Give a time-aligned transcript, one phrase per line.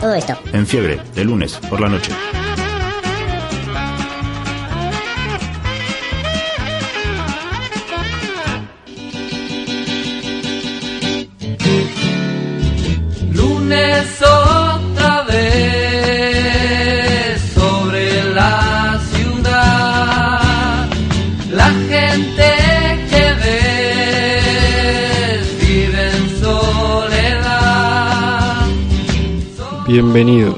[0.00, 0.38] Todo esto.
[0.54, 2.10] En fiebre, de lunes por la noche.
[13.30, 14.19] Lunes
[30.02, 30.56] Bienvenidos.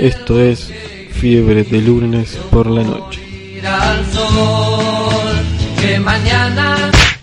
[0.00, 0.68] Esto es
[1.12, 3.20] Fiebre de lunes por la noche.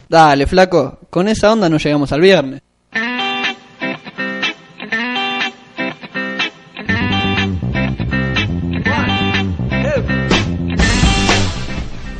[0.07, 2.61] Dale, flaco, con esa onda no llegamos al viernes.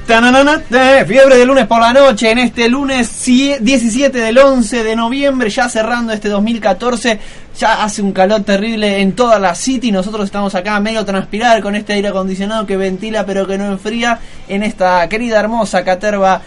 [0.08, 0.62] Tananana,
[1.08, 5.50] Fiebre de lunes por la noche, en este lunes cie- 17 del 11 de noviembre,
[5.50, 7.18] ya cerrando este 2014,
[7.58, 11.76] ya hace un calor terrible en toda la city, nosotros estamos acá medio transpirar con
[11.76, 16.42] este aire acondicionado que ventila pero que no enfría en esta querida hermosa caterva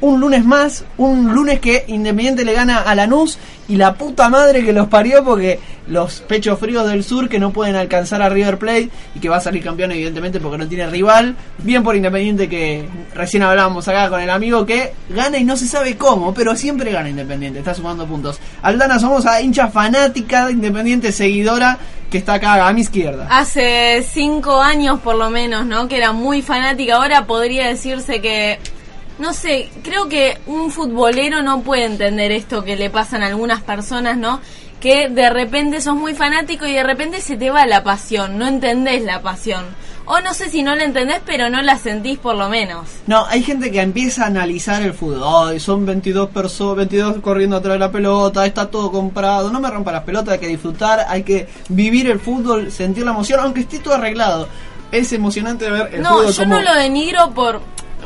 [0.00, 4.64] un lunes más, un lunes que Independiente le gana a Lanús y la puta madre
[4.64, 8.58] que los parió porque los pechos fríos del sur que no pueden alcanzar a River
[8.58, 11.36] Plate y que va a salir campeón evidentemente porque no tiene rival.
[11.58, 15.66] Bien por Independiente que recién hablábamos acá con el amigo que gana y no se
[15.66, 18.40] sabe cómo, pero siempre gana Independiente, está sumando puntos.
[18.62, 21.78] Aldana somos a hincha fanática de Independiente seguidora
[22.10, 23.28] que está acá a mi izquierda.
[23.30, 25.86] Hace cinco años por lo menos, ¿no?
[25.86, 26.96] Que era muy fanática.
[26.96, 28.58] Ahora podría decirse que,
[29.20, 33.60] no sé, creo que un futbolero no puede entender esto que le pasan a algunas
[33.62, 34.40] personas, ¿no?
[34.80, 38.46] Que de repente sos muy fanático y de repente se te va la pasión, no
[38.48, 39.64] entendés la pasión.
[40.06, 42.88] O no sé si no la entendés, pero no la sentís por lo menos.
[43.06, 45.50] No, hay gente que empieza a analizar el fútbol.
[45.50, 49.52] Ay, son 22 personas, 22 corriendo atrás de la pelota, está todo comprado.
[49.52, 53.12] No me rompa las pelotas, hay que disfrutar, hay que vivir el fútbol, sentir la
[53.12, 54.48] emoción, aunque esté todo arreglado.
[54.90, 57.60] Es emocionante ver el no, fútbol yo como- no lo denigro por...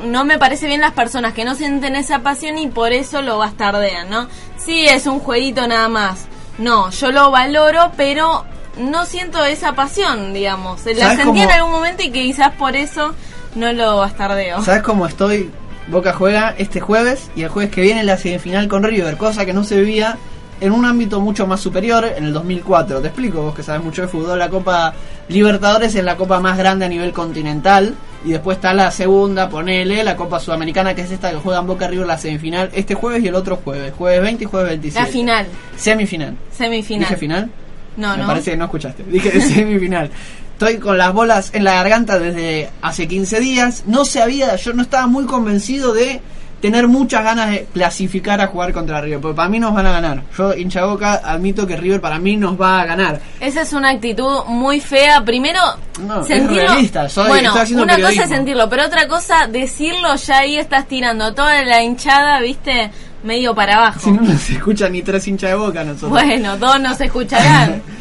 [0.04, 3.38] No me parece bien las personas que no sienten esa pasión y por eso lo
[3.38, 4.28] bastardean, ¿no?
[4.56, 6.26] Sí, es un jueguito nada más.
[6.58, 8.44] No, yo lo valoro, pero
[8.78, 10.84] no siento esa pasión, digamos.
[10.86, 13.14] La ¿Sabes sentí en algún momento y que quizás por eso
[13.54, 14.62] no lo bastardeo.
[14.62, 15.50] ¿Sabes cómo estoy?
[15.88, 19.52] Boca juega este jueves y el jueves que viene la semifinal con River, cosa que
[19.52, 20.16] no se vivía
[20.60, 23.00] en un ámbito mucho más superior en el 2004.
[23.00, 24.92] Te explico, vos que sabes mucho de fútbol, la Copa
[25.28, 27.94] Libertadores es la copa más grande a nivel continental
[28.24, 31.88] y después está la segunda, ponele, la Copa Sudamericana que es esta que juegan Boca
[31.88, 35.06] River la semifinal este jueves y el otro jueves, jueves 20 y jueves 27.
[35.06, 36.36] La final, Semifinal.
[36.52, 37.00] semifinal.
[37.08, 37.50] ¿Dije final?
[37.96, 38.26] No, Me no.
[38.26, 39.02] parece que no escuchaste.
[39.04, 40.10] Dije semifinal.
[40.52, 43.84] Estoy con las bolas en la garganta desde hace 15 días.
[43.86, 46.20] No sabía, yo no estaba muy convencido de
[46.64, 49.20] tener muchas ganas de clasificar a jugar contra River.
[49.20, 50.22] Porque para mí nos van a ganar.
[50.34, 53.20] Yo, hincha boca, admito que River para mí nos va a ganar.
[53.38, 55.22] Esa es una actitud muy fea.
[55.22, 55.60] Primero,
[56.00, 56.62] No, es sentirlo.
[56.68, 61.34] realista, soy- bueno, una cosa es sentirlo, pero otra cosa, decirlo ya ahí estás tirando
[61.34, 62.90] toda la hinchada, viste,
[63.24, 64.00] medio para abajo.
[64.00, 66.12] Si no nos escuchan ni tres hinchas de boca nosotros.
[66.12, 67.82] Bueno, todos nos escucharán.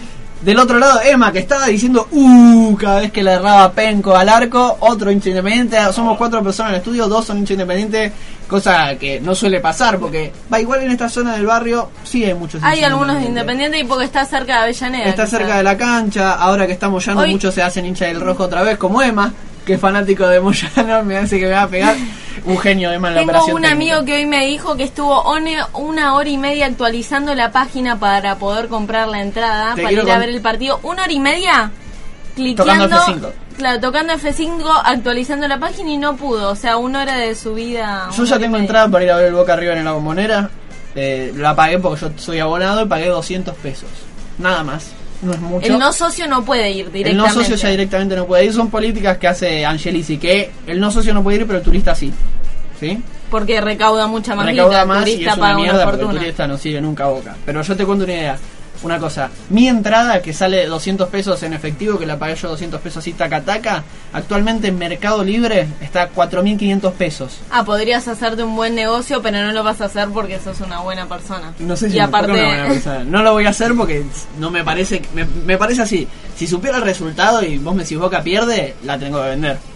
[0.43, 4.27] Del otro lado, Emma, que estaba diciendo uh cada vez que le erraba Penco al
[4.27, 5.77] arco, otro hincha independiente.
[5.93, 8.11] Somos cuatro personas en el estudio, dos son hinchas independientes,
[8.47, 12.33] cosa que no suele pasar, porque va igual en esta zona del barrio, sí hay
[12.33, 13.29] muchos Hay algunos de independientes.
[13.43, 15.05] Independiente y porque está cerca de Avellaneda.
[15.05, 18.21] Está cerca de la cancha, ahora que está Moyano, Hoy- muchos se hacen hincha del
[18.21, 19.33] rojo otra vez, como Emma,
[19.65, 21.95] que es fanático de Moyano, me hace que me va a pegar.
[22.45, 23.55] Un genio Emma en la Tengo operación.
[23.55, 23.93] un técnica.
[23.95, 27.99] amigo que hoy me dijo que estuvo one- una hora y media actualizando la página
[27.99, 30.79] para poder comprar la entrada, Te para ir a ver el partido.
[30.83, 31.71] Una hora y media
[32.35, 33.31] cliqueando, F5.
[33.55, 36.49] Claro, tocando F5, actualizando la página y no pudo.
[36.51, 38.09] O sea, una hora de su vida.
[38.15, 40.49] Yo ya tengo entrada para ir a ver el Boca River en la bombonera.
[40.95, 43.89] Eh, la pagué porque yo soy abonado y pagué 200 pesos.
[44.37, 44.91] Nada más.
[45.21, 45.65] No es mucho.
[45.67, 47.27] El no socio no puede ir El directamente.
[47.35, 48.53] no socio ya directamente no puede ir.
[48.53, 50.17] Son políticas que hace Angelici.
[50.17, 52.13] Que el no socio no puede ir, pero el turista sí.
[52.79, 53.01] ¿Sí?
[53.31, 55.85] Porque recauda mucha más Recauda guita, más el y turista es una paga mierda una
[55.85, 57.35] porque el turista no sigue nunca a Boca.
[57.45, 58.37] Pero yo te cuento una idea.
[58.83, 59.29] Una cosa.
[59.49, 63.13] Mi entrada, que sale 200 pesos en efectivo, que la pagué yo 200 pesos así
[63.13, 67.39] taca taca, actualmente en Mercado Libre está a 4.500 pesos.
[67.49, 70.81] Ah, podrías hacerte un buen negocio, pero no lo vas a hacer porque sos una
[70.81, 71.53] buena persona.
[71.59, 73.03] No sé si y aparte, una buena persona.
[73.03, 74.03] No lo voy a hacer porque
[74.39, 75.01] no me parece.
[75.13, 76.07] Me, me parece así.
[76.35, 79.72] Si supiera el resultado y vos me decís Boca pierde, la tengo que vender.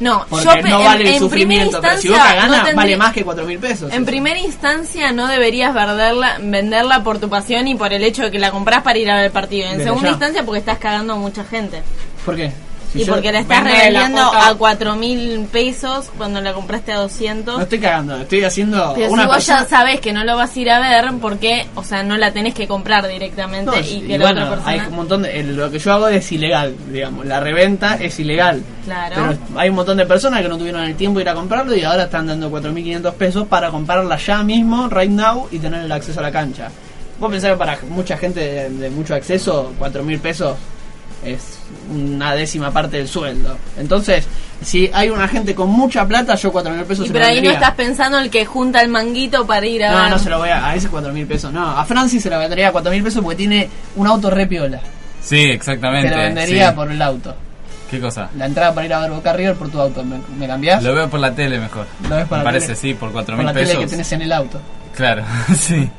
[0.00, 1.80] No, Porque yo no en- vale el en, primera sufrimiento.
[1.80, 3.92] Pero si gana, no tendría- vale más que 4 mil pesos.
[3.92, 8.30] En primera instancia no deberías venderla, venderla por tu pasión y por el hecho de
[8.30, 9.66] que la compras para ir a ver el partido.
[9.66, 10.12] En Desde segunda ya.
[10.12, 11.82] instancia porque estás cagando a mucha gente.
[12.24, 12.52] ¿Por qué?
[12.92, 17.56] Si y porque la estás poca- a cuatro mil pesos cuando la compraste a 200.
[17.56, 20.36] No estoy cagando, estoy haciendo Pero una si vos persona- ya sabés que no lo
[20.36, 23.78] vas a ir a ver, porque, o sea, no la tenés que comprar directamente No,
[23.78, 24.72] y y que la bueno, otra persona...
[24.72, 28.18] hay un montón de, el- lo que yo hago es ilegal, digamos, la reventa es
[28.18, 28.60] ilegal.
[28.84, 29.14] Claro.
[29.14, 31.76] Pero hay un montón de personas que no tuvieron el tiempo de ir a comprarlo
[31.76, 35.92] y ahora están dando 4.500 pesos para comprarla ya mismo, right now, y tener el
[35.92, 36.68] acceso a la cancha.
[37.20, 40.56] Vos pensás que para mucha gente de, de mucho acceso, 4.000 pesos
[41.24, 41.58] es
[41.92, 43.56] una décima parte del sueldo.
[43.76, 44.26] Entonces,
[44.62, 47.40] si hay una gente con mucha plata, yo 4.000 pesos Y se pero lo ahí
[47.42, 50.38] no estás pensando el que junta el manguito para ir a No, no se lo
[50.38, 51.78] voy a, a ese 4 mil pesos, no.
[51.78, 54.80] A Francis se lo vendería a 4 mil pesos porque tiene un auto re piola.
[55.22, 56.08] Sí, exactamente.
[56.08, 56.74] Te lo vendería sí.
[56.74, 57.34] por el auto.
[57.90, 58.30] ¿Qué cosa?
[58.36, 60.04] La entrada para ir a ver Boca River por tu auto.
[60.04, 60.82] ¿Me, me cambiás?
[60.82, 61.86] Lo veo por la tele mejor.
[62.08, 62.78] Lo ves por Me la parece, tele.
[62.78, 63.80] sí, por cuatro por mil la tele pesos.
[63.84, 64.60] que tenés en el auto.
[64.94, 65.24] Claro,
[65.58, 65.90] sí.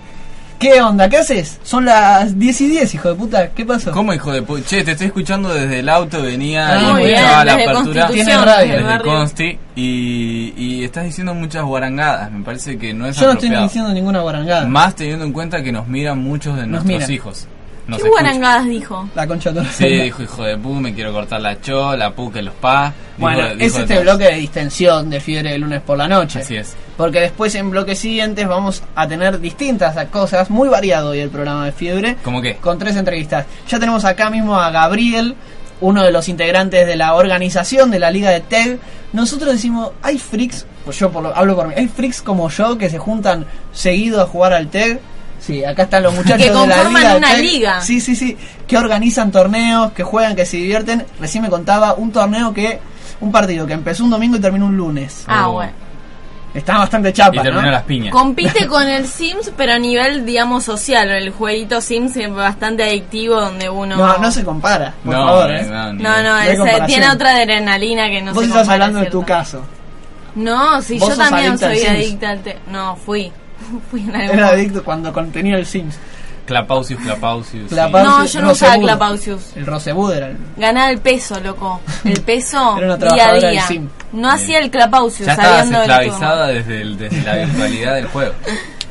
[0.62, 1.10] ¿Qué onda?
[1.10, 1.60] ¿Qué haces?
[1.64, 3.50] Son las 10 y 10, hijo de puta.
[3.50, 3.92] ¿Qué pasó?
[3.92, 4.64] ¿Cómo, hijo de puta?
[4.64, 8.78] Che, te estoy escuchando desde el auto, venía Ah, y escuchaba la apertura Tiene radio.
[8.78, 9.02] desde.
[9.02, 12.32] Consti y, y estás diciendo muchas guarangadas.
[12.32, 14.68] Me parece que no es Yo no estoy diciendo ninguna guarangada.
[14.68, 17.12] Más teniendo en cuenta que nos miran muchos de Nos nuestros miran.
[17.12, 17.48] hijos.
[17.92, 19.10] Nos ¿Qué guarangadas dijo?
[19.16, 22.32] La concha de Sí, dijo hijo de pu, me quiero cortar la cho, la pu
[22.32, 22.86] que los pa.
[22.86, 26.08] Dijo- Bueno, dijo es de este bloque de distensión de fiebre de lunes por la
[26.08, 26.40] noche.
[26.40, 26.74] Así es.
[26.96, 31.66] Porque después en bloques siguientes vamos a tener distintas cosas, muy variado hoy el programa
[31.66, 32.16] de fiebre.
[32.24, 32.56] ¿Cómo qué?
[32.56, 33.46] Con tres entrevistas.
[33.68, 35.36] Ya tenemos acá mismo a Gabriel,
[35.82, 38.80] uno de los integrantes de la organización de la Liga de TEG.
[39.14, 42.78] Nosotros decimos, hay freaks, pues yo por lo- hablo por mí, hay freaks como yo
[42.78, 45.00] que se juntan seguido a jugar al TEG.
[45.42, 47.82] Sí, acá están los muchachos Que de la conforman Liga una liga.
[47.82, 48.38] Sí, sí, sí.
[48.68, 51.06] Que organizan torneos, que juegan, que se divierten.
[51.20, 52.80] Recién me contaba un torneo que,
[53.22, 55.24] un partido que empezó un domingo y terminó un lunes.
[55.28, 55.54] Ah, Oh.
[55.54, 55.74] bueno.
[56.54, 57.72] Está bastante Y chapa, terminó ¿no?
[57.72, 58.12] las piñas.
[58.12, 61.10] Compite con el Sims, pero a nivel, digamos, social.
[61.10, 63.96] El jueguito Sims es bastante adictivo donde uno...
[63.96, 65.66] No, no se compara, por no, favor, no, ¿eh?
[65.66, 69.62] no, No, no, tiene otra adrenalina que no Vos se estás hablando de tu caso.
[70.36, 72.60] No, si yo también soy adicta al te...
[72.68, 73.32] No, fui.
[73.92, 75.98] fui en algún Era adicto cuando contenía el Sims.
[76.46, 77.72] Clapausius, Clapausius.
[77.72, 78.78] No, yo no usaba.
[78.78, 79.56] Clapausius.
[79.56, 80.38] El Rosebud era el...
[80.58, 81.80] Ganaba el peso, loco.
[82.04, 83.68] El peso Era una día a día.
[83.68, 83.88] Sim.
[84.12, 88.34] No hacía el Clapausius Ya estabas esclavizada desde, el- desde la virtualidad del juego.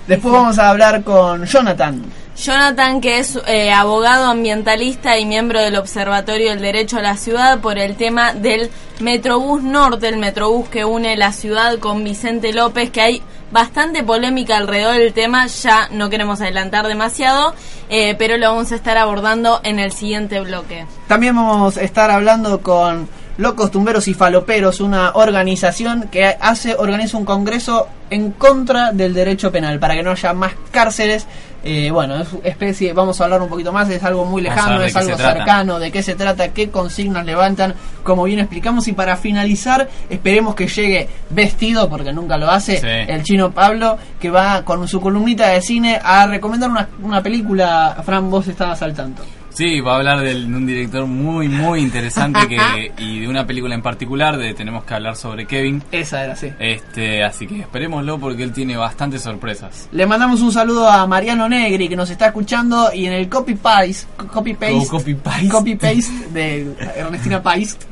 [0.06, 2.02] Después vamos a hablar con Jonathan.
[2.40, 7.60] Jonathan, que es eh, abogado ambientalista y miembro del Observatorio del Derecho a la Ciudad
[7.60, 12.90] por el tema del Metrobús Norte, el Metrobús que une la ciudad con Vicente López,
[12.90, 17.54] que hay bastante polémica alrededor del tema, ya no queremos adelantar demasiado,
[17.90, 20.86] eh, pero lo vamos a estar abordando en el siguiente bloque.
[21.08, 27.16] También vamos a estar hablando con Locos Tumberos y Faloperos, una organización que hace organiza
[27.16, 31.26] un congreso en contra del derecho penal para que no haya más cárceles.
[31.62, 34.96] Eh, bueno, es especie, vamos a hablar un poquito más, es algo muy lejano, es
[34.96, 38.88] algo cercano, de qué se trata, qué consignas levantan, como bien explicamos.
[38.88, 42.86] Y para finalizar, esperemos que llegue vestido, porque nunca lo hace, Sí.
[42.86, 47.96] el chino Pablo, que va con su columnita de cine a recomendar una, una película.
[48.04, 49.22] Fran, vos estabas al tanto.
[49.60, 53.74] Sí, va a hablar de un director muy, muy interesante que, y de una película
[53.74, 55.82] en particular, de Tenemos que hablar sobre Kevin.
[55.92, 56.50] Esa era, sí.
[56.58, 59.86] Este, así que esperémoslo porque él tiene bastantes sorpresas.
[59.92, 63.54] Le mandamos un saludo a Mariano Negri que nos está escuchando y en el copy
[63.54, 65.48] paste, copy paste, Co- copy paste.
[65.50, 67.84] copy paste de Ernestina Paiste,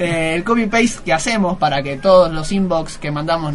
[0.00, 3.54] eh, el copy paste que hacemos para que todos los inbox que mandamos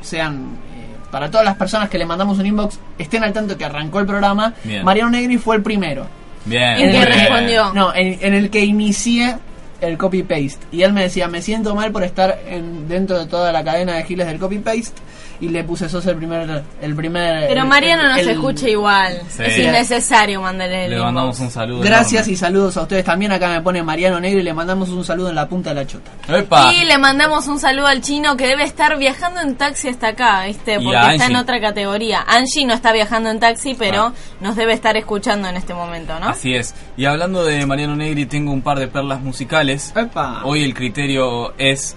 [0.00, 3.64] sean eh, para todas las personas que le mandamos un inbox estén al tanto que
[3.64, 4.54] arrancó el programa.
[4.62, 4.84] Bien.
[4.84, 6.06] Mariano Negri fue el primero.
[6.44, 6.62] Bien.
[6.76, 7.06] ¿En En qué el bien.
[7.06, 7.72] que- respondió?
[7.74, 9.36] No, en, en el que inicié
[9.80, 13.26] el copy paste y él me decía me siento mal por estar en, dentro de
[13.26, 15.00] toda la cadena de giles del copy paste
[15.40, 18.68] y le puse sos el primer el primer Pero Mariano el- no se el- escucha
[18.68, 19.20] igual.
[19.28, 19.42] Sí.
[19.44, 21.12] Es innecesario mandarle el Le inbox.
[21.12, 21.80] mandamos un saludo.
[21.80, 23.32] Gracias y saludos a ustedes también.
[23.32, 25.86] Acá me pone Mariano Negro y le mandamos un saludo en la punta de la
[25.86, 26.10] chota.
[26.28, 26.72] ¡Epa!
[26.74, 30.44] Y le mandamos un saludo al chino que debe estar viajando en taxi hasta acá,
[30.46, 30.74] ¿viste?
[30.80, 32.24] Y Porque está en otra categoría.
[32.26, 34.12] Angie no está viajando en taxi, pero Ah.
[34.40, 36.28] nos debe estar escuchando en este momento, ¿no?
[36.28, 36.74] Así es.
[36.96, 39.92] Y hablando de Mariano Negri, tengo un par de perlas musicales.
[39.96, 40.42] ¡Epa!
[40.44, 41.96] Hoy el criterio es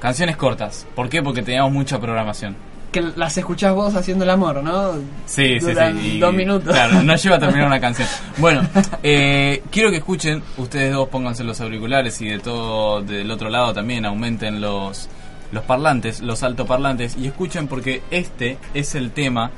[0.00, 0.86] canciones cortas.
[0.96, 1.22] ¿Por qué?
[1.22, 2.56] Porque teníamos mucha programación.
[2.90, 4.94] que las escuchás vos haciendo el amor, ¿no?
[5.26, 6.16] Sí, sí, sí.
[6.16, 6.74] y- dos minutos.
[6.74, 8.08] Claro, no lleva a terminar una canción.
[8.38, 8.62] Bueno,
[9.04, 13.72] eh, quiero que escuchen, ustedes dos pónganse los auriculares y de todo del otro lado
[13.72, 15.08] también aumenten los,
[15.52, 19.52] los parlantes, los altoparlantes y escuchen porque este es el tema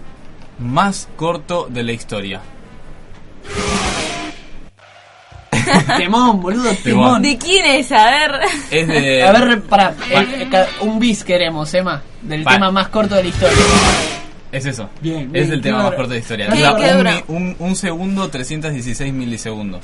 [0.58, 2.42] más corto de la historia.
[5.96, 7.22] Temón, boludo, Temón.
[7.22, 7.90] ¿De quién es?
[7.92, 8.40] A ver.
[8.70, 9.22] Es de...
[9.24, 9.94] A ver, para
[10.80, 12.52] un bis queremos, Emma, del Va.
[12.52, 13.56] tema más corto de la historia.
[14.50, 14.90] Es eso.
[15.00, 16.48] Bien, Es bien, el tema más corto de la historia.
[16.48, 19.80] ¿Qué- Dura qué un, un- un segundo, 316 milisegundos.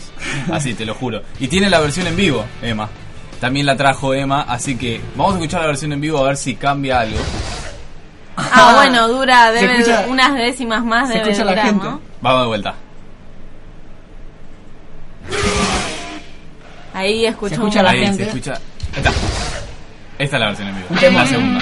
[0.52, 1.22] Así, te lo juro.
[1.40, 2.88] Y tiene la versión en vivo, Emma.
[3.40, 6.36] También la trajo Emma, así que vamos a escuchar la versión en vivo a ver
[6.36, 7.18] si cambia algo.
[8.36, 11.84] Ah, bueno, dura, debe escucha- unas décimas más se debe escucha la gente.
[11.84, 12.00] ¿no?
[12.20, 12.74] Vamos de vuelta.
[16.94, 18.24] Ahí escucho Se escucha la Ahí gente.
[18.24, 18.54] se escucha.
[18.96, 19.12] Esta.
[20.18, 20.86] Esta es la versión en vivo.
[20.90, 21.20] Un tema.
[21.20, 21.60] La segunda.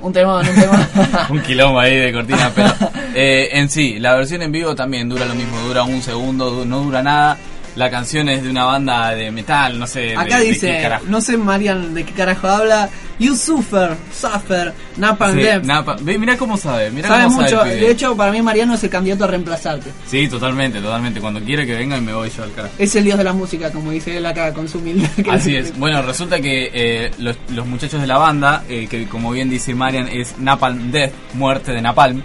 [0.00, 0.88] Un temón, un temón.
[1.30, 2.74] un quilombo ahí de cortina, pero
[3.14, 6.64] eh, en sí, la versión en vivo también dura lo mismo, dura un segundo, du-
[6.66, 7.38] no dura nada.
[7.76, 10.14] La canción es de una banda de metal, no sé.
[10.16, 12.88] Acá de dice, no sé Marian de qué carajo habla.
[13.18, 15.46] You suffer, suffer, Napalm Sí.
[15.62, 17.58] Napa- mirá cómo sabe, mirá Sabe cómo mucho.
[17.58, 17.76] sabe.
[17.76, 19.90] De hecho, para mí Mariano es el candidato a reemplazarte.
[20.06, 21.20] Sí, totalmente, totalmente.
[21.20, 22.74] Cuando quiere que venga y me voy yo al carajo.
[22.78, 25.08] Es el dios de la música, como dice él acá con su humildad.
[25.30, 25.76] Así es.
[25.78, 29.74] Bueno, resulta que eh, los, los muchachos de la banda, eh, que como bien dice
[29.74, 32.22] Marian es Napalm Death, muerte de Napalm,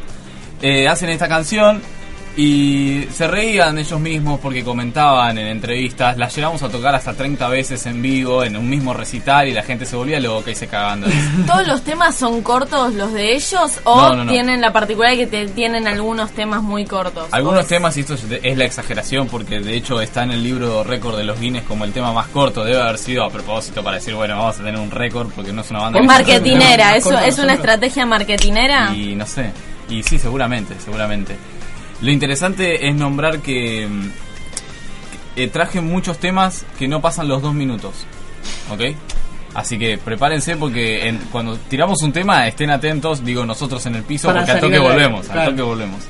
[0.61, 1.81] eh, hacen esta canción
[2.41, 7.49] y se reían ellos mismos porque comentaban en entrevistas, la llegamos a tocar hasta 30
[7.49, 10.67] veces en vivo, en un mismo recital y la gente se volvía loca y se
[10.67, 11.07] cagando.
[11.45, 14.31] ¿Todos los temas son cortos los de ellos o No, no, no.
[14.31, 17.27] tienen la particularidad que te- tienen algunos temas muy cortos?
[17.31, 20.83] Algunos temas, y esto es, es la exageración, porque de hecho está en el libro
[20.85, 23.97] récord de los Guinness como el tema más corto, debe haber sido a propósito para
[23.97, 27.05] decir, bueno, vamos a tener un récord porque no es una banda Es marketinera, ¿es,
[27.05, 27.51] una nosotros.
[27.53, 28.93] estrategia marketinera?
[28.95, 29.51] Y no sé.
[29.89, 31.35] Y sí, seguramente, seguramente.
[32.01, 34.09] Lo interesante es nombrar que mm,
[35.35, 38.05] eh, traje muchos temas que no pasan los dos minutos.
[38.71, 38.81] ¿Ok?
[39.53, 44.03] Así que prepárense porque en- cuando tiramos un tema estén atentos, digo nosotros en el
[44.03, 45.49] piso, Para porque al toque volvemos, al claro.
[45.51, 46.01] toque volvemos.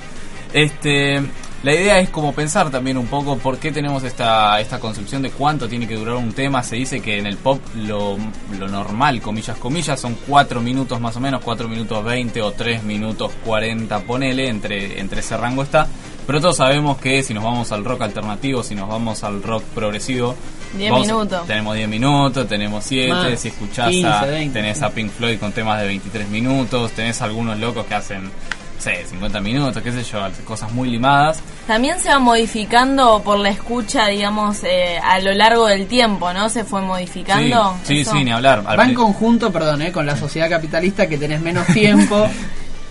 [0.53, 1.21] Este,
[1.63, 5.29] la idea es como pensar también un poco por qué tenemos esta, esta concepción de
[5.31, 6.63] cuánto tiene que durar un tema.
[6.63, 8.17] Se dice que en el pop lo,
[8.57, 12.83] lo normal, comillas, comillas, son 4 minutos más o menos, 4 minutos 20 o 3
[12.83, 15.87] minutos 40, ponele, entre, entre ese rango está.
[16.25, 19.63] Pero todos sabemos que si nos vamos al rock alternativo, si nos vamos al rock
[19.73, 20.35] progresivo,
[20.77, 21.47] 10 vamos a- minutos.
[21.47, 24.53] tenemos 10 minutos, tenemos 7, Más, si escuchás 15, a, 20.
[24.59, 28.29] tenés a Pink Floyd con temas de 23 minutos, tenés algunos locos que hacen,
[28.79, 31.39] sé, 50 minutos, qué sé yo, cosas muy limadas.
[31.67, 36.49] También se va modificando por la escucha, digamos, eh, a lo largo del tiempo, ¿no?
[36.49, 37.75] Se fue modificando.
[37.83, 38.63] Sí, sí, ni hablar.
[38.67, 42.27] Va en conjunto, perdón, eh, con la sociedad capitalista que tenés menos tiempo.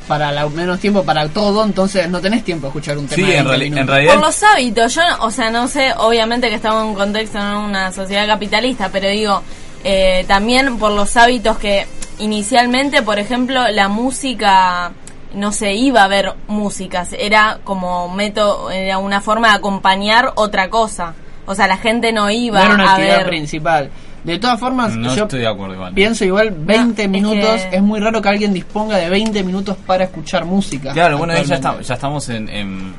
[0.07, 3.31] para la, menos tiempo para todo, entonces no tenés tiempo de escuchar un tema Sí,
[3.31, 3.95] de en, 20 reali- en minutos.
[3.95, 4.15] realidad...
[4.15, 7.39] Por los hábitos, yo, no- o sea, no sé, obviamente que estamos en un contexto,
[7.39, 9.43] en una sociedad capitalista, pero digo,
[9.85, 11.87] eh, también por los hábitos que
[12.21, 14.93] inicialmente, por ejemplo, la música
[15.35, 20.69] no se iba a ver músicas, era como método, era una forma de acompañar otra
[20.71, 21.15] cosa.
[21.47, 23.27] O sea, la gente no iba no era una a actividad ver.
[23.29, 23.91] principal.
[24.25, 25.95] De todas formas, No yo estoy de acuerdo igual.
[25.95, 29.77] pienso igual 20 es minutos, que- es muy raro que alguien disponga de 20 minutos
[29.87, 30.93] para escuchar música.
[30.93, 32.49] Claro, bueno, ya, está- ya estamos en...
[32.49, 32.95] en-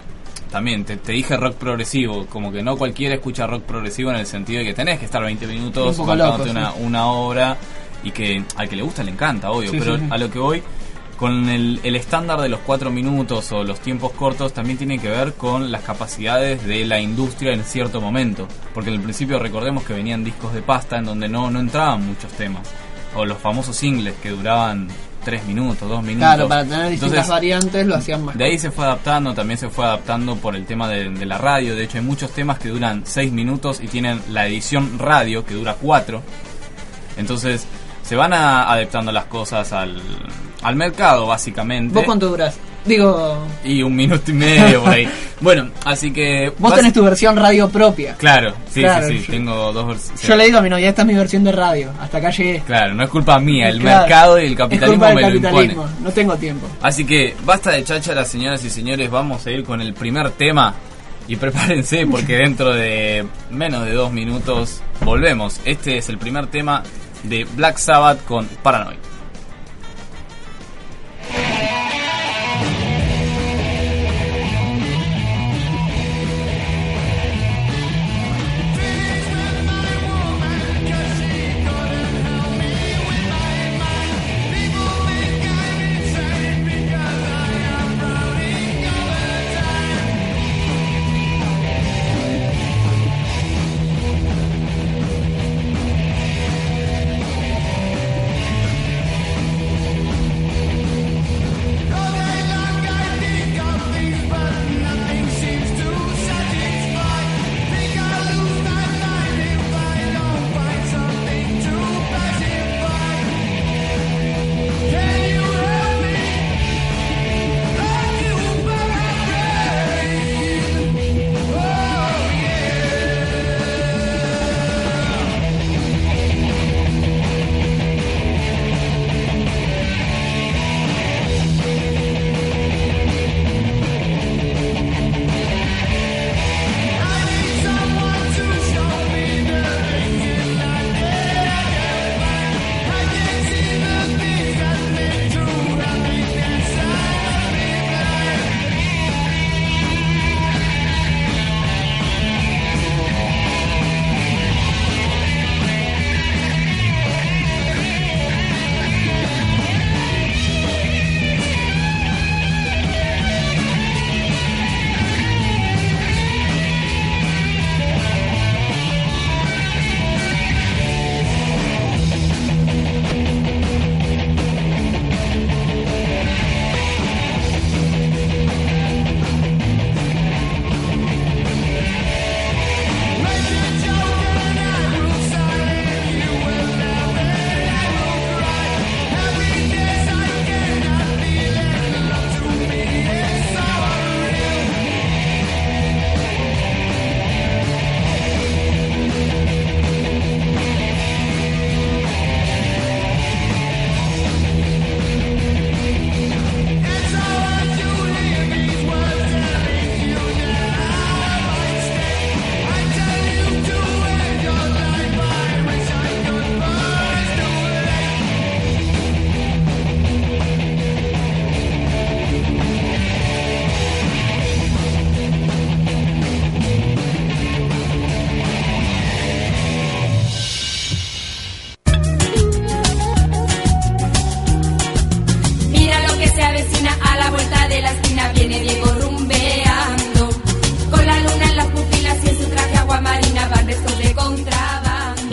[0.49, 4.25] también, te, te dije rock progresivo, como que no cualquiera escucha rock progresivo en el
[4.25, 6.51] sentido de que tenés que estar 20 minutos Un una, sí.
[6.81, 7.55] una hora
[8.03, 10.07] y que al que le gusta le encanta, obvio, Sí, pero sí, sí.
[10.09, 10.63] a lo que voy,
[11.19, 15.09] con el, el estándar de los 4 minutos o los tiempos cortos también tiene que
[15.09, 19.83] ver con las capacidades de la industria en cierto momento, porque en el principio recordemos
[19.83, 22.61] que venían discos de pasta en donde no, no entraban muchos temas,
[23.15, 24.87] o los famosos singles que duraban
[25.25, 26.19] 3 minutos, 2 minutos.
[26.29, 28.37] Claro, para tener distintas Entonces, variantes lo hacían más.
[28.37, 31.37] de ahí se fue adaptando, también se fue adaptando por el tema de, de la
[31.37, 31.75] radio.
[31.75, 35.53] De hecho, hay muchos temas que duran 6 minutos y tienen la edición radio que
[35.55, 36.21] dura 4.
[37.17, 37.65] Entonces,
[38.03, 40.01] se van a- adaptando las cosas al,
[40.61, 41.93] al mercado, básicamente.
[41.93, 42.57] ¿Vos cuánto durás?
[42.85, 45.07] Digo, Y un minuto y medio por ahí.
[45.41, 46.51] bueno, así que.
[46.57, 48.15] vos tenés tu versión radio propia.
[48.15, 49.25] Claro, sí, Claro, sí, sí.
[49.27, 50.21] yo- Tengo dos versiones.
[50.23, 51.91] Yo le digo a mi novia, esta es mi versión de radio.
[51.99, 52.63] Hasta acá llegué.
[52.65, 53.99] Claro, no es culpa mía, el Claro.
[54.01, 55.83] mercado y el Es capitalismo culpa del me lo capitalismo.
[55.83, 56.01] impone.
[56.03, 56.67] No tengo tiempo.
[56.81, 60.73] Así que basta de cháchara, señoras y señores, vamos a ir con el primer tema
[61.27, 65.59] y prepárense porque dentro de menos de dos minutos volvemos.
[65.65, 66.81] Este es el primer tema
[67.23, 68.97] de Black Sabbath con Paranoid.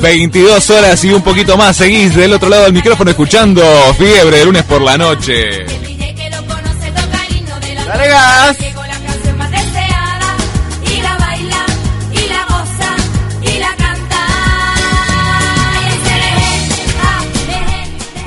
[0.07, 1.77] 22 horas y un poquito más.
[1.77, 3.61] Seguís del otro lado del micrófono escuchando
[3.99, 5.67] Fiebre de lunes por la noche.
[7.87, 8.57] Dale gas.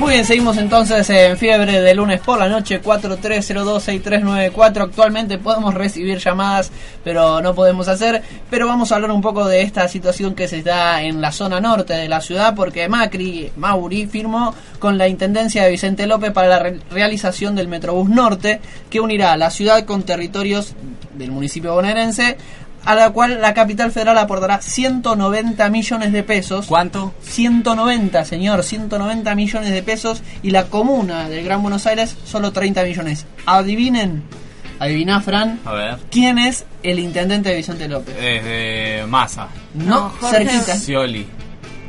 [0.00, 4.82] Muy bien, seguimos entonces en fiebre de lunes por la noche 43026394.
[4.82, 6.72] Actualmente podemos recibir llamadas,
[7.04, 8.22] pero no podemos hacer.
[8.50, 11.60] Pero vamos a hablar un poco de esta situación que se da en la zona
[11.60, 16.48] norte de la ciudad, porque Macri, Mauri, firmó con la intendencia de Vicente López para
[16.48, 18.60] la re- realización del Metrobús Norte,
[18.90, 20.74] que unirá la ciudad con territorios
[21.14, 22.36] del municipio bonaerense.
[22.82, 26.64] A la cual la capital federal aportará 190 millones de pesos.
[26.66, 27.12] ¿Cuánto?
[27.20, 32.82] 190, señor, 190 millones de pesos y la comuna del Gran Buenos Aires solo 30
[32.84, 33.26] millones.
[33.44, 34.22] Adivinen,
[34.80, 35.98] adivina Fran, A ver.
[36.10, 38.16] ¿quién es el intendente de Vicente López?
[38.16, 39.48] Es de Massa.
[39.74, 40.38] No, No, Jorge.
[40.46, 41.26] cerquita, Scioli.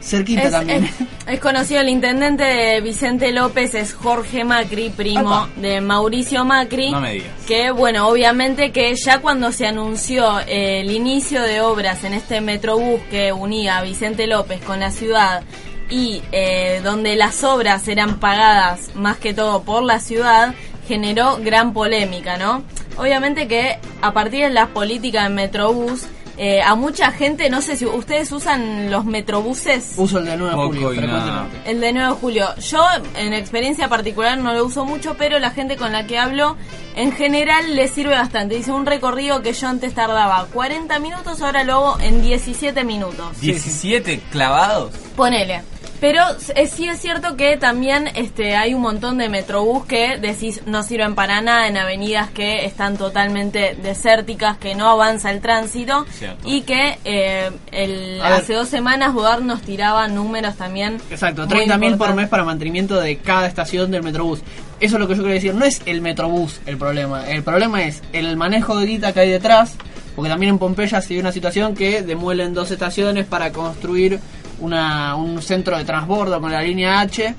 [0.01, 0.83] cerquita Es, también.
[0.85, 0.93] es-
[1.33, 6.91] es conocido el intendente de Vicente López, es Jorge Macri, primo de Mauricio Macri.
[6.91, 7.27] No me digas.
[7.47, 12.41] Que bueno, obviamente que ya cuando se anunció eh, el inicio de obras en este
[12.41, 15.43] metrobús que unía a Vicente López con la ciudad
[15.89, 20.53] y eh, donde las obras eran pagadas más que todo por la ciudad,
[20.87, 22.63] generó gran polémica, ¿no?
[22.97, 27.75] Obviamente que a partir de la política del metrobús, eh, a mucha gente, no sé
[27.77, 29.93] si ustedes usan los metrobuses.
[29.97, 31.69] Uso el de 9 de Poco julio, frecuentemente.
[31.69, 32.55] El de 9 de julio.
[32.57, 32.83] Yo,
[33.15, 36.57] en experiencia particular, no lo uso mucho, pero la gente con la que hablo,
[36.95, 38.55] en general, le sirve bastante.
[38.55, 43.39] Dice un recorrido que yo antes tardaba 40 minutos, ahora lo hago en 17 minutos.
[43.41, 44.93] 17 clavados.
[45.15, 45.61] Ponele.
[46.01, 46.19] Pero
[46.55, 50.81] eh, sí es cierto que también este, hay un montón de metrobús que decís no
[50.81, 56.41] sirven para nada en avenidas que están totalmente desérticas, que no avanza el tránsito Cierto.
[56.49, 60.97] y que eh, el- hace dos semanas Budar nos tiraba números también.
[61.11, 64.39] Exacto, muy 30 mil por mes para mantenimiento de cada estación del Metrobús.
[64.79, 65.53] Eso es lo que yo quiero decir.
[65.53, 67.29] No es el Metrobús el problema.
[67.29, 69.75] El problema es el manejo de guita que hay detrás.
[70.15, 74.19] Porque también en Pompeya se dio una situación que demuelen dos estaciones para construir
[74.61, 77.35] una, un centro de transbordo con la línea H.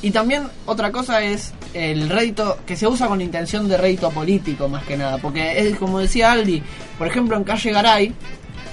[0.00, 4.68] Y también otra cosa es el rédito que se usa con intención de rédito político
[4.68, 5.18] más que nada.
[5.18, 6.62] Porque es como decía Aldi,
[6.96, 8.14] por ejemplo en calle Garay,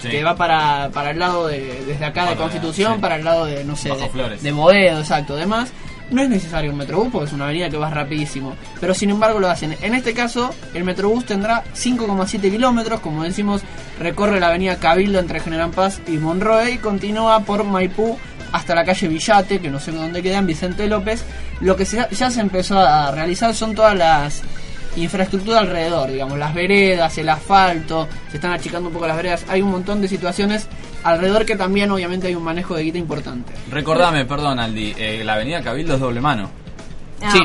[0.01, 0.09] Sí.
[0.09, 2.99] que va para, para el lado de, desde acá de Constitución, sí.
[3.01, 4.43] para el lado de, no sé, Bajo de, Flores.
[4.43, 5.71] de Boedo, exacto, demás.
[6.15, 8.55] No es necesario un metrobús porque es una avenida que va rapidísimo.
[8.79, 9.75] Pero sin embargo lo hacen.
[9.81, 13.01] En este caso, el metrobús tendrá 5,7 kilómetros.
[13.01, 13.61] Como decimos,
[13.99, 18.17] recorre la avenida Cabildo entre General Paz y Monroe y continúa por Maipú
[18.53, 21.25] hasta la calle Villate, que no sé dónde queda, en Vicente López.
[21.59, 24.41] Lo que se- ya se empezó a realizar son todas las
[24.95, 29.61] infraestructura alrededor, digamos, las veredas, el asfalto, se están achicando un poco las veredas, hay
[29.61, 30.67] un montón de situaciones
[31.05, 33.53] alrededor que también obviamente hay un manejo de guita importante.
[33.71, 36.49] Recordame, perdón, Aldi, eh, la avenida Cabildo es doble mano.
[37.21, 37.31] Ah.
[37.31, 37.39] Sí.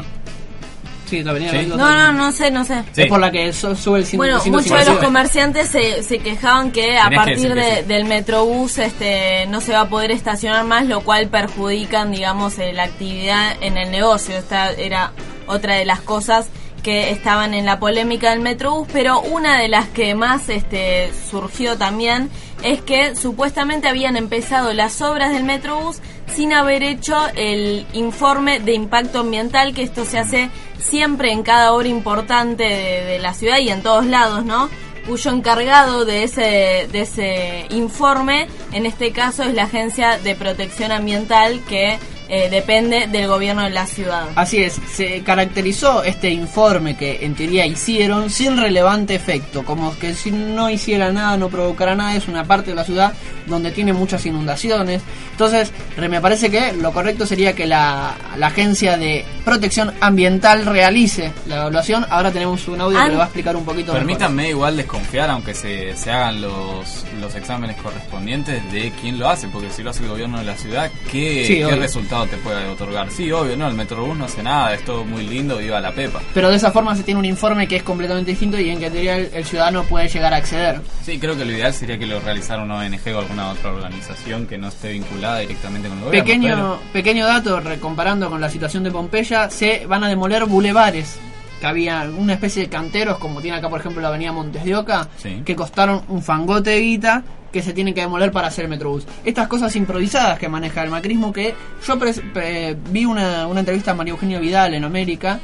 [1.07, 1.57] Sí, la avenida Sí.
[1.57, 2.85] Cabildo No, no, no sé, no sé.
[2.93, 3.03] Sí.
[3.03, 4.95] Es por la que su- sube el 100, Bueno, muchos de 159.
[4.95, 9.61] los comerciantes se, se quejaban que a Tenés partir que de- del metrobús este, no
[9.61, 13.91] se va a poder estacionar más, lo cual perjudican, digamos, eh, la actividad en el
[13.91, 14.37] negocio.
[14.37, 15.13] Esta era
[15.49, 16.47] otra de las cosas
[16.83, 21.77] que estaban en la polémica del metrobús, pero una de las que más este, surgió
[21.77, 22.31] también
[22.63, 26.01] es que supuestamente habían empezado las obras del metrobús
[26.35, 31.73] sin haber hecho el informe de impacto ambiental, que esto se hace siempre en cada
[31.73, 34.71] obra importante de, la ciudad y en todos lados, ¿no?
[35.07, 40.93] Cuyo encargado de ese, de ese informe, en este caso, es la Agencia de Protección
[40.93, 41.99] Ambiental que
[42.33, 44.29] eh, depende del gobierno de la ciudad.
[44.37, 50.15] Así es, se caracterizó este informe que en teoría hicieron sin relevante efecto, como que
[50.15, 53.13] si no hiciera nada, no provocara nada, es una parte de la ciudad
[53.47, 55.03] donde tiene muchas inundaciones.
[55.33, 61.33] Entonces, me parece que lo correcto sería que la, la Agencia de Protección Ambiental realice
[61.47, 62.07] la evaluación.
[62.11, 64.07] Ahora tenemos un audio que le va a explicar un poquito mejor.
[64.07, 69.49] Permítanme igual desconfiar, aunque se, se hagan los, los exámenes correspondientes, de quién lo hace,
[69.49, 71.77] porque si lo hace el gobierno de la ciudad, ¿qué, Sí, qué obvio.
[72.23, 73.11] Resultado te puede otorgar?
[73.11, 76.21] Sí, obvio, no, el Metrobús no hace nada, es todo muy lindo, viva la pepa.
[76.35, 78.91] Pero de esa forma se tiene un informe que es completamente distinto y en que
[78.91, 80.81] teoría el, el ciudadano puede llegar a acceder.
[81.05, 84.47] Sí, creo que lo ideal sería que lo realizara una ONG o alguna otra organización
[84.47, 86.25] que no esté vinculada directamente con el gobierno.
[86.27, 91.19] Pequeño, pero- pequeño dato, comparando con la situación de Pompeya, se van a demoler bulevares,
[91.61, 94.75] que había una especie de canteros, como tiene acá por ejemplo la avenida Montes de
[94.77, 95.43] Oca, Sí.
[95.45, 99.05] que costaron un fangote de guita, que se tienen que demoler para hacer Metrobús.
[99.25, 101.55] Estas cosas improvisadas que maneja el macrismo, que
[101.87, 105.41] yo pre- vi una, una entrevista a María Eugenia Vidal en América,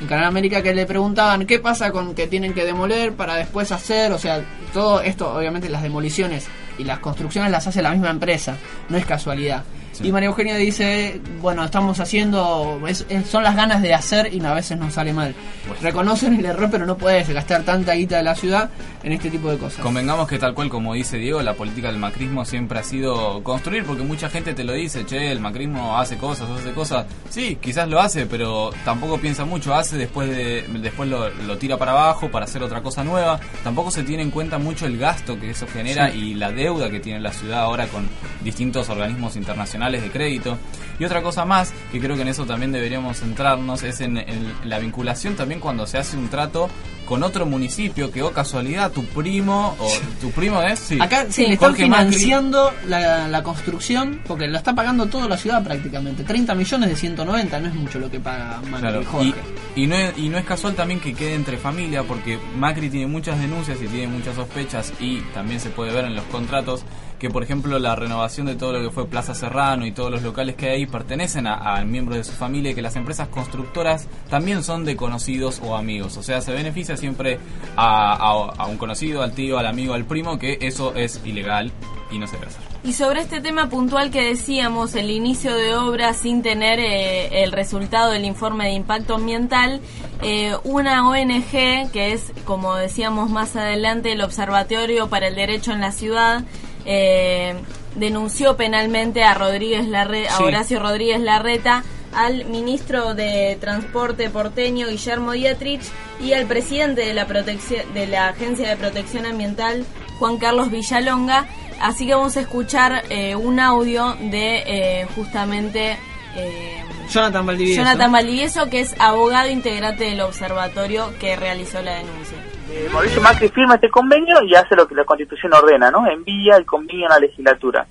[0.00, 3.72] en Canal América que le preguntaban qué pasa con que tienen que demoler para después
[3.72, 4.42] hacer, o sea,
[4.74, 6.46] todo esto, obviamente las demoliciones
[6.78, 8.58] y las construcciones las hace la misma empresa,
[8.90, 9.64] no es casualidad.
[10.02, 14.44] Y María Eugenia dice, bueno, estamos haciendo, es- es- son las ganas de hacer y
[14.44, 15.34] a veces nos sale mal.
[15.82, 18.70] Reconocen el error, pero no puedes gastar tanta guita de la ciudad
[19.02, 19.80] en este tipo de cosas.
[19.80, 23.84] Convengamos que tal cual como dice Diego, la política del macrismo siempre ha sido construir,
[23.84, 27.06] porque mucha gente te lo dice, che, el macrismo hace cosas, hace cosas.
[27.30, 31.76] Sí, quizás lo hace, pero tampoco piensa mucho, hace después de después lo, lo tira
[31.76, 33.38] para abajo para hacer otra cosa nueva.
[33.64, 36.18] Tampoco se tiene en cuenta mucho el gasto que eso genera Sí.
[36.18, 38.08] y la deuda que tiene la ciudad ahora con
[38.44, 40.58] distintos organismos internacionales de crédito.
[40.98, 44.52] Y otra cosa más, que creo que en eso también deberíamos centrarnos, es en, en
[44.64, 46.68] la vinculación también cuando se hace un trato
[47.06, 49.88] con otro municipio, que o casualidad tu primo, o
[50.20, 54.58] tu primo es, sí, Acá sí, le están Jorge financiando la, la construcción, porque lo
[54.58, 56.24] está pagando toda la ciudad prácticamente.
[56.24, 59.34] 30 millones de 190 no es mucho lo que paga Macri Claro, y Jorge.
[59.76, 62.90] y, y no es, y no es casual también que quede entre familia, porque Macri
[62.90, 66.84] tiene muchas denuncias y tiene muchas sospechas, y también se puede ver en los contratos
[67.18, 70.22] que, por ejemplo, la renovación de todo lo que fue Plaza Serrano y todos los
[70.22, 73.28] locales que hay ahí pertenecen a, a miembros de su familia y que las empresas
[73.28, 76.18] constructoras también son de conocidos o amigos.
[76.18, 77.38] O sea, se beneficia siempre
[77.76, 81.72] a, a- a un conocido, al tío, al amigo, al primo, que eso es ilegal
[82.10, 82.62] y no se debe hacer.
[82.84, 87.50] Y sobre este tema puntual que decíamos, el inicio de obra sin tener eh, el
[87.50, 89.80] resultado del informe de impacto ambiental,
[90.22, 91.50] eh, una ONG,
[91.90, 96.44] que es, como decíamos más adelante, el Observatorio para el Derecho en la Ciudad,
[96.84, 97.56] eh,
[97.96, 100.42] denunció penalmente a Rodríguez Larre- a Sí.
[100.44, 101.82] Horacio Rodríguez Larreta,
[102.16, 105.82] al ministro de Transporte porteño Guillermo Dietrich
[106.20, 109.84] y al presidente de la protección de la Agencia de Protección Ambiental
[110.18, 111.46] Juan Carlos Villalonga.
[111.80, 115.98] Así que vamos a escuchar eh, un audio de eh, justamente
[116.36, 117.82] eh, Jonathan Valdivieso.
[117.82, 122.38] Jonathan Valdivieso, que es abogado integrante del observatorio que realizó la denuncia.
[122.70, 126.06] Eh, Mauricio Macri firma este convenio y hace lo que la Constitución ordena, ¿no?
[126.06, 127.86] Envía el convenio a la legislatura.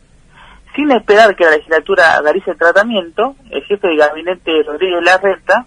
[0.75, 5.65] Sin esperar que la legislatura realice el tratamiento, el jefe de gabinete Rodríguez Larreta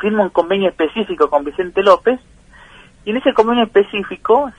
[0.00, 2.18] firma un convenio específico con Vicente López
[3.04, 4.50] y en ese convenio específico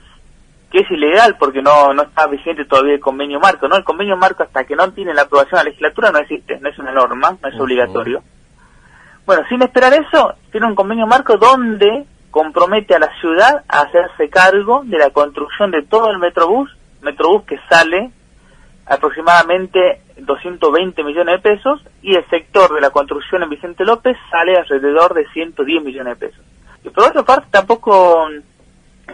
[0.70, 3.76] que es ilegal porque no, no está vigente todavía el convenio marco, ¿no?
[3.76, 6.70] El convenio marco hasta que no tiene la aprobación de la legislatura no existe, no
[6.70, 8.22] es una norma, no es obligatorio.
[9.26, 14.30] Bueno, sin esperar eso, tiene un convenio marco donde compromete a la ciudad a hacerse
[14.30, 18.10] cargo de la construcción de todo el Metrobús, Metrobús que sale
[18.86, 24.56] aproximadamente 220 millones de pesos y el sector de la construcción en Vicente López sale
[24.56, 26.44] alrededor de 110 millones de pesos.
[26.84, 28.28] Y por otra parte tampoco,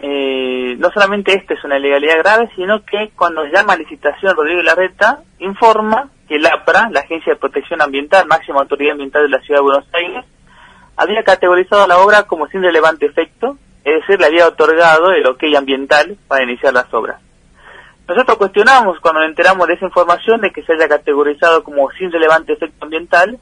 [0.01, 4.61] eh, no solamente esta es una ilegalidad grave, sino que cuando llama a licitación Rodrigo
[4.61, 9.41] Larreta, informa que la APRA, la Agencia de Protección Ambiental, máxima autoridad ambiental de la
[9.41, 10.25] Ciudad de Buenos Aires,
[10.97, 15.43] había categorizado la obra como sin relevante efecto, es decir, le había otorgado el ok
[15.57, 17.21] ambiental para iniciar las obras.
[18.09, 22.11] Nosotros cuestionamos cuando nos enteramos de esa información de que se haya categorizado como sin
[22.11, 23.37] relevante efecto ambiental,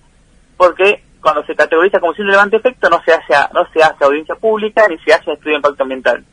[0.58, 4.36] porque cuando se categoriza como sin relevante efecto no se hace no se hace audiencia
[4.36, 6.26] pública ni se hace estudio de impacto ambiental.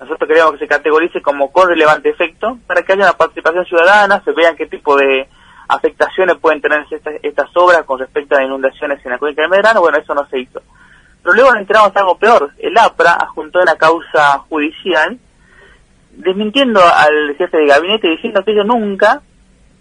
[0.00, 4.22] Nosotros queríamos que se categorice como con relevante efecto para que haya una participación ciudadana,
[4.24, 5.28] se vean qué tipo de
[5.68, 9.82] afectaciones pueden tener estas, estas obras con respecto a inundaciones en la cuenca del Medrano.
[9.82, 10.62] Bueno, eso no se hizo.
[11.22, 12.50] Pero luego nos enteramos de algo peor.
[12.56, 15.18] El APRA adjuntó una causa judicial
[16.18, 19.22] desmintiendo al jefe de gabinete diciendo que ellos nunca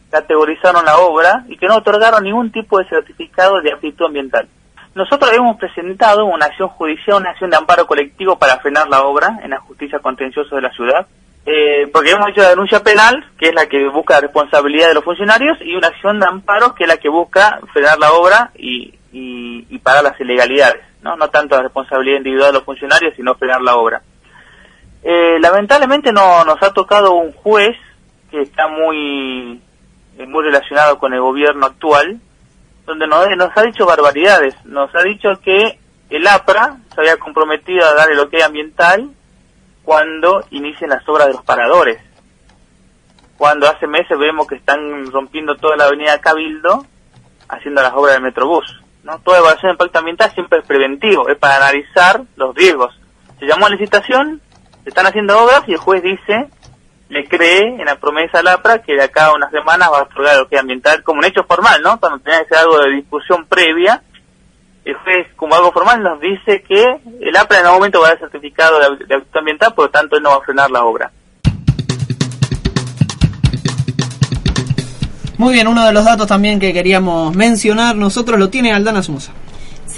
[0.09, 4.47] categorizaron la obra y que no otorgaron ningún tipo de certificado de aptitud ambiental.
[4.95, 9.39] Nosotros hemos presentado una acción judicial, una acción de amparo colectivo para frenar la obra
[9.43, 11.05] en la justicia contenciosa de la ciudad,
[11.45, 14.95] eh, porque hemos hecho la denuncia penal, que es la que busca la responsabilidad de
[14.95, 18.51] los funcionarios, y una acción de amparo, que es la que busca frenar la obra
[18.55, 21.15] y, y, y pagar las ilegalidades, ¿no?
[21.15, 24.01] no tanto la responsabilidad individual de los funcionarios, sino frenar la obra.
[25.09, 27.77] Eh, lamentablemente no nos ha tocado un juez
[28.29, 29.61] que está muy
[30.17, 32.19] eh, muy relacionado con el gobierno actual,
[32.85, 34.53] donde nos, nos ha dicho barbaridades.
[34.65, 39.11] Nos ha dicho que el APRA se había comprometido a dar el ok ambiental
[39.85, 42.01] cuando inicien las obras de los paradores.
[43.37, 46.85] Cuando hace meses vemos que están rompiendo toda la avenida Cabildo
[47.47, 48.65] haciendo las obras del Metrobús.
[49.03, 49.19] ¿no?
[49.19, 52.93] Toda evaluación de impacto ambiental siempre es preventivo, es para analizar los riesgos.
[53.39, 54.41] Se llamó a licitación,
[54.87, 56.47] se están haciendo obras y el juez dice,
[57.09, 60.03] le cree en la promesa al APRA que de acá a unas semanas va a
[60.03, 61.99] otorgar el ok ambiental como un hecho formal, ¿no?
[61.99, 64.01] Cuando tenía que ser algo de discusión previa,
[64.85, 68.09] el juez como algo formal nos dice que el APRA en algún momento va a
[68.11, 71.11] dar certificado de, de ambiental, por lo tanto él no va a frenar la obra.
[75.37, 79.33] Muy bien, uno de los datos también que queríamos mencionar nosotros lo tiene Aldana Somoza.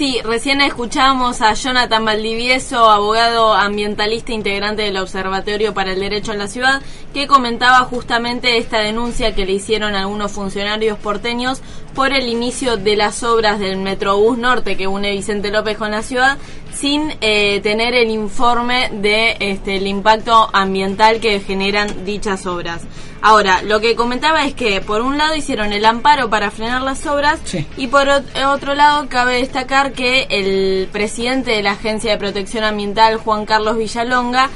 [0.00, 6.38] Sí, recién escuchamos a Jonathan Valdivieso, abogado ambientalista integrante del Observatorio para el Derecho en
[6.38, 6.80] la Ciudad,
[7.12, 11.60] que comentaba justamente esta denuncia que le hicieron algunos funcionarios porteños
[11.94, 16.02] por el inicio de las obras del Metrobús Norte que une Vicente López con la
[16.02, 16.38] ciudad
[16.80, 22.82] sin eh, tener el informe de este, el impacto ambiental que generan dichas obras.
[23.22, 27.06] Ahora, lo que comentaba es que por un lado hicieron el amparo para frenar las
[27.06, 27.66] obras Sí.
[27.76, 32.64] y por ot- otro lado cabe destacar que el presidente de la Agencia de Protección
[32.64, 34.48] Ambiental, Juan Carlos Villalonga,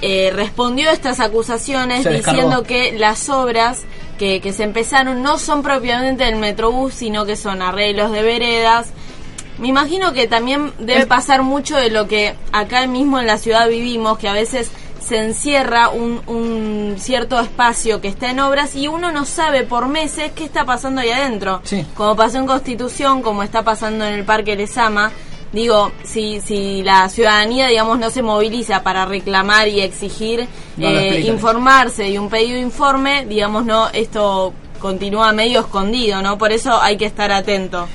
[0.00, 3.82] eh, respondió a estas acusaciones diciendo que las obras
[4.18, 8.92] que, que se empezaron no son propiamente del Metrobús, sino que son arreglos de veredas.
[9.60, 13.68] Me imagino que también debe pasar mucho de lo que acá mismo en la ciudad
[13.68, 14.70] vivimos, que a veces
[15.06, 19.88] se encierra un, un cierto espacio que está en obras y uno no sabe por
[19.88, 21.60] meses qué está pasando ahí adentro.
[21.64, 21.84] Sí.
[21.94, 25.10] Como pasó en Constitución, como está pasando en el Parque Lesama.
[25.52, 30.46] Digo, si, si la ciudadanía, digamos, no se moviliza para reclamar y exigir
[30.76, 36.38] No eh, informarse y un pedido de informe, digamos, no, esto continúa medio escondido, ¿no?
[36.38, 37.88] Por eso hay que estar atento.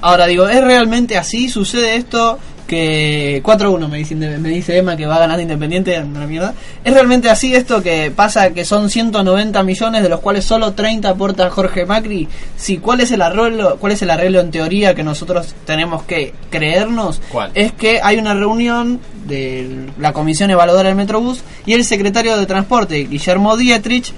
[0.00, 1.48] Ahora digo, ¿es realmente así?
[1.48, 2.38] ¿Sucede esto?
[2.66, 6.54] Que 4-1 me dice, me dice Emma que va ganando Independiente, anda la mierda.
[6.84, 11.08] ¿Es realmente así esto que pasa que son 190 millones de los cuales solo 30
[11.08, 12.28] aporta Jorge Macri?
[12.56, 16.32] Sí, ¿cuál es el arreglo, cuál es el arreglo en teoría que nosotros tenemos que
[16.48, 17.20] creernos?
[17.32, 17.50] ¿Cuál?
[17.54, 22.46] Es que hay una reunión de la Comisión Evaluadora del Metrobús y el secretario de
[22.46, 24.12] Transporte, Guillermo Dietrich,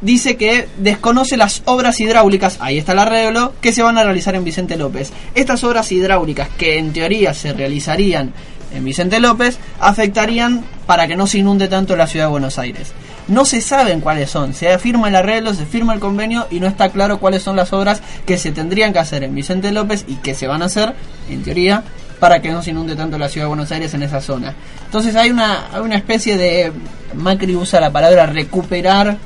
[0.00, 4.34] dice que desconoce las obras hidráulicas, ahí está el arreglo, que se van a realizar
[4.34, 5.12] en Vicente López.
[5.34, 8.32] Estas obras hidráulicas que en teoría se realizarían
[8.72, 12.92] en Vicente López afectarían para que no se inunde tanto la ciudad de Buenos Aires.
[13.28, 16.66] No se saben cuáles son, se firma el arreglo, se firma el convenio y no
[16.66, 20.16] está claro cuáles son las obras que se tendrían que hacer en Vicente López y
[20.16, 20.94] que se van a hacer,
[21.28, 21.82] en teoría,
[22.20, 24.54] para que no se inunde tanto la ciudad de Buenos Aires en esa zona.
[24.86, 26.72] Entonces hay una, hay una especie de...
[27.14, 29.16] Macri usa la palabra recuperar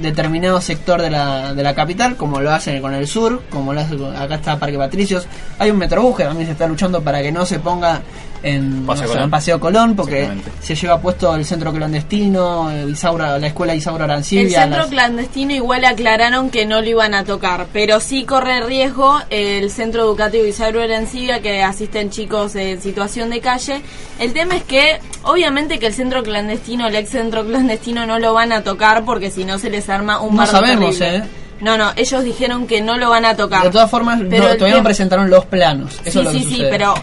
[0.00, 3.80] determinado sector de la, de la capital, como lo hacen con el sur, como lo
[3.80, 5.26] hace con- acá está Parque Patricios.
[5.58, 8.00] Hay un metrobús que también se está luchando para que no se ponga
[8.42, 9.24] en Paseo no Colón.
[9.24, 10.28] en Paseo Colón, porque
[10.60, 14.62] se lleva puesto el centro clandestino, eh, Isaura, la escuela Isaura El Arancibia.
[14.62, 19.18] centro las- clandestino igual aclararon que no lo iban a tocar, pero sí corre riesgo
[19.30, 23.82] el centro educativo Isabel Arancibia que asisten chicos en situación de calle.
[24.18, 28.32] El tema es que obviamente que el centro clandestino, el ex centro clandestino no lo
[28.34, 31.24] van a tocar porque si no se les arma un No sabemos, terrible.
[31.26, 31.30] ¿eh?
[31.60, 33.64] No, no, ellos dijeron que no lo van a tocar.
[33.64, 36.00] de todas formas, Pero no- el todavía no presentaron los planos.
[36.06, 36.94] Eso sí, es lo que sí, sí, pero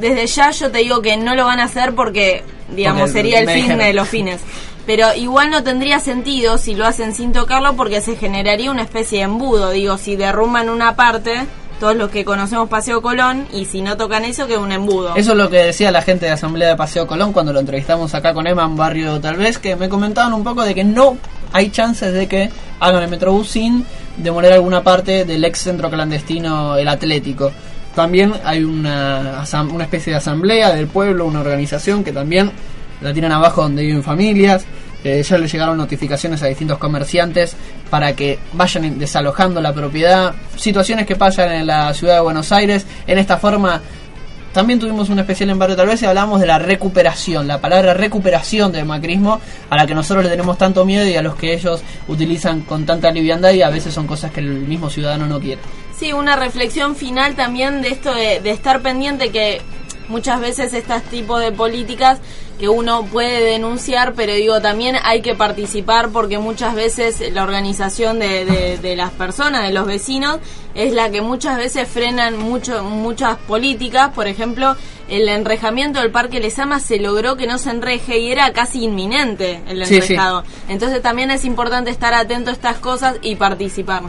[0.00, 3.40] desde ya yo te digo que no lo van a hacer porque, digamos, Porque sería
[3.40, 4.40] el fin de los fines.
[4.86, 9.18] Pero igual no tendría sentido si lo hacen sin tocarlo porque se generaría una especie
[9.18, 9.70] de embudo.
[9.70, 11.44] Digo, si derrumban una parte,
[11.80, 15.16] todos los que conocemos Paseo Colón, y si no tocan eso, que es un embudo.
[15.16, 18.14] Eso es lo que decía la gente de Asamblea de Paseo Colón cuando lo entrevistamos
[18.14, 21.18] acá con Emma en Barrio Tal vez, que me comentaban un poco de que no
[21.52, 23.84] hay chances de que hagan el Metrobús sin
[24.16, 27.50] demoler alguna parte del ex centro clandestino, el Atlético.
[27.96, 32.52] También hay una, una especie de asamblea del pueblo, una organización que también
[33.00, 34.66] la tiran abajo donde viven familias.
[35.02, 37.56] Eh, ya le llegaron notificaciones a distintos comerciantes
[37.88, 40.34] para que vayan desalojando la propiedad.
[40.56, 42.84] Situaciones que pasan en la ciudad de Buenos Aires.
[43.06, 43.80] En esta forma
[44.52, 47.94] también tuvimos un especial en Barrio Tal vez y hablamos de la recuperación, la palabra
[47.94, 51.54] recuperación del macrismo, a la que nosotros le tenemos tanto miedo y a los que
[51.54, 55.40] ellos utilizan con tanta liviandad y a veces son cosas que el mismo ciudadano no
[55.40, 55.62] quiere.
[55.98, 59.62] Sí, una reflexión final también de esto de, de estar pendiente que
[60.08, 62.18] muchas veces estos tipos de políticas
[62.60, 68.18] que uno puede denunciar, pero digo, también hay que participar porque muchas veces la organización
[68.18, 70.38] de, de- de las personas, de los vecinos,
[70.74, 74.10] es la que muchas veces frenan mucho, muchas políticas.
[74.14, 74.74] Por ejemplo,
[75.08, 79.60] el enrejamiento del Parque Lesama se logró que no se enreje y era casi inminente
[79.68, 80.12] el Sí, sí.
[80.14, 80.44] enrejado.
[80.68, 84.02] Entonces también es importante estar atento a estas cosas y participar.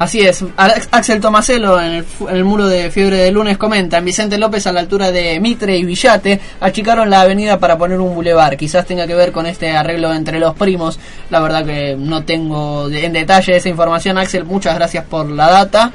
[0.00, 3.98] Así es, Axel Tomaselo en el, fu- en el muro de Fiebre de Lunes comenta,
[3.98, 8.00] en Vicente López a la altura de Mitre y Villate achicaron la avenida para poner
[8.00, 11.96] un bulevar, quizás tenga que ver con este arreglo entre los primos, la verdad que
[11.98, 15.92] no tengo de- en detalle esa información Axel, muchas gracias por la data.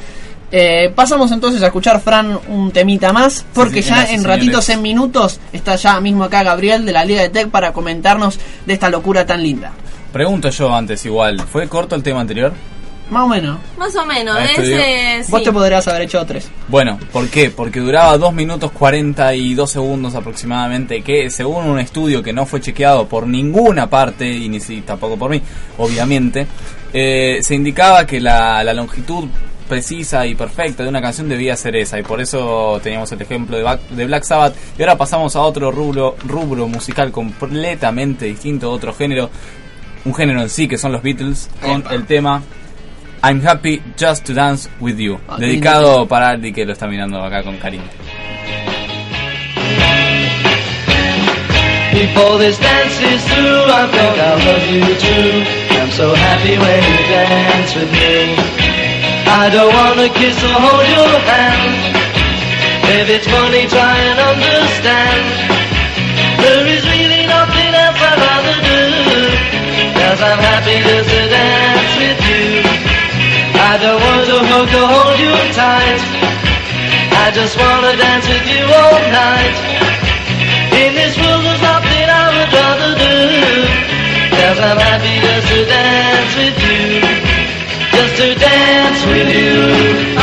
[0.51, 4.81] Eh, pasamos entonces a escuchar Fran un temita más, porque Sí, ya en ratitos, en
[4.83, 8.91] minutos, está ya mismo acá Gabriel de la Liga de Tech para comentarnos de esta
[8.91, 9.71] locura tan linda.
[10.13, 12.53] Pregunto yo antes igual, ¿fue corto el tema anterior?
[13.09, 13.57] Más o menos.
[13.77, 15.23] Más o menos, ese...
[15.29, 15.45] Vos sí.
[15.45, 16.49] te podrías haber hecho tres.
[16.67, 17.51] Bueno, ¿por qué?
[17.51, 23.07] Porque duraba 2 minutos 42 segundos aproximadamente, que según un estudio que no fue chequeado
[23.07, 25.39] por ninguna parte, y ni si, tampoco por mí,
[25.77, 26.47] obviamente,
[26.93, 29.25] eh, se indicaba que la, la longitud
[29.69, 33.57] precisa y perfecta de una canción debía ser esa y por eso teníamos el ejemplo
[33.57, 38.69] de, Back- de Black Sabbath y ahora pasamos a otro rubro, rubro musical completamente distinto,
[38.69, 39.29] otro género,
[40.05, 41.93] un género en sí que son los Beatles con Epa.
[41.95, 42.43] el tema
[43.25, 47.17] I'm Happy Just to Dance With You, Ah, dedicado para Aldi que lo está mirando
[47.23, 47.89] acá con cariño.
[51.91, 55.31] Before this dance is through, I think I love you too.
[55.73, 58.35] I'm so happy when you dance with me.
[59.25, 61.97] I don't wanna kiss or hold your hand.
[62.99, 65.25] If it's funny, try and understand.
[66.45, 68.81] There is really nothing else I'd rather do.
[69.97, 71.74] Cause I'm happy just to dance with you.
[73.75, 75.99] I don't want to hug or hold you tight.
[77.11, 79.55] I just wanna dance with you all night.
[80.79, 83.15] In this world there's nothing I would rather do.
[84.31, 87.03] Cause I'm happy just to dance with you.
[87.91, 89.59] Just to dance with you.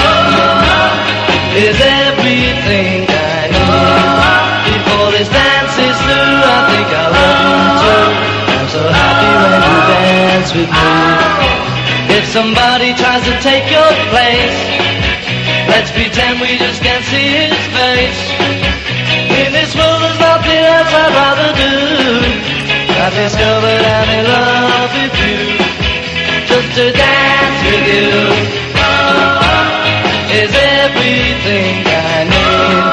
[0.01, 4.81] Oh, Is everything I need.
[4.81, 8.01] Before this dance is through I think I love you
[8.49, 11.62] I'm so happy when you dance with me
[12.23, 14.59] If somebody tries to take your place
[15.67, 18.23] Let's pretend we just can't see his face.
[19.43, 21.75] In this world there's nothing else I'd rather do
[22.95, 25.43] I've discovered I'm in love with you
[26.47, 28.15] Just to dance with you.
[28.79, 29.43] Oh,
[30.31, 32.87] is everything I need.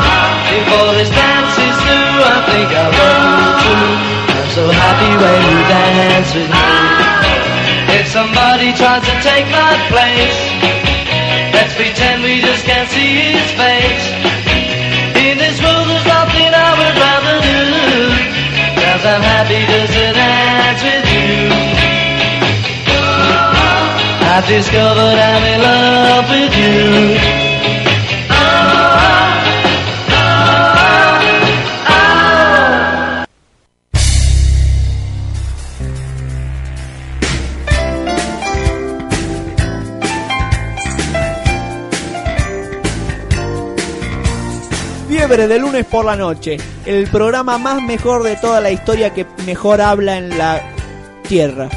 [0.58, 3.86] Before this dance is through I think I love you too
[4.42, 7.09] I'm so happy when you dance with me
[8.49, 10.39] somebody tries to take my place.
[11.53, 14.05] Let's pretend we just can't see his face.
[15.21, 17.62] In this world there's nothing I would rather do.
[18.81, 21.29] Cause I'm happy just to dance with you.
[24.33, 27.48] I've discovered I'm in love with you
[45.30, 46.58] Fiebre de lunes por la noche,
[46.88, 50.60] el programa más mejor de toda la historia que mejor habla en la
[51.27, 51.69] Tierra.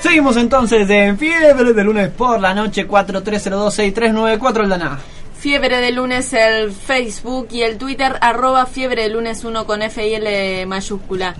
[0.00, 4.98] Seguimos entonces en Fiebre de lunes por la noche 43026394 el Daná.
[5.38, 10.08] Fiebre de lunes el Facebook y el Twitter arroba fiebre de lunes 1 con F
[10.08, 11.36] y L mayúscula.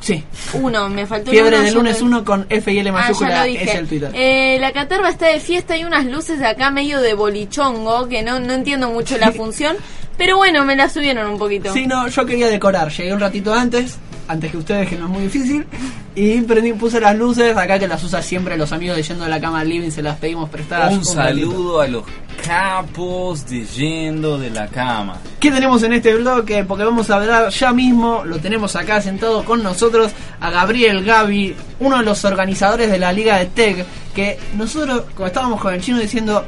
[0.00, 0.24] Sí.
[0.54, 3.64] Uno, me faltó Fiebre uno, de lunes 1 con F y L Ah, mayúscula dije.
[3.64, 4.10] es el Twitter.
[4.14, 8.22] Eh, la catarba está de fiesta y unas luces de acá medio de bolichongo, que
[8.22, 9.76] no, no entiendo mucho la función,
[10.16, 11.72] pero bueno, me la subieron un poquito.
[11.72, 12.90] Sí, no, yo quería decorar.
[12.90, 13.98] Llegué un ratito antes,
[14.30, 15.66] antes que ustedes, que no es muy difícil.
[16.14, 19.30] Y prendí, puse las luces, acá que las usa siempre los amigos de Yendo de
[19.30, 20.92] la Cama al Living, se las pedimos prestadas.
[20.92, 21.14] Un ratito.
[21.14, 22.04] saludo a los
[22.46, 25.18] capos de Yendo de la Cama.
[25.40, 26.64] ¿Qué tenemos en este bloque?
[26.64, 31.56] Porque vamos a hablar ya mismo, lo tenemos acá sentado con nosotros, a Gabriel Gaby,
[31.80, 35.80] uno de los organizadores de la Liga de Tech, que nosotros, como estábamos con el
[35.80, 36.44] chino diciendo,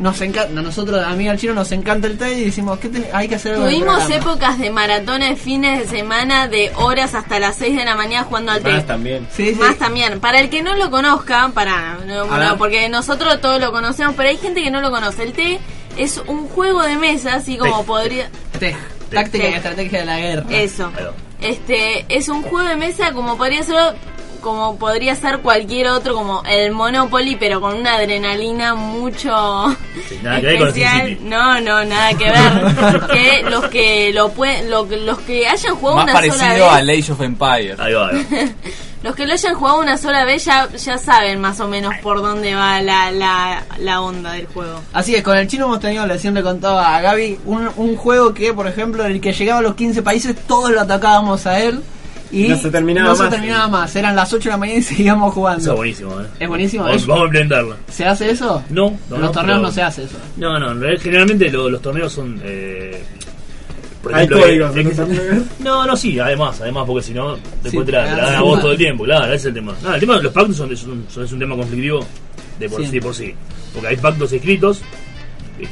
[0.00, 3.06] nos encanta, nosotros, a mí al chino nos encanta el Tech y decimos, ¿qué ten-
[3.12, 4.14] hay que hacer algo Tuvimos programa".
[4.16, 8.52] épocas de maratones fines de semana de horas hasta las 6 de la mañana jugando
[8.52, 8.86] al Más tenis.
[8.86, 9.28] también.
[9.32, 9.60] Sí, sí.
[9.60, 10.18] Más también.
[10.20, 14.36] Para el que no lo conozca, para no, porque nosotros todos lo conocemos, pero hay
[14.38, 15.22] gente que no lo conoce.
[15.22, 15.60] El T
[15.96, 18.30] es un juego de mesa, así como podría.
[19.10, 20.44] Táctica y estrategia de la guerra.
[20.50, 20.90] Eso.
[21.40, 23.76] Este es un juego de mesa como podría ser
[24.40, 29.76] como podría ser cualquier otro como el Monopoly pero con una adrenalina mucho
[30.08, 31.18] Sí, nada que ver con el especial.
[31.22, 33.06] No, no, nada que ver.
[33.12, 36.76] que los que lo pueden lo, que- los que hayan jugado Más una parecido sola
[36.76, 37.80] a vez, Age of Empires.
[37.80, 38.48] Ahí va, ahí va.
[39.02, 42.20] los que lo hayan jugado una sola vez ya ya saben más o menos por
[42.20, 44.80] dónde va la, la, la onda del juego.
[44.92, 48.34] Así es, con el chino hemos tenido, recién le contaba a Gaby, un, un juego
[48.34, 51.60] que, por ejemplo, en el que llegaba a los 15 países, todos lo atacábamos a
[51.60, 51.82] él.
[52.32, 53.30] Y No se terminaba no se más.
[53.32, 53.96] terminaba más.
[53.96, 55.70] Eran las 8 de la mañana y seguíamos Eso jugando.
[55.72, 56.24] es buenísimo, ¿eh?
[56.38, 56.84] Es buenísimo.
[56.84, 57.76] Vamos, es- vamos a implementarlo.
[57.90, 58.62] ¿Se hace eso?
[58.70, 60.16] No, no, En los no, torneos pero- no se hace eso.
[60.36, 62.40] No, no, en realidad, generalmente lo- los torneos son.
[62.44, 63.02] Eh,
[64.02, 65.12] por Hay ejemplo, códigos, eh, ¿no?
[65.12, 68.26] eh, No, no, sí, además, además, porque si no, después Sí, te la, te la
[68.26, 69.74] dan a vos todo el tiempo, claro, ese es el tema.
[69.82, 72.06] No, el tema de los pactos son, es, un, son- es un tema conflictivo
[72.58, 72.88] de por Sí.
[72.92, 73.34] sí, por sí.
[73.74, 74.80] Porque hay pactos escritos.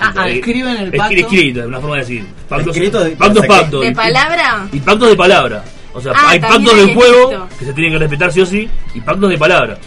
[0.01, 1.15] Ah, ah, eh, escriben el pacto.
[1.15, 2.27] Escritos, una forma de decir.
[2.49, 3.81] Pactos, Escritos de- pactos, pactos.
[3.81, 4.69] ¿De palabra?
[4.73, 5.65] Y pactos de palabra.
[5.95, 8.47] O sea, Ah, hay pactos hay del juego que se tienen que respetar sí o
[8.47, 9.79] sí, y pactos de palabra.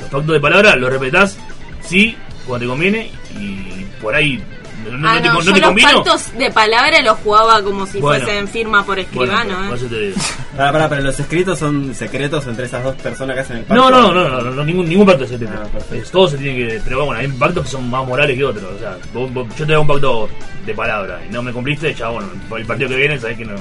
[0.00, 1.38] Los pactos de palabra los respetás
[1.82, 4.42] sí cuando te conviene y por ahí
[4.90, 7.86] no, no Ah, te, no, no yo te los pactos de palabra los jugaba como
[7.86, 8.24] si Bueno.
[8.24, 9.68] fuesen firma por Bueno, escribano.
[9.68, 9.80] por ¿eh?
[9.80, 10.16] eso te digo.
[10.56, 13.82] Pará, pará, pero los escritos son secretos entre esas dos personas que hacen el pacto.
[13.82, 15.52] No, no, no, no, no, no, ningún, ningún pacto se tiene.
[15.54, 15.78] Ah.
[15.94, 16.80] Es- Todos se tienen que.
[16.82, 18.64] Pero bueno, hay pactos que son más morales que otros.
[18.64, 20.28] O sea, vos- vos- yo te hago un pacto
[20.66, 23.44] de palabra y no me cumpliste, ya bueno, por el partido que viene sabés que
[23.44, 23.54] no.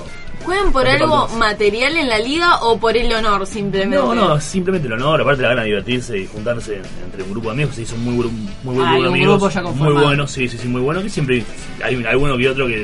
[0.50, 3.98] ¿Juegan por algo material en la liga o por el honor simplemente?
[3.98, 7.50] No, no, simplemente el honor, aparte la gana de divertirse y juntarse entre un grupo
[7.50, 8.32] de amigos, se hizo muy, bru-
[8.64, 9.40] muy buen Ah, grupo de amigos.
[9.40, 11.44] grupo ya muy bueno, sí, sí, sí, muy bueno, que siempre
[11.84, 12.84] hay un- alguno que otro que,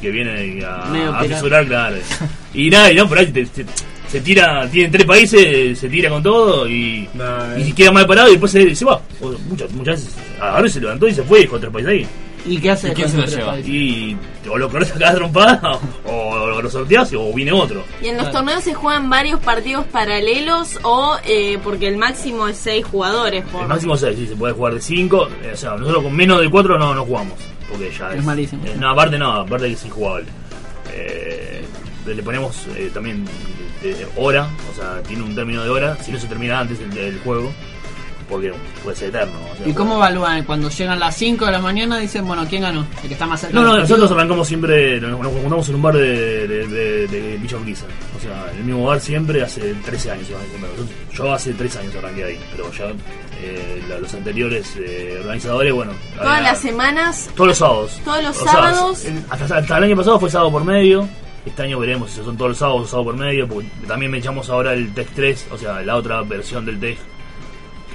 [0.00, 0.82] que viene a,
[1.14, 1.96] a asesorar, claro.
[2.54, 3.66] Y nada, y no, por ahí te- te-
[4.08, 7.24] se tira, tienen tres países, se tira con todo y, No,
[7.56, 7.72] y eh.
[7.76, 9.00] queda mal parado y después se, se va.
[9.20, 10.16] O muchas, muchas veces
[10.64, 12.06] y se levantó y se fue y dejó tres países ahí.
[12.48, 13.58] ¿Y qué hace ¿Y quién se lo lleva?
[13.58, 14.16] Y
[14.48, 15.60] o lo corres a cada trompada
[16.04, 16.25] o,
[16.74, 17.84] lo o viene otro.
[18.02, 18.38] ¿Y en los Claro.
[18.38, 23.44] torneos se juegan varios partidos paralelos o eh, porque el máximo es seis jugadores?
[23.46, 23.62] Por...
[23.62, 25.16] El máximo 6, sí, se puede jugar de 5.
[25.52, 27.34] o sea, nosotros con menos de 4 no, no jugamos.
[27.68, 28.64] Porque ya Es malísimo.
[28.66, 30.26] eh, no, aparte no, aparte que es injugable.
[30.92, 31.64] Eh,
[32.06, 33.24] le ponemos eh, también
[33.82, 36.96] de hora, o sea, tiene un término de hora, si no se termina antes el,
[36.96, 37.52] el juego,
[38.28, 38.52] porque
[38.82, 39.34] puede ser eterno.
[39.52, 40.44] o sea, ¿Y cómo evalúan?
[40.44, 42.84] Cuando llegan las 5 de la mañana dicen, bueno, ¿quién ganó?
[43.02, 45.82] El que está más cerca No, no, nosotros arrancamos siempre, nos, nos juntamos en un
[45.82, 47.86] bar de, de, de, de Urquiza.
[48.16, 50.26] O sea, el mismo bar siempre hace 13 años.
[51.12, 52.86] Yo hace 3 años arranqué ahí, pero ya
[53.42, 55.92] eh, los anteriores eh, organizadores, bueno.
[56.16, 57.30] Todas había- las semanas.
[57.34, 58.00] Todos los sábados.
[58.04, 59.04] Todos los sábados.
[59.30, 61.08] hasta, hasta el año pasado fue sábado por medio.
[61.44, 63.46] Este año veremos si son todos los sábados o sábado por medio.
[63.46, 66.98] Porque también me echamos ahora el Tech 3, o sea, la otra versión del Tech.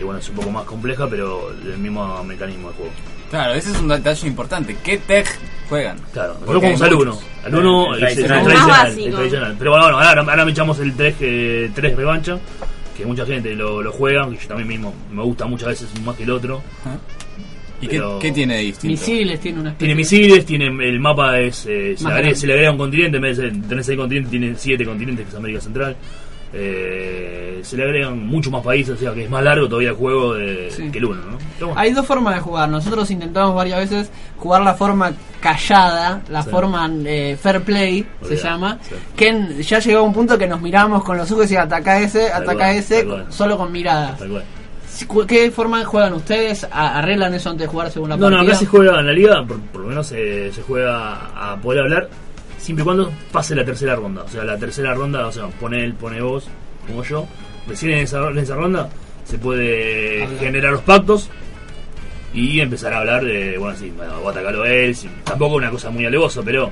[0.01, 2.91] Que bueno, es un poco más compleja, pero el mismo mecanismo de juego.
[3.29, 4.75] Claro, ese es un detalle importante.
[4.83, 5.27] ¿Qué tech
[5.69, 5.99] juegan?
[6.11, 7.11] Claro, Porque nosotros jugamos al 1.
[7.11, 7.27] muchos.
[7.45, 9.51] Al 1 El es el tradicional.
[9.51, 9.57] el.
[9.59, 12.39] Pero bueno, bueno, ahora, ahora me echamos el 3, eh, 3 revancha.
[12.97, 14.27] Que mucha gente lo, lo juega.
[14.27, 16.63] Que yo también mismo me gusta muchas veces más que el otro.
[17.79, 18.99] ¿Y qué, qué tiene de distinto?
[18.99, 22.53] Misiles tiene una Tiene misiles, tiene el mapa es eh, se, le agrega, se le
[22.53, 25.61] agrega un continente en vez de tener seis continentes, tiene siete continentes que es América
[25.61, 25.95] Central.
[26.53, 29.95] Eh, se le agregan muchos más países, o sea que es más largo todavía el
[29.95, 30.89] juego de, Sí.
[30.91, 31.37] que el uno, ¿no?
[31.59, 32.67] Bueno, Hay dos formas de jugar.
[32.69, 36.49] Nosotros intentamos varias veces jugar la forma callada, la Sí.
[36.49, 38.79] forma eh, fair play, se llama.
[38.81, 38.95] sí.
[39.15, 42.27] Que ya llegó a un punto que nos miramos con los ojos y ataca ese,
[42.29, 44.19] Tal ataca cual, ese, solo con miradas.
[45.27, 46.67] ¿Qué forma juegan ustedes?
[46.69, 48.51] ¿A- ¿Arreglan eso antes de jugar según la No, no, partida?
[48.53, 51.81] acá se juega en la liga, por, por lo menos se, se juega a poder
[51.81, 52.09] hablar
[52.62, 54.24] siempre y cuando pase la tercera ronda.
[54.24, 56.47] O sea, la tercera ronda, o sea, pone él, pone vos,
[56.88, 57.28] como yo.
[57.68, 58.89] Recién en esa, en esa ronda
[59.26, 61.30] se puede generar los pactos
[62.34, 64.95] y empezar a hablar de, bueno, sí, bueno, voy a atacarlo a él.
[64.95, 66.68] sí, tampoco una cosa muy alevosa, pero,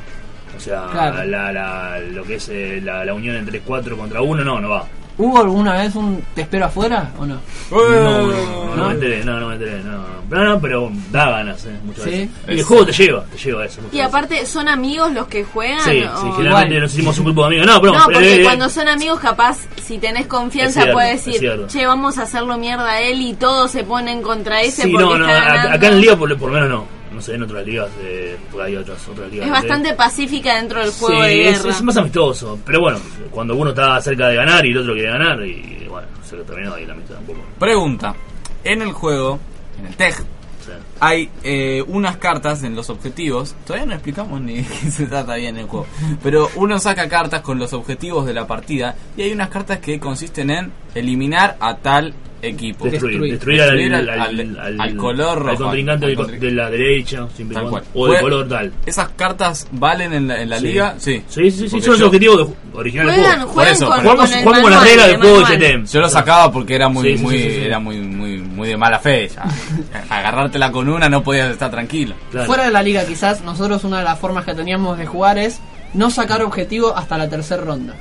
[0.56, 1.24] o sea, Claro.
[1.26, 4.70] la, la- lo que es eh, la, la unión entre 4 contra 1, no, no
[4.70, 4.86] va.
[5.20, 7.40] ¿Hubo alguna vez un te espero afuera o no?
[7.70, 8.88] No, no, no, no ¿No?
[8.88, 10.20] me enteré, no, no me enteré, no.
[10.30, 12.10] No, no, pero da ganas, eh, muchas Sí.
[12.12, 12.30] veces.
[12.48, 13.82] Y el juego te lleva, te lleva a eso.
[13.82, 14.06] Y veces.
[14.08, 15.82] aparte, ¿son amigos los que juegan?
[15.84, 16.82] Sí, o- sí, generalmente Igual.
[16.82, 17.66] nos hicimos un grupo de amigos.
[17.68, 21.26] No, pero No, porque eh, cuando son amigos, capaz, si tenés confianza, cierto, puedes es
[21.42, 24.92] decir, che, vamos a hacerlo mierda a él y todos se ponen contra ese sí,
[24.94, 25.76] porque no, no, está acá- ganando.
[25.76, 26.99] acá en liga por, por lo menos no.
[27.20, 29.48] No sé, en otras ligas, eh, por ahí otras, otras ligas.
[29.48, 31.76] Es bastante pacífica dentro del juego sí, de es, guerra.
[31.76, 32.58] es más amistoso.
[32.66, 32.98] Pero bueno,
[33.30, 36.44] cuando uno está cerca de ganar y el otro quiere ganar, y bueno, se lo
[36.44, 37.40] terminó ahí la amistad un poco.
[37.60, 38.16] Pregunta.
[38.64, 39.38] En el juego,
[39.78, 43.54] en el sea, hay eh, unas cartas en los objetivos.
[43.66, 45.88] Todavía no explicamos ni qué se trata bien el juego.
[46.24, 50.00] Pero uno saca cartas con los objetivos de la partida y hay unas cartas que
[50.00, 52.86] consisten en eliminar a tal equipo.
[52.86, 53.32] destruir, Destruir.
[53.34, 56.52] destruir, al, Destruir al, al- al- al color rojo, al contrincante al de- contrin- de
[56.52, 58.10] la derecha, siempre y Tal cuando- cual.
[58.12, 58.74] o de color tal.
[58.86, 60.68] ¿Esas cartas valen en la, en la Sí.
[60.68, 60.96] liga?
[60.98, 61.24] Sí.
[61.28, 63.54] Sí, sí, sí, Porque son los objetivos originales del Juegan, juego.
[63.54, 65.58] juegan eso, con, Jugamos, con el jugamos con las reglas el del juego de.
[65.58, 65.86] GTM.
[65.86, 67.62] Yo lo sacaba porque era muy, Sí, sí, muy, sí, sí.
[67.66, 69.28] era muy, muy, muy de mala fe.
[69.28, 69.44] ya.
[70.10, 72.16] Agarrártela con una no podías estar tranquilo.
[72.32, 72.48] Claro.
[72.48, 75.60] Fuera de la liga quizás, nosotros una de las formas que teníamos de jugar es
[75.94, 77.96] no sacar objetivo hasta la tercera ronda.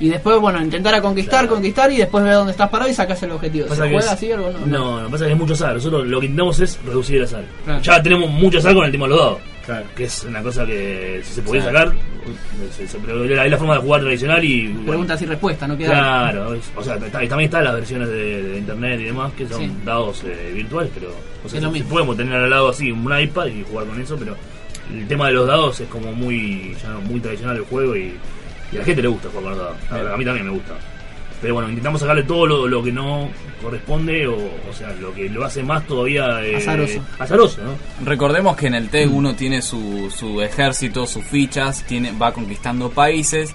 [0.00, 1.54] Y después, bueno, intentar a conquistar, Claro.
[1.56, 3.68] conquistar y después ver dónde estás parado y sacas el objetivo.
[3.68, 4.66] ¿Se juega es- así o no?
[4.66, 5.74] No, no, pasa que es mucho azar.
[5.74, 7.44] Nosotros lo que intentamos es reducir el azar.
[7.64, 7.82] Claro.
[7.82, 9.38] Ya tenemos mucho azar con el tema de los dados.
[9.66, 9.84] Claro.
[9.94, 11.92] Que es una cosa que si se podía sacar,
[12.76, 14.68] se- se- pero es la, es la forma de jugar tradicional y.
[14.68, 15.90] bueno, Preguntas y respuestas, no queda.
[15.92, 19.32] Claro, es- o sea, está- y también están las versiones de, de internet y demás
[19.36, 19.70] que son Sí.
[19.84, 21.10] dados eh, virtuales, pero
[21.44, 24.00] o sea, Es lo si- podemos tener al lado así un iPad y jugar con
[24.00, 24.34] eso, pero
[24.92, 28.14] el tema de los dados es como muy ya muy tradicional el juego y,
[28.72, 30.08] y a la gente le gusta jugar con.
[30.08, 30.74] A, a mí también me gusta.
[31.42, 33.30] Pero bueno, intentamos sacarle todo lo, lo que no
[33.62, 37.00] corresponde o, o sea, lo que lo hace más todavía eh, Azaroso.
[37.18, 38.06] azaroso, ¿no?
[38.06, 42.90] Recordemos que en el TEG uno tiene su, su ejército, sus fichas, tiene, va conquistando
[42.90, 43.54] países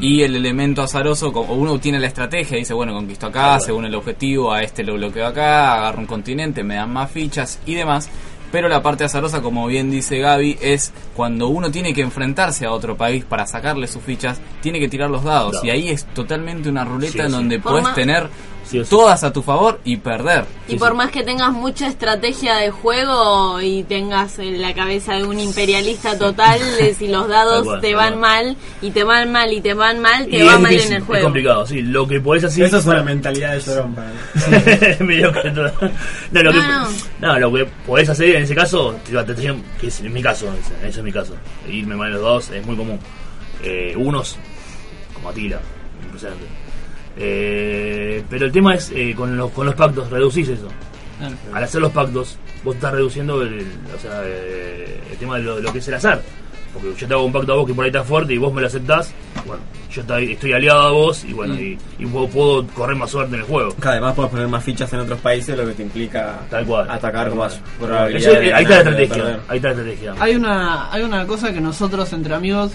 [0.00, 3.60] y el elemento azaroso, como uno tiene la estrategia, dice, bueno, conquisto acá, Claro.
[3.60, 7.60] según el objetivo, a este lo bloqueo acá, agarro un continente, me dan más fichas
[7.66, 8.08] y demás.
[8.52, 12.72] Pero la parte azarosa, como bien dice Gaby, es cuando uno tiene que enfrentarse a
[12.72, 15.52] otro país para sacarle sus fichas, tiene que tirar los dados.
[15.52, 15.66] Claro.
[15.66, 18.28] Y ahí es totalmente una ruleta Sí, en donde puedes tener
[18.68, 18.90] Sí o sí.
[18.90, 20.44] todas a tu favor y perder.
[20.68, 25.24] Y por más que tengas mucha estrategia de juego y tengas en la cabeza de
[25.24, 29.60] un imperialista total, de si los dados te van mal y te van mal y
[29.60, 31.24] te van mal, te Y va es mal difícil, en el Es juego.
[31.24, 31.82] complicado, sí.
[31.82, 32.64] Lo que podés hacer.
[32.66, 33.86] Eso es una mentalidad de todo.
[36.32, 36.88] no, lo No, que, no.
[37.20, 38.96] no, lo que podés hacer en ese caso,
[39.80, 40.48] que es en mi caso,
[40.82, 41.34] ese es mi caso.
[41.68, 42.98] Irme mal en los dos es muy común.
[43.62, 44.36] Eh, unos,
[45.14, 45.60] como Atila,
[46.04, 46.44] impresionante.
[47.16, 50.68] Eh, pero el tema es eh, con, los, con los pactos, reducís eso.
[51.54, 55.56] Al hacer los pactos, vos estás reduciendo el, o sea, eh, el tema de lo,
[55.56, 56.20] de lo que es el azar.
[56.74, 58.52] Porque yo te hago un pacto a vos que por ahí estás fuerte y vos
[58.52, 59.14] me lo aceptás.
[59.46, 63.10] Bueno, yo estoy, estoy aliado a vos y bueno, y, y puedo, puedo correr más
[63.10, 63.74] suerte en el juego.
[63.76, 66.90] Que además puedes poner más fichas en otros países, lo que te implica Tal cual.
[66.90, 68.32] atacar con más Eso, probabilidad.
[68.40, 69.40] de eh, ahí está la estrategia.
[69.48, 70.14] Ahí está la estrategia.
[70.20, 72.72] Hay una, hay una cosa que nosotros entre amigos,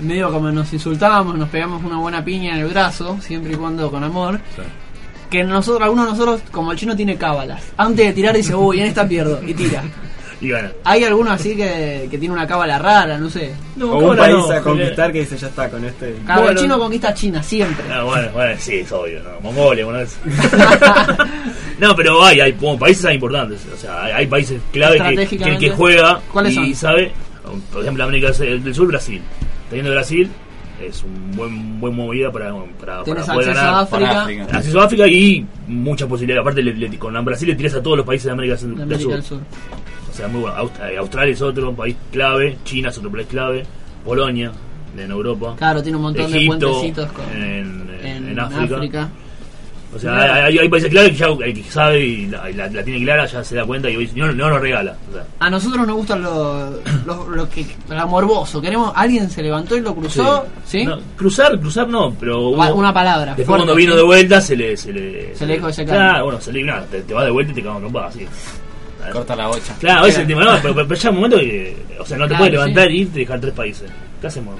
[0.00, 3.90] medio como nos insultábamos, nos pegamos una buena piña en el brazo, siempre y cuando
[3.90, 4.40] con amor.
[5.30, 7.62] Que nosotros, algunos de nosotros, como el chino tiene cábalas.
[7.76, 9.82] Antes de tirar dice, uy, en esta pierdo, y tira.
[10.42, 10.72] Y gana.
[10.84, 13.54] Hay alguno así que, que tiene una cábala rara, no sé.
[13.80, 16.16] o un país a conquistar que dice ya está con este.
[16.26, 16.58] Claro, Bueno.
[16.58, 17.84] el chino conquista China siempre.
[17.90, 19.40] Ah, bueno, bueno, sí, es obvio, ¿no?
[19.40, 20.18] Mongolia, bueno, es-
[21.78, 23.60] no, pero hay, hay como países hay importantes.
[23.72, 25.70] O sea, hay, hay países clave que, que el que Estratégicamente.
[25.70, 26.74] juega ¿Cuáles y son?
[26.74, 27.12] sabe,
[27.72, 29.22] por ejemplo, América del Sur, Brasil.
[29.72, 30.28] Teniendo Brasil,
[30.82, 33.64] es un buen buen movida para, para, para poder ganar.
[33.74, 34.06] a África.
[34.06, 34.44] Para África.
[34.52, 36.42] Acceso a África y muchas posibilidades.
[36.42, 38.82] Aparte, le- le- con Brasil le tiras a todos los países de América, del de
[38.82, 39.12] América Sur.
[39.14, 39.40] del Sur.
[40.10, 40.56] O sea, muy bueno.
[40.58, 43.62] Aust- eh, Australia es otro país clave, China es otro país clave,
[44.04, 44.52] Polonia,
[44.98, 45.54] en Europa.
[45.56, 48.74] Claro, tiene un montón de puentecitos con- en, en- En, en África.
[48.76, 49.08] África.
[49.94, 52.68] O sea, hay, hay- hay países clave que ya el que sabe y la, la-
[52.68, 54.96] la tiene clara ya se da cuenta y no, no lo regala.
[55.10, 58.60] O sea, A nosotros nos gusta lo, lo, lo que lo morboso.
[58.60, 60.84] Queremos, alguien se levantó y lo cruzó, ¿sí?
[60.86, 63.98] No, cruzar, cruzar no, pero hubo- una palabra, Después fuerte, cuando vino ¿sí?
[63.98, 65.84] de vuelta se le se le Se le dijo ese.
[65.84, 68.06] Claro, bueno, se le nada, te, te va de vuelta y te cago en trompada,
[68.08, 68.26] así.
[69.12, 69.74] Corta la bocha.
[69.80, 72.24] Claro, a veces el tema no, pero, pero ya un momento que, o sea, no
[72.24, 72.94] te Claro, puedes levantar sí.
[72.94, 73.90] y irte y dejar tres países.
[74.20, 74.54] ¿Qué hacemos?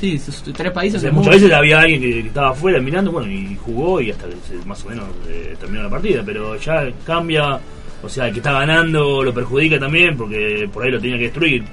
[0.00, 0.98] Sí, sus- tres países.
[0.98, 4.00] O sea, es muchas veces había alguien que, que estaba afuera mirando, bueno, y jugó
[4.00, 7.60] y hasta que se- más o menos eh, terminó la partida, pero ya cambia,
[8.02, 11.24] o sea, el que está ganando lo perjudica también porque por ahí lo tenía que
[11.24, 11.64] destruir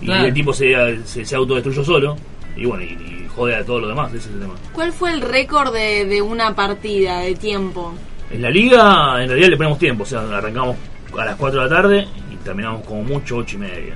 [0.00, 0.26] y Claro.
[0.26, 0.74] el tipo se,
[1.06, 2.16] se, se autodestruyó solo
[2.56, 4.54] y bueno, y, y jode a todo lo demás, ese es el tema.
[4.72, 7.94] ¿Cuál fue el récord de, de una partida de tiempo?
[8.30, 10.76] En la liga, en realidad le ponemos tiempo, o sea, arrancamos
[11.18, 13.94] a las 4 de la tarde y terminamos como mucho 8 y media.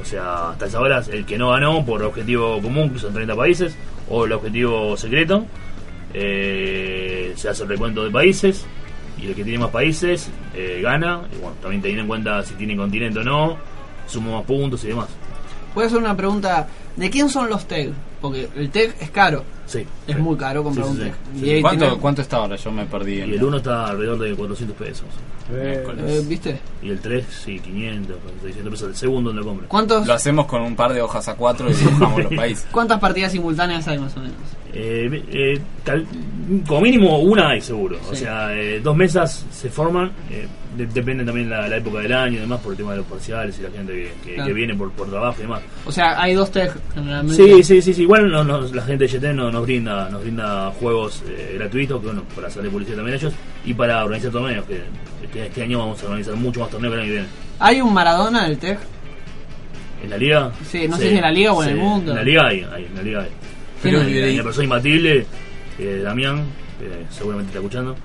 [0.00, 3.34] O sea, hasta esa hora el que no ganó por objetivo común, que son 30
[3.34, 3.76] países,
[4.08, 5.44] o el objetivo secreto,
[6.14, 8.64] eh, se hace el recuento de países
[9.20, 11.22] y el que tiene más países eh, gana.
[11.32, 13.56] Y bueno, también teniendo en cuenta si tiene continente o no,
[14.06, 15.08] suma más puntos y demás.
[15.74, 16.66] Voy a hacer una pregunta.
[16.98, 17.92] ¿De quién son los TEG?
[18.20, 19.44] Porque el TEG es caro.
[19.66, 19.86] Sí.
[20.06, 21.04] Es muy caro comprar Sí, sí, un.
[21.04, 21.14] TEG.
[21.40, 21.46] Sí.
[21.46, 22.56] Y ahí ¿Cuánto, tiene- ¿Cuánto está ahora?
[22.56, 23.20] Yo me perdí.
[23.20, 25.06] en Y el la- 1 está alrededor de 400 pesos.
[25.52, 26.58] eh, ¿Viste?
[26.82, 28.88] Y el 3, sí, 500, 600 pesos.
[28.90, 29.68] El segundo donde lo compre.
[29.68, 32.66] ¿Cuántos, Lo hacemos con un par de hojas a cuatro y dibujamos los países.
[32.72, 34.34] ¿Cuántas partidas simultáneas hay más o menos?
[34.80, 36.06] Eh, eh, tal-
[36.66, 37.98] como mínimo una hay seguro.
[38.10, 40.12] O sea, eh, dos mesas se forman.
[40.30, 42.98] eh, de- depende también la, la época del año y demás por el tema de
[42.98, 44.46] los parciales y la gente que, que- Claro.
[44.48, 45.62] que viene por, por trabajo y demás.
[45.84, 47.42] O sea, hay dos TEG generalmente.
[47.42, 48.02] Sí, sí, sí, sí.
[48.02, 52.00] Igual no- no- la gente de YT no, nos brinda nos brinda juegos eh, gratuitos,
[52.00, 53.32] que bueno, para hacerle publicidad también a ellos
[53.64, 54.64] y para organizar torneos.
[54.66, 54.80] Que
[55.24, 57.28] este, este año vamos a organizar mucho más torneos que el año que viene.
[57.58, 58.78] ¿Hay un Maradona del TEG?
[60.04, 60.52] ¿En la liga?
[60.64, 62.12] Sí, no sé si en la liga o en el mundo.
[62.12, 63.28] En la liga hay, hay, en la liga hay.
[63.82, 65.26] Tiene- Hay una persona imbatible,
[65.78, 66.44] eh, Damián,
[66.78, 67.96] que seguramente está escuchando.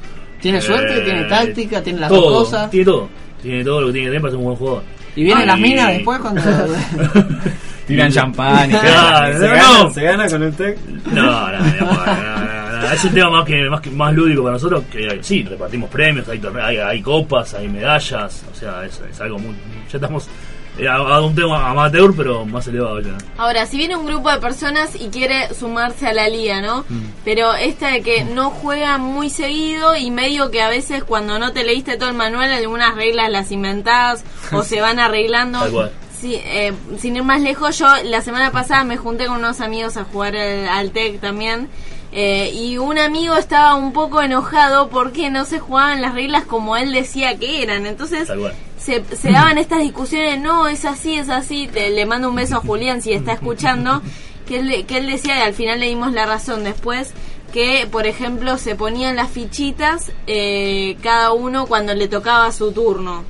[0.42, 0.98] ¿Tiene suerte?
[0.98, 1.82] Eh, ¿Tiene táctica?
[1.82, 2.70] ¿Tiene las todo, dos cosas?
[2.70, 3.10] Tiene todo.
[3.42, 4.84] Tiene todo lo que tiene que tener para ser un buen jugador.
[5.16, 6.42] ¿Y vienen Ah, las minas después cuando.?
[7.88, 9.94] Tiran champán y Claro, ¿Se, no, gana, no.
[9.94, 10.78] ¿Se gana con el TEC?
[11.12, 12.92] No, no, no, no, no, no.
[12.94, 14.84] Es un tema más que más, que, más lúdico para nosotros.
[14.92, 18.44] Que sí, repartimos premios, hay, hay, hay copas, hay medallas.
[18.52, 19.54] O sea, es, es algo muy.
[19.92, 20.30] Ya estamos eh,
[20.90, 23.18] a, a un tema amateur, pero más elevado ya.
[23.38, 26.86] Ahora, si viene un grupo de personas y quiere sumarse a la liga, ¿no?
[26.90, 27.02] Mm.
[27.24, 31.52] Pero esta de que no juegan muy seguido y medio que a veces cuando no
[31.54, 35.60] te leíste todo el manual, algunas reglas las inventás o se van arreglando.
[35.60, 35.92] Tal cual.
[36.20, 39.98] Sí, eh, sin ir más lejos, yo la semana pasada me junté con unos amigos
[39.98, 41.68] a jugar al, al TEC también.
[42.14, 46.78] eh, y un amigo estaba un poco enojado porque no se jugaban las reglas como
[46.78, 47.86] él decía que eran.
[47.86, 48.54] Entonces Tal cual.
[48.84, 51.68] Se, se daban estas discusiones, no, es así, es así.
[51.68, 54.02] Te- le mando un beso a Julián si está escuchando.
[54.48, 57.14] Que él, que él decía, y al final le dimos la razón después,
[57.54, 63.24] que por ejemplo se ponían las fichitas eh, cada uno cuando le tocaba su turno.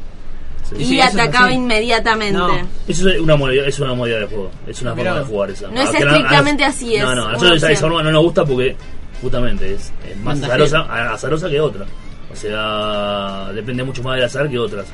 [0.70, 0.76] Sí.
[0.80, 2.38] y Sí, eso es atacaba inmediatamente.
[2.40, 2.50] No.
[2.88, 5.12] Eso es una modalidad, es una modalidad de juego, es una Mirá.
[5.12, 5.68] forma de jugar esa.
[5.68, 7.72] No es Ah, estrictamente a- así, es No, no, a nosotros esa, opción.
[7.74, 8.76] esa forma no nos gusta porque
[9.22, 10.80] justamente es, es más azarosa,
[11.14, 11.86] azarosa que otra.
[12.32, 14.88] O sea, depende mucho más del azar que otras.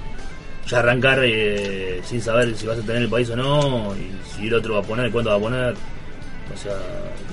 [0.70, 4.48] Ya arrancar eh, sin saber si vas a tener el país o no, y si
[4.48, 5.74] el otro va a poner, cuánto va a poner.
[6.54, 6.74] O sea,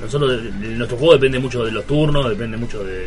[0.00, 3.02] nosotros, nuestro juego depende mucho de los turnos, depende mucho de,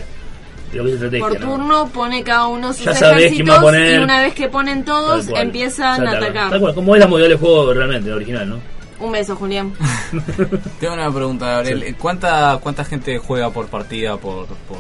[0.72, 1.28] de lo que es estrategia.
[1.28, 1.48] Por ¿no?
[1.48, 4.00] turno pone cada uno sus Ya sabés quién va a ejércitos poner.
[4.00, 5.42] y una vez que ponen todos cual.
[5.44, 6.50] empiezan a atacar.
[6.52, 8.60] Tal cual, como es la modalidad de juego realmente, la original, ¿no?
[9.00, 9.74] Un beso, Julián.
[10.80, 11.96] Tengo una pregunta, Gabriel.
[11.98, 14.78] ¿Cuánta, ¿Cuánta gente juega por partida por, por,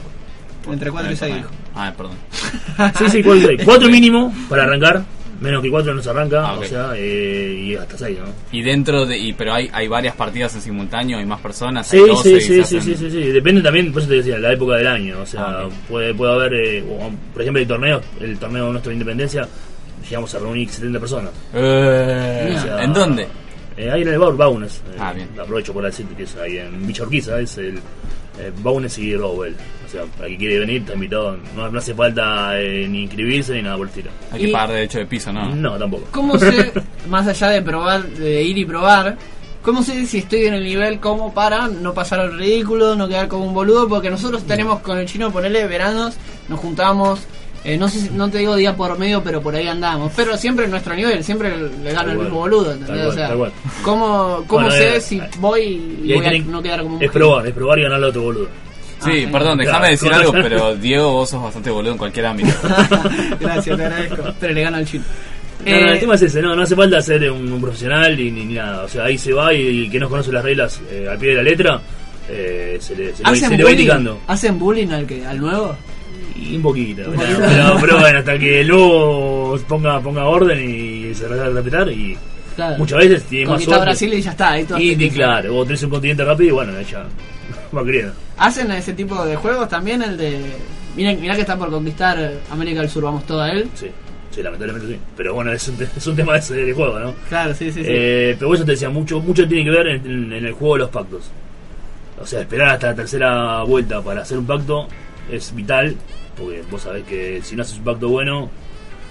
[0.63, 1.43] por- Entre cuatro y por el seis.
[1.45, 1.59] torneo?
[1.75, 2.17] Ah, perdón.
[2.97, 3.61] Sí, sí, cuatro, seis.
[3.65, 5.03] Cuatro mínimo para arrancar.
[5.41, 6.41] Menos que cuatro no se arranca.
[6.49, 6.59] Ah.
[6.59, 8.25] O sea, eh, y hasta seis, ¿no?
[8.51, 9.17] Y dentro de.
[9.17, 11.87] Y, pero hay, hay varias partidas en simultáneo, hay más personas.
[11.87, 13.21] Sí, hay 12 sí, sí, sí, hacen- sí, sí, sí.
[13.31, 15.21] Depende también, por eso te decía, la época del año.
[15.21, 16.83] O sea, Ah, puede, puede haber, eh,
[17.33, 19.47] por ejemplo, el torneo, el torneo nuestro de independencia,
[20.09, 21.31] llegamos a reunir 70 personas.
[21.53, 23.27] Eh, O sea, ¿En dónde?
[23.77, 24.81] Eh, ahí en el bar Baunes.
[24.91, 25.29] eh, Ah, bien.
[25.39, 27.79] Aprovecho por decir que es ahí en Villa Urquiza, es el
[28.61, 29.55] Baunes y Rowell.
[29.89, 31.35] O sea, para quien quiere venir, está invitado.
[31.55, 34.11] No, no hace falta eh, ni inscribirse ni nada por el estilo.
[34.31, 35.49] Hay que pagar derecho de piso, ¿no?
[35.55, 36.03] No, tampoco.
[36.11, 36.71] ¿Cómo sé,
[37.09, 39.17] más allá de probar, de ir y probar,
[39.63, 43.27] cómo sé si estoy en el nivel como para no pasar al ridículo, no quedar
[43.27, 43.87] como un boludo?
[43.87, 46.17] Porque nosotros tenemos con el chino, ponerle veranos,
[46.49, 47.21] nos juntamos,
[47.63, 50.13] eh, no sé si- no te digo día por medio, pero por ahí andamos.
[50.15, 51.51] Pero siempre en nuestro nivel, siempre
[51.83, 53.07] le gana el mismo boludo, ¿entendés?
[53.07, 53.51] o sea, tal cual.
[53.81, 55.61] ¿cómo, cómo Bueno, sé eh, si eh, voy
[56.03, 58.09] Y y voy a no quedar como un es probar, es probar y ganarle a
[58.09, 58.68] otro boludo.
[59.03, 59.57] Sí, Ah, perdón, claro.
[59.57, 60.29] déjame decir Claro.
[60.29, 62.49] algo, pero Diego, vos sos bastante boludo en cualquier ámbito.
[63.39, 64.23] Gracias, te agradezco.
[64.39, 65.03] Pero le gano al chino.
[65.65, 68.15] No, no, Eh, el tema es ese, no, no hace falta ser un, un profesional
[68.15, 68.83] ni, ni nada.
[68.83, 71.29] O sea, ahí se va y, el que no conoce las reglas eh, al pie
[71.29, 71.81] de la letra,
[72.29, 73.79] eh, se le, se ¿Hacen se le va bullying?
[73.81, 74.19] indicando.
[74.27, 75.75] ¿Hacen bullying al, que, al nuevo?
[76.35, 77.09] Y un poquito.
[77.09, 77.41] Un pero, poquito.
[77.49, 82.17] pero- pero bueno, hasta que el nuevo ponga, ponga orden y se haga respetar y
[82.55, 82.77] Claro.
[82.77, 83.83] muchas veces tiene más suerte.
[83.85, 84.51] Brasil y ya está.
[84.51, 87.03] Ahí Y, claro, vos tenés un continente rápido y bueno, ella
[88.37, 90.01] ¿Hacen ese tipo de juegos también?
[90.01, 90.39] El de.
[90.95, 92.17] Miren, mirá que están por conquistar
[92.51, 93.69] América del Sur, vamos todo a él.
[93.75, 93.87] Sí,
[94.31, 94.99] sí, lamentablemente sí.
[95.15, 97.13] Pero bueno, es un, te- es un tema ese del juego, ¿no?
[97.29, 97.89] Claro, sí, sí, sí.
[97.91, 100.75] Eh, pero eso te decía, mucho, mucho tiene que ver en, en- en el juego
[100.75, 101.29] de los pactos.
[102.21, 104.87] O sea, esperar hasta la tercera vuelta para hacer un pacto
[105.31, 105.95] es vital,
[106.37, 108.49] porque vos sabés que si no haces un pacto bueno,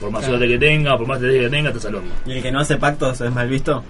[0.00, 0.36] por más Claro.
[0.38, 2.10] suerte que tenga, por más estrategia que tenga, estás al horno.
[2.26, 3.82] ¿Y el que no hace pactos es mal visto?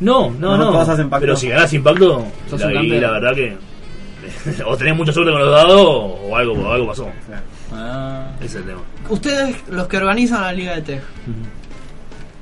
[0.00, 0.70] No, no, No, no.
[0.72, 1.20] todos hacen pacto.
[1.20, 3.00] Pero si ganás sin pacto, Sos la, campeón.
[3.02, 3.56] la verdad que.
[4.66, 7.08] o tenés mucha suerte con los dados, o algo, o algo pasó.
[7.72, 8.30] Ah.
[8.38, 8.80] Ese es el tema.
[9.08, 11.02] Ustedes, los que organizan la Liga de Tech,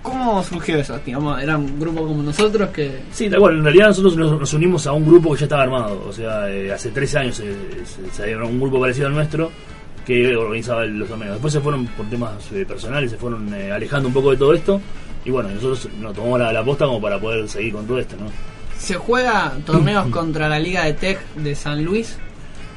[0.03, 0.99] ¿cómo surgió eso?
[1.05, 3.01] Digamos, ¿Era un grupo como nosotros que.?
[3.12, 3.59] Sí, tal cual.
[3.59, 6.05] En realidad nosotros nos, nos unimos a un grupo que ya estaba armado.
[6.09, 9.51] O sea, eh, hace 13 años se, se, se un grupo parecido al nuestro
[10.05, 11.32] que organizaba los torneos.
[11.32, 14.53] Después se fueron por temas eh, personales, se fueron eh, alejando un poco de todo
[14.55, 14.80] esto.
[15.24, 18.16] Y bueno, nosotros nos tomamos la, la posta como para poder seguir con todo esto,
[18.16, 18.26] ¿no?
[18.83, 22.18] ¿Se juega torneos contra la Liga de Tech de San Luis?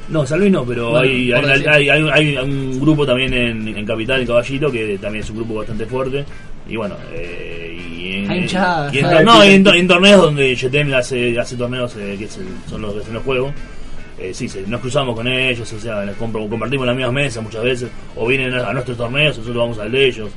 [0.07, 4.21] No, San Luis no, pero Bueno, hay, hay, hay, un grupo también en, en Capital,
[4.21, 6.23] en Caballito, que también es un grupo bastante fuerte.
[6.69, 9.25] Y bueno, eh, y en, Hay hinchada, y en- ¿sabes?
[9.25, 12.27] no, en, en torneos donde Jetem hace, hace torneos eh, que
[12.69, 13.51] son los que hacen los juegos.
[14.19, 17.63] Eh, sí, nos cruzamos con ellos, o sea, les compro- compartimos las mismas mesas muchas
[17.63, 20.29] veces, o vienen a, nuestros torneos, nosotros vamos al de ellos.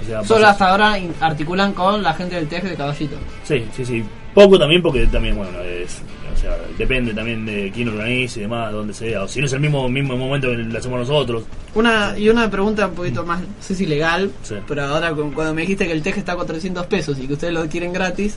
[0.00, 3.16] O sea, Solo hasta ahora articulan con la gente del Tech de Caballito.
[3.42, 4.04] Sí, sí, sí.
[4.34, 6.02] Poco también porque también, bueno, es,
[6.32, 9.24] o sea, depende también de quién organice y demás, dónde sea.
[9.24, 11.44] O si no es el mismo, mismo momento que lo hacemos nosotros.
[11.74, 14.54] Una y una pregunta un poquito más, no sé si legal, Sí.
[14.68, 17.32] pero ahora cu- cuando me dijiste que el Tech está a 400 pesos y que
[17.32, 18.36] ustedes lo quieren gratis,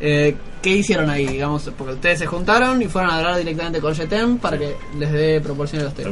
[0.00, 1.26] eh, ¿qué hicieron ahí?
[1.26, 5.12] Digamos, porque ustedes se juntaron y fueron a hablar directamente con Jetem para que les
[5.12, 6.06] dé proporciones a los Tech.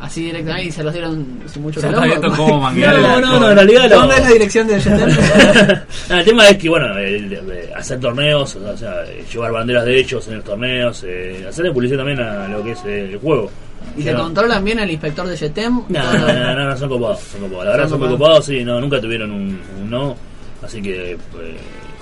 [0.00, 3.96] Así directamente y se los dieron sin mucho manguear No, no, no, en realidad lo-
[4.00, 4.74] ¿Dónde es la dirección de
[6.10, 9.98] el tema es que, bueno, el- el- hacer torneos, o sea, eh, llevar banderas de
[10.00, 13.50] ellos en los torneos, eh, hacerle publicidad también a lo que es eh, el juego.
[13.96, 15.82] ¿Y te No, controlan bien el inspector de Jetem?
[15.88, 17.64] No, no, no, son copados, son copados.
[17.66, 18.28] La verdad Son muy copados.
[18.28, 20.16] copados, sí, no, nunca tuvieron un, un no,
[20.62, 21.46] así que, pues,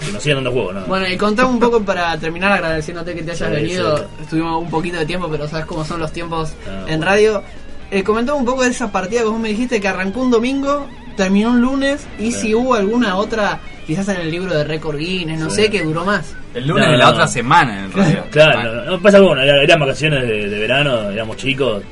[0.06, 0.80] que nos sigan dando juego, ¿no?
[0.86, 3.96] Bueno, y contame un poco para terminar agradeciéndote que te hayas Sí, venido.
[3.98, 4.04] sí.
[4.22, 7.04] Estuvimos un poquito de tiempo, pero sabes cómo son los tiempos Ah, en bueno.
[7.04, 7.42] radio.
[7.90, 10.86] Eh, comentame un poco de esa partida que vos me dijiste que arrancó un domingo,
[11.16, 12.40] terminó un lunes, y Sí.
[12.40, 15.62] si hubo alguna otra, quizás en el libro de récord Guinness, no Sí.
[15.62, 16.34] sé, que duró más.
[16.54, 17.10] El lunes No, de la no.
[17.12, 18.24] otra semana, en realidad.
[18.30, 21.82] Claro, no, no, pasa bueno, era- eran vacaciones de, de verano, éramos chicos,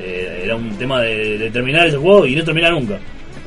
[0.00, 2.98] eh, era un tema de, de terminar ese juego y no terminar nunca.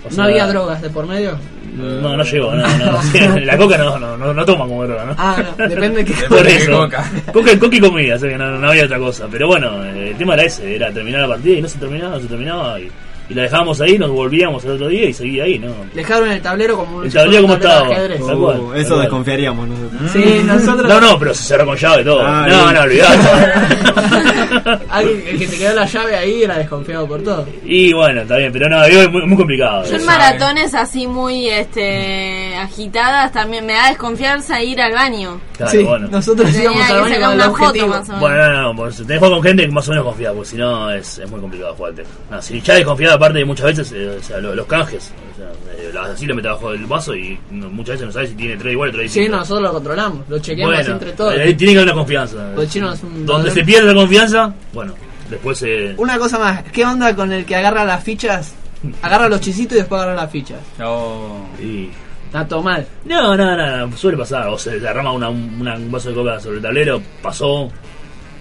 [0.10, 1.38] O ¿No había drogas de por medio?
[1.78, 3.02] No, no llegó, no, no.
[3.12, 5.16] Sí, la coca no, no, no, no toman como droga, ¿no?
[5.18, 6.14] Ah, no, depende de qué.
[6.28, 6.72] Por de eso.
[6.72, 7.12] coca.
[7.32, 9.28] Coca, coca y comida, así que no, no había otra cosa.
[9.32, 12.22] Pero bueno, el tema era ese, era terminar la partida y no se terminaba, no
[12.22, 12.80] se terminaba.
[12.80, 12.90] Y,
[13.30, 15.74] y la dejábamos ahí, nos volvíamos el otro día y seguía ahí, ¿no?
[15.94, 17.96] Dejaron el tablero como El tablero un como tablero de estaba.
[17.98, 18.28] ajedrez.
[18.28, 19.02] Tal cual, Uh, eso cual.
[19.02, 20.12] desconfiaríamos nosotros.
[20.12, 20.88] Sí, nosotros.
[20.90, 22.22] No, no, pero se cerró con llave y todo.
[22.26, 23.18] Ah, no, no, olvidate.
[24.90, 27.46] Alguien el que te quedó la llave ahí era desconfiado por todo.
[27.66, 29.84] y bueno, está bien, pero no, es muy, muy complicado.
[29.86, 35.40] Yo en maratones así muy este agitadas también me da desconfianza ir al baño.
[35.58, 36.08] Claro, sí, bueno.
[36.10, 37.88] nosotros Tenía íbamos al baño sacar con el una foto objetivo.
[37.88, 38.20] más o menos.
[38.22, 40.50] Bueno, no, no, pues, tenés que jugar con gente que más o menos confía, porque
[40.50, 42.04] si no es, es muy complicado jugarte.
[42.30, 45.38] No, si ya desconfiado, aparte de muchas veces, eh, o sea, lo- los canjes, o
[45.38, 45.48] sea,
[45.78, 48.56] eh, así lo metes abajo del vaso y no- muchas veces no sabes si tiene
[48.58, 49.40] tres igual o tres Sí, distintos.
[49.42, 51.34] nosotros lo controlamos, lo chequeamos Bueno, entre todos.
[51.36, 52.52] eh, tiene que haber una confianza.
[52.56, 54.94] Pues el chino es un Donde se pierde la confianza, bueno,
[55.30, 55.94] después se...
[55.98, 58.54] Una cosa más, ¿qué onda con el que agarra las fichas?
[59.02, 60.60] Agarra los chisitos y después agarra las fichas.
[60.78, 61.48] No.
[61.62, 61.90] y-
[62.28, 62.86] Está todo mal.
[63.06, 63.56] No, no,
[63.88, 64.50] no, suele pasar.
[64.50, 67.72] O se derrama una, una- un vaso de coca sobre el tablero, pasó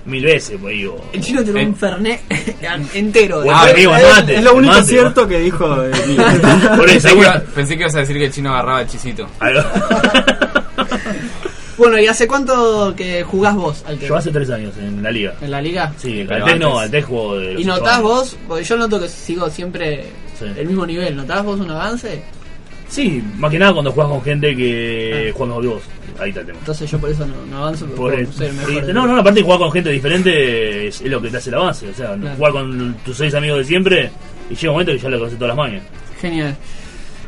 [0.06, 1.04] mil veces, pues digo.
[1.12, 1.66] El chino tiene Eh.
[1.66, 2.20] un fernet
[2.94, 3.42] entero.
[3.42, 5.84] Bueno, Ah, amigo, es, es lo único mate, cierto que dijo.
[5.84, 5.90] eh.
[6.76, 7.32] Por eso, Pensé que, bueno.
[7.34, 9.26] iba- pensé que ibas a decir que el chino agarraba el chisito.
[11.78, 15.34] Bueno, ¿y hace cuánto que jugás vos al Yo hace tres años en la liga.
[15.42, 15.92] ¿En la liga?
[15.98, 18.36] Sí, al Tec no, antes- al Tec juego de los ¿Y notás vos?
[18.48, 20.04] Porque yo noto que sigo siempre
[20.38, 20.46] Sí.
[20.56, 21.14] el mismo nivel.
[21.16, 22.22] ¿Notás vos un avance?
[22.88, 25.82] Sí, más que nada cuando juegas con gente que juega mejor que vos.
[26.20, 26.58] Ahí está el tema.
[26.60, 27.84] Entonces yo por eso no, no avanzo.
[27.86, 28.86] porque Por puedo el- ser mejor.
[28.86, 31.56] sí, no, no, aparte jugar con gente diferente es, es lo que te hace el
[31.56, 31.88] avance.
[31.88, 32.36] O sea, Claro.
[32.36, 34.10] jugar con tus seis amigos de siempre
[34.48, 35.82] y llega un momento que ya le conoces todas las mañas.
[36.20, 36.56] Genial.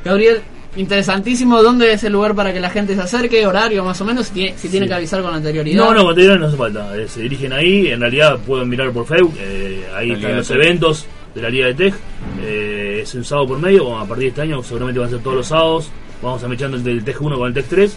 [0.05, 0.41] Gabriel,
[0.77, 1.63] interesantísimo.
[1.63, 3.47] ¿Dónde es el lugar para que la gente se acerque?
[3.47, 4.29] ¿Horario más o menos?
[4.29, 4.91] Si tiene, si tiene Sí.
[4.91, 5.85] que avisar con anterioridad.
[5.85, 6.97] No, no, material no hace falta.
[6.97, 7.89] Eh, se dirigen ahí.
[7.89, 9.35] En realidad pueden mirar por Facebook.
[9.39, 11.95] eh, ahí están los eventos de la Liga de Tech.
[12.43, 13.97] Eh, es un sábado por medio.
[13.99, 15.91] A partir de este año seguramente van a ser todos los sábados.
[16.22, 17.97] Vamos a mechando el del Tech 1 con el Tech 3.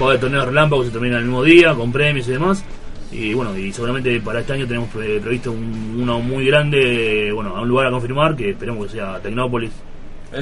[0.00, 2.64] Va a haber torneos relámpagos que se terminan el mismo día, con premios y demás.
[3.12, 7.56] Y bueno, y seguramente para este año tenemos pre- previsto un- uno muy grande, bueno,
[7.56, 9.70] a un lugar a confirmar, que esperemos que sea Tecnópolis.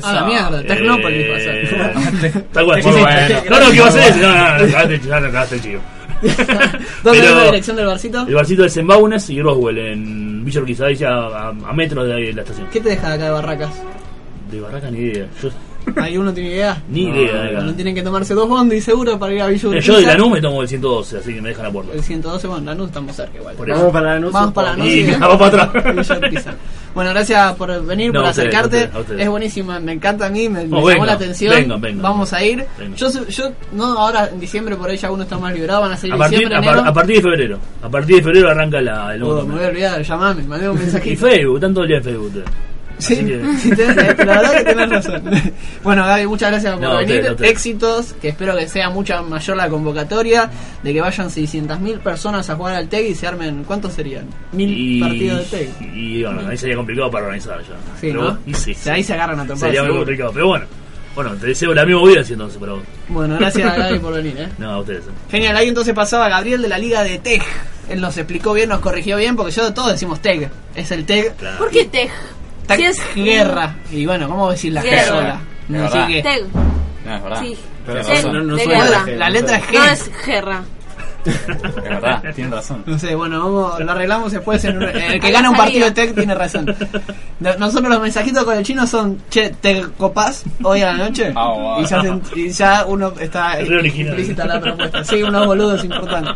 [0.03, 2.43] Ah, la mierda, Tecnópolis va a ser.
[2.53, 2.83] Tal cual.
[2.85, 3.41] Bueno.
[3.51, 4.21] No, no, ¿qué va a ser ese?
[4.21, 5.81] No, no, no, cagaste, el chivo.
[6.23, 6.39] ¿Dónde
[7.03, 8.27] Pero- es la dirección del barcito?
[8.29, 12.07] El barcito es en Baunes y Roswell, en Villa Urquiza, ahí ya a, a metros
[12.07, 12.69] de ahí de la estación.
[12.73, 13.71] ¿Qué te deja de acá de Barracas?
[14.51, 15.27] De Barraca ni idea.
[15.43, 15.49] Yo,
[15.97, 16.83] ¿Hay uno tiene idea?
[16.89, 17.33] ni No, idea.
[17.43, 17.61] de acá.
[17.61, 19.81] No tienen que tomarse dos bondis seguro para ir a Villa Eh.
[19.81, 21.93] Yo de Lanús me tomo el 112, así que me dejan la puerta.
[21.95, 23.55] El 112, bueno, Lanús estamos cerca igual.
[23.57, 23.69] Por.
[23.69, 24.33] Vamos para Lanús.
[24.33, 24.87] Vamos para Lanús.
[24.89, 26.47] Y vamos para atrás.
[26.95, 28.77] Bueno, gracias por venir, No, por a ustedes, acercarte.
[28.77, 29.21] a ustedes, a ustedes.
[29.23, 31.55] Es buenísima, me encanta a mí, me, me No, llamó la atención.
[31.55, 32.03] vengan, vengan.
[32.03, 32.67] Vamos a ir.
[32.97, 35.97] Yo, yo, no, ahora en diciembre por ahí ya uno está más liberado, van a
[35.97, 36.91] salir A en partir, diciembre, a, par- enero.
[36.91, 37.59] a partir de febrero.
[37.83, 40.69] A partir de febrero arranca la, el Oh, nuevo me voy a olvidar, llamame, mandé
[40.69, 41.27] un Y mensajito.
[41.27, 42.47] Facebook, están todo el día en Facebook ustedes.
[43.03, 45.23] Sí, Así que- sí, tenés- la verdad que tenés razón.
[45.83, 47.27] Bueno, Gaby, muchas gracias por No, a venir.
[47.27, 47.47] a.
[47.47, 50.49] Éxitos, que espero que sea mucha mayor la convocatoria,
[50.83, 54.27] de que vayan 600.000 personas a jugar al TEG y se armen, ¿cuántos serían?
[54.53, 55.71] Mil Y, partidos de TEG.
[55.95, 57.75] y bueno, ahí sería complicado para organizar ya.
[58.01, 58.39] Sí, Pero ¿no?
[58.47, 60.65] y sí, ahí se agarran a trompadas, Sería muy complicado, pero bueno.
[61.15, 62.83] Bueno, te deseo la misma audiencia entonces para vos.
[63.09, 64.49] Bueno, gracias Gaby por venir, ¿eh?
[64.59, 65.01] No, a ustedes.
[65.05, 65.11] eh.
[65.31, 67.43] Genial, ahí entonces pasaba Gabriel de la Liga de TEG.
[67.91, 70.49] Él nos explicó bien, nos corrigió bien, porque yo todos decimos TEG.
[70.75, 71.35] Es el TEG.
[71.37, 71.59] Claro.
[71.59, 72.09] ¿Por qué Tej?
[72.67, 73.75] TEG Si es guerra.
[73.91, 75.41] Y bueno, ¿cómo decir la G sola?
[75.69, 76.09] No Es sé verdad.
[76.09, 76.23] qué.
[76.23, 76.43] Tej.
[77.05, 77.41] No, es verdad.
[77.43, 77.57] Sí.
[77.87, 78.27] Pero Tienes Sí.
[78.27, 78.33] razón.
[78.33, 78.85] no, no de suena.
[79.05, 79.93] G, La no letra es No G.
[79.93, 80.63] es guerra.
[81.25, 82.83] Es verdad, tienes razón.
[82.85, 84.65] No sé, bueno, vamos, lo arreglamos después.
[84.65, 85.93] En un- el que gana un partido de.
[85.93, 86.67] TEG tiene razón.
[87.39, 91.33] No- Nosotros los mensajitos con el chino son, che, ¿te copás hoy a la noche?
[91.37, 95.05] Ah, y, ya se- y ya uno está implícita la respuesta.
[95.05, 96.35] Sí, unos boludos importantes.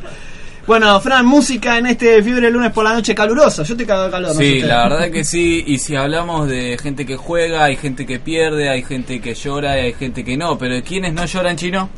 [0.66, 3.62] Bueno, Fran, música en este Fiebre lunes por la noche caluroso.
[3.62, 4.28] Yo te cago de calor.
[4.30, 5.62] no sé Sí, la verdad que sí.
[5.66, 9.78] Y si hablamos de gente que juega, hay gente que pierde, hay gente que llora
[9.78, 10.58] y hay gente que no.
[10.58, 11.88] Pero ¿quiénes no lloran, chino?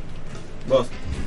[0.69, 0.87] Vos.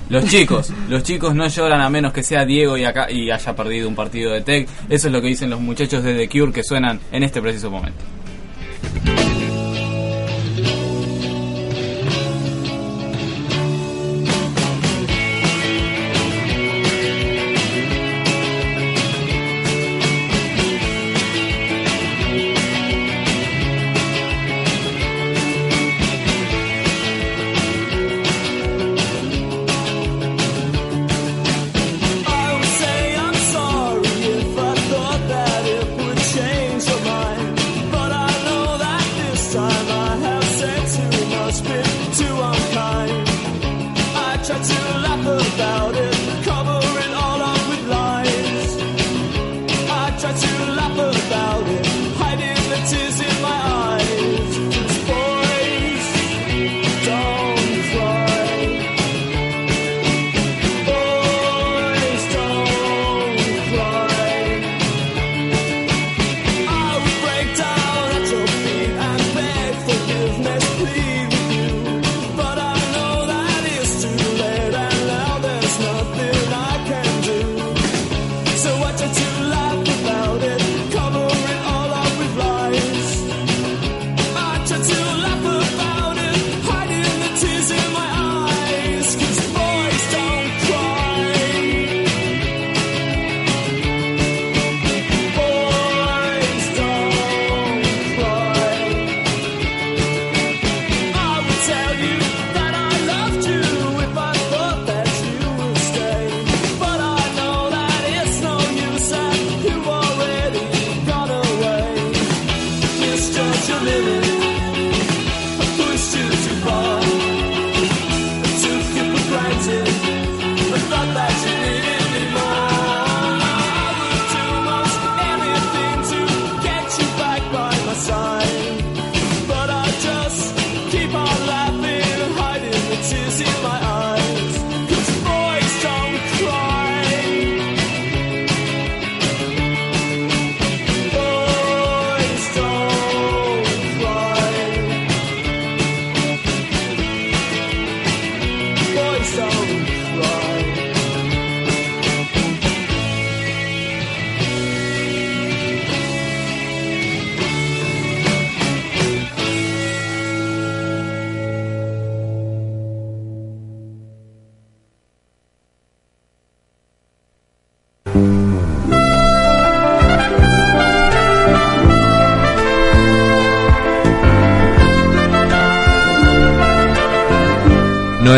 [0.10, 0.72] Los chicos.
[0.90, 3.96] Los chicos no lloran a menos que sea Diego y, acá, y haya perdido un
[3.96, 4.68] partido de Tech.
[4.88, 7.72] Eso es lo que dicen los muchachos de The Cure que suenan en este preciso
[7.72, 8.04] momento.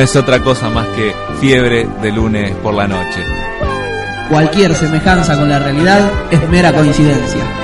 [0.03, 3.23] Es otra cosa más que fiebre de lunes por la noche.
[4.29, 7.62] Cualquier semejanza con la realidad es mera coincidencia.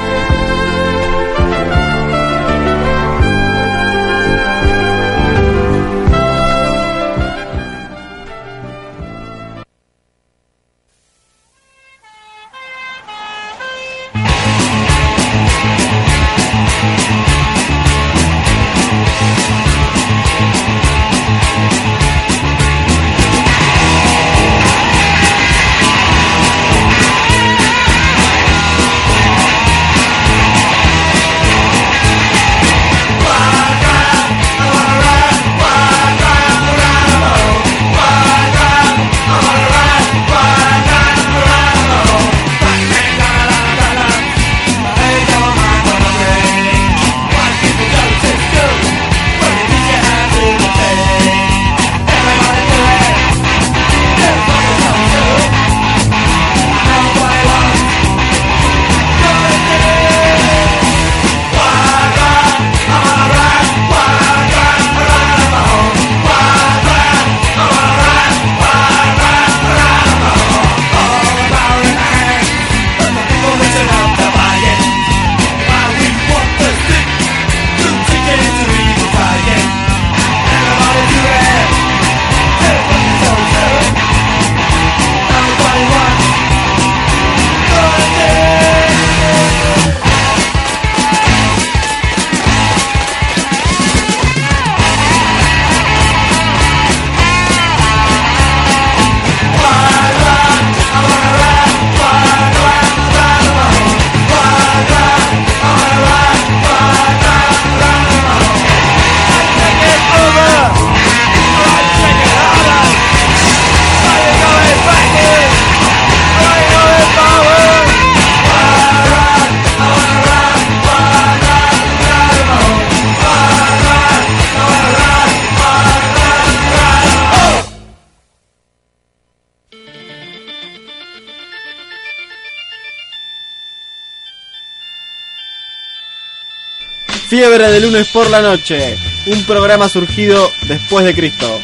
[137.82, 141.59] Lunes por la noche, un programa surgido después de Cristo.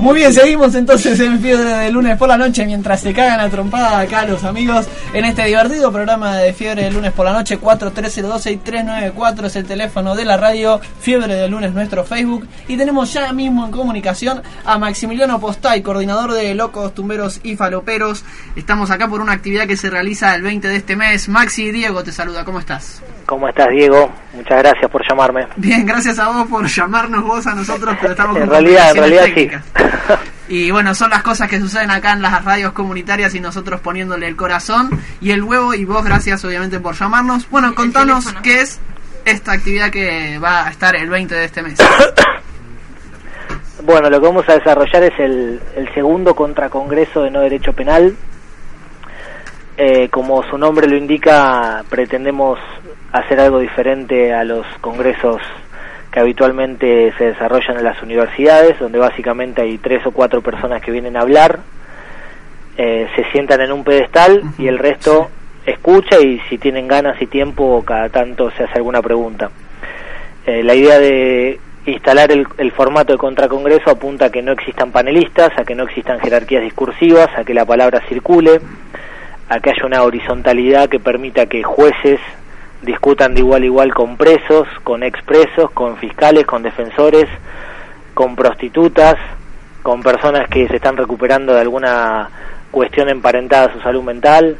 [0.00, 3.48] Muy bien, seguimos entonces en Fiebre de lunes por la noche mientras se cagan a
[3.50, 7.60] trompada acá los amigos en este divertido programa de Fiebre de lunes por la noche.
[7.60, 12.48] 43026394 es el teléfono de la radio, Fiebre de lunes nuestro Facebook.
[12.68, 18.24] Y tenemos ya mismo en comunicación a Maximiliano Postay, coordinador de Locos, Tumberos y Faloperos.
[18.54, 21.28] Estamos acá por una actividad que se realiza el 20 de este mes.
[21.28, 23.02] Maxi Diego te saluda, ¿cómo estás?
[23.24, 24.12] ¿Cómo estás, Diego?
[24.34, 25.46] Muchas gracias por llamarme.
[25.56, 28.96] Bien, gracias a vos por llamarnos vos a nosotros, pero estamos En con realidad, en
[28.96, 29.50] realidad sí.
[30.48, 34.28] Y bueno, son las cosas que suceden acá en las radios comunitarias y nosotros poniéndole
[34.28, 34.90] el corazón
[35.22, 37.48] y el huevo y vos gracias obviamente por llamarnos.
[37.48, 38.78] Bueno, contanos qué es
[39.24, 41.78] esta actividad que va a estar el 20 de este mes.
[43.84, 48.14] Bueno, lo que vamos a desarrollar es el, el segundo contracongreso de no derecho penal.
[49.76, 52.58] Eh, como su nombre lo indica, pretendemos
[53.10, 55.40] hacer algo diferente a los congresos
[56.10, 60.90] que habitualmente se desarrollan en las universidades, donde básicamente hay tres o cuatro personas que
[60.90, 61.60] vienen a hablar,
[62.76, 65.30] eh, se sientan en un pedestal y el resto
[65.64, 69.50] escucha y si tienen ganas y tiempo cada tanto se hace alguna pregunta.
[70.44, 74.92] Eh, la idea de instalar el, el formato de contracongreso apunta a que no existan
[74.92, 78.60] panelistas, a que no existan jerarquías discursivas, a que la palabra circule,
[79.60, 82.20] que haya una horizontalidad que permita que jueces
[82.82, 87.26] discutan de igual a igual con presos, con expresos, con fiscales, con defensores,
[88.14, 89.16] con prostitutas,
[89.82, 92.28] con personas que se están recuperando de alguna
[92.70, 94.56] cuestión emparentada a su salud mental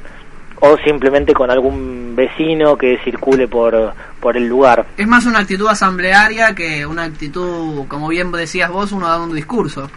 [0.60, 4.86] o simplemente con algún vecino que circule por, por el lugar.
[4.96, 9.34] Es más una actitud asamblearia que una actitud, como bien decías vos, uno da un
[9.34, 9.90] discurso.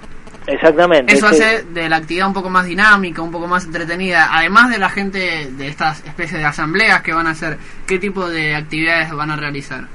[0.48, 1.14] Exactamente.
[1.14, 4.30] Eso hace de la actividad un poco más dinámica, un poco más entretenida.
[4.32, 8.28] Además de la gente de estas especies de asambleas que van a hacer, ¿qué tipo
[8.30, 9.86] de actividades van a realizar?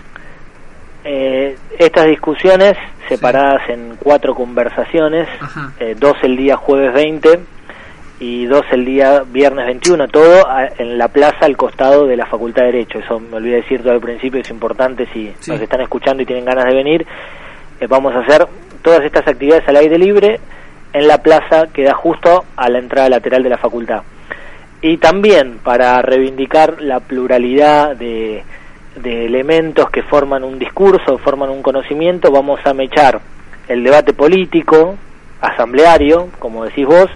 [1.05, 2.77] Eh, estas discusiones
[3.09, 5.73] separadas en cuatro conversaciones, Ajá.
[5.81, 7.41] eh, dos el día jueves 20
[8.21, 12.27] y dos el día viernes 21, todo a- en la plaza al costado de la
[12.27, 12.99] Facultad de Derecho.
[12.99, 15.51] Eso me olvidé decir todo al principio, es importante si Sí.
[15.53, 17.07] los están escuchando y tienen ganas de venir.
[17.83, 18.47] eh, vamos a hacer
[18.83, 20.41] todas estas actividades al aire libre
[20.93, 24.03] en la plaza que da justo a la entrada lateral de la facultad.
[24.83, 28.43] Y también para reivindicar la pluralidad de,
[28.97, 33.21] de elementos que forman un discurso, forman un conocimiento, vamos a mechar
[33.69, 34.97] el debate político,
[35.41, 37.09] asambleario, como decís vos,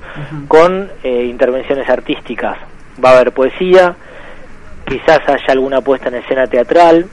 [0.49, 2.59] con eh, intervenciones artísticas.
[3.05, 3.97] Va a haber poesía,
[4.87, 7.07] quizás haya alguna puesta en escena teatral,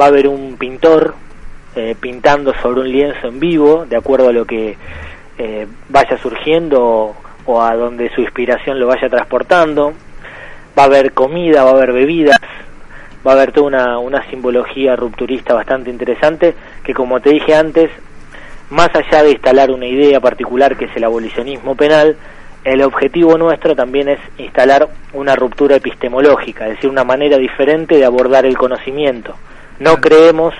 [0.00, 1.14] va a haber un pintor
[1.76, 4.76] eh, pintando sobre un lienzo en vivo, de acuerdo a lo que
[5.38, 7.14] eh, vaya surgiendo
[7.46, 9.92] o, a donde su inspiración lo vaya transportando.
[10.78, 12.40] Va a haber comida, va a haber bebidas,
[13.26, 17.90] va a haber toda una, una simbología rupturista bastante interesante que, como te dije antes,
[18.70, 22.16] más allá de instalar una idea particular que es el abolicionismo penal,
[22.64, 28.04] el objetivo nuestro también es instalar una ruptura epistemológica, es decir, una manera diferente de
[28.04, 29.34] abordar el conocimiento.
[29.78, 30.54] No creemos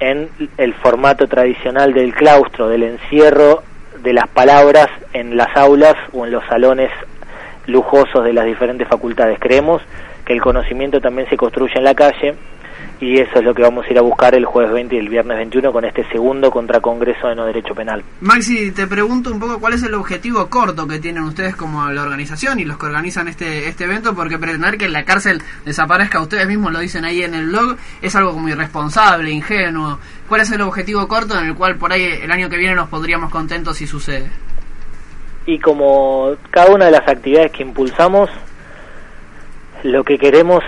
[0.00, 3.62] en el formato tradicional del claustro, del encierro
[4.02, 6.90] de las palabras en las aulas o en los salones
[7.66, 9.38] lujosos de las diferentes facultades.
[9.38, 9.82] Creemos
[10.24, 12.34] que el conocimiento también se construye en la calle
[13.00, 15.08] y eso es lo que vamos a ir a buscar el jueves 20 y el
[15.08, 18.04] viernes 21 con este segundo contracongreso de no derecho penal.
[18.20, 22.02] Maxi, te pregunto un poco cuál es el objetivo corto que tienen ustedes como la
[22.02, 26.46] organización y los que organizan este, este evento, porque pretender que la cárcel desaparezca, ustedes
[26.46, 29.98] mismos lo dicen ahí en el blog, es algo como irresponsable, ingenuo.
[30.28, 32.90] ¿Cuál es el objetivo corto en el cual por ahí el año que viene nos
[32.90, 34.30] pondríamos contentos si sucede?
[35.46, 38.28] Y como cada una de las actividades que impulsamos,
[39.84, 40.62] lo que queremos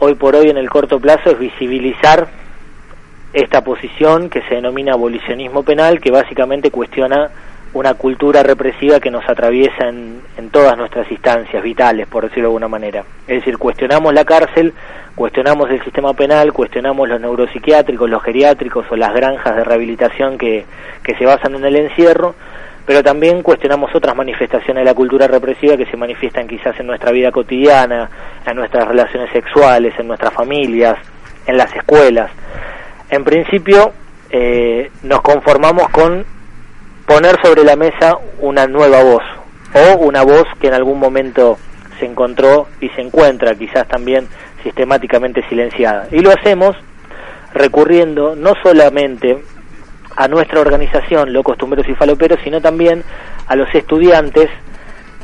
[0.00, 2.28] hoy por hoy en el corto plazo es visibilizar
[3.32, 7.30] esta posición que se denomina abolicionismo penal, que básicamente cuestiona
[7.74, 12.68] una cultura represiva que nos atraviesa en, todas nuestras instancias vitales, por decirlo de alguna
[12.68, 13.04] manera.
[13.26, 14.72] Es decir, cuestionamos la cárcel,
[15.14, 20.64] cuestionamos el sistema penal, cuestionamos los neuropsiquiátricos, los geriátricos o las granjas de rehabilitación que
[21.18, 22.34] se basan en el encierro,
[22.88, 27.12] pero también cuestionamos otras manifestaciones de la cultura represiva que se manifiestan quizás en nuestra
[27.12, 28.08] vida cotidiana,
[28.46, 30.96] en nuestras relaciones sexuales, en nuestras familias,
[31.46, 32.30] en las escuelas.
[33.10, 33.92] En principio,
[34.30, 36.24] eh, nos conformamos con
[37.04, 39.22] poner sobre la mesa una nueva voz
[39.74, 41.58] o una voz que en algún momento
[42.00, 44.26] se encontró y se encuentra quizás también
[44.62, 46.08] sistemáticamente silenciada.
[46.10, 46.74] Y lo hacemos
[47.52, 49.42] recurriendo no solamente
[50.20, 53.04] a nuestra organización, Locos Tumberos y Faloperos, sino también
[53.46, 54.50] a los estudiantes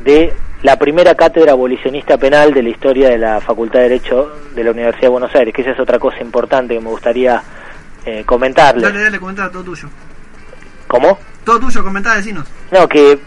[0.05, 0.31] de
[0.63, 4.71] la primera cátedra abolicionista penal de la historia de la Facultad de Derecho de la
[4.71, 7.43] Universidad de Buenos Aires, que esa es otra cosa importante que me gustaría
[8.05, 8.83] eh, comentarles.
[8.83, 9.89] Dale, dale, comentá, todo tuyo.
[10.87, 11.19] ¿Cómo?
[11.43, 12.47] Todo tuyo, comentá, decinos.
[12.71, 13.19] No, que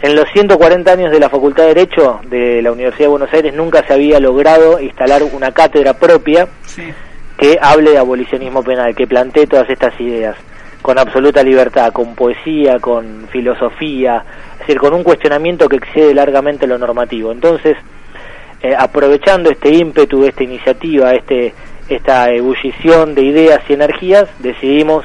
[0.00, 3.52] en los 140 años de la Facultad de Derecho de la Universidad de Buenos Aires
[3.52, 6.84] nunca se había logrado instalar una cátedra propia Sí.
[7.36, 10.34] que hable de abolicionismo penal, que plantee todas estas ideas
[10.88, 14.24] con absoluta libertad, con poesía, con filosofía,
[14.54, 17.30] es decir, con un cuestionamiento que excede largamente lo normativo.
[17.30, 17.76] Entonces,
[18.62, 21.52] eh, aprovechando este ímpetu, esta iniciativa, este,
[21.90, 25.04] esta ebullición de ideas y energías, decidimos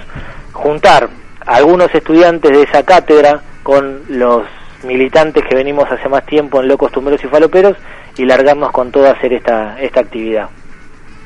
[0.53, 1.09] juntar
[1.45, 4.43] algunos estudiantes de esa cátedra con los
[4.85, 7.75] militantes que venimos hace más tiempo en Locos Tumberos y Faloperos
[8.15, 10.47] y largarnos con todo a hacer esta, esta actividad.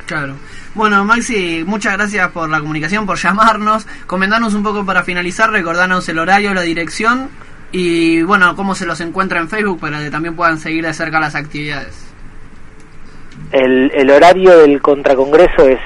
[0.08, 0.34] Claro.
[0.78, 3.88] Bueno, Maxi, muchas gracias por la comunicación, por llamarnos.
[4.06, 7.30] Comentarnos un poco para finalizar, recordarnos el horario, la dirección
[7.72, 11.20] y, bueno, cómo se los encuentra en Facebook para que también puedan seguir de cerca
[11.20, 12.14] las actividades.
[13.52, 15.80] El, el horario del contracongreso es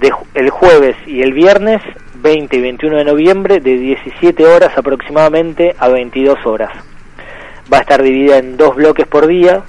[0.00, 1.82] de, el jueves y el viernes
[2.22, 6.70] 20 y 21 de noviembre de 17 horas aproximadamente a 22 horas.
[7.72, 9.64] Va a estar dividida en dos bloques por día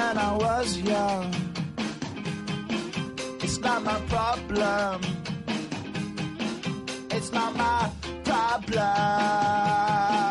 [0.09, 1.33] when I was young.
[3.41, 5.01] It's not my problem.
[7.11, 7.91] It's not my
[8.23, 10.28] problem.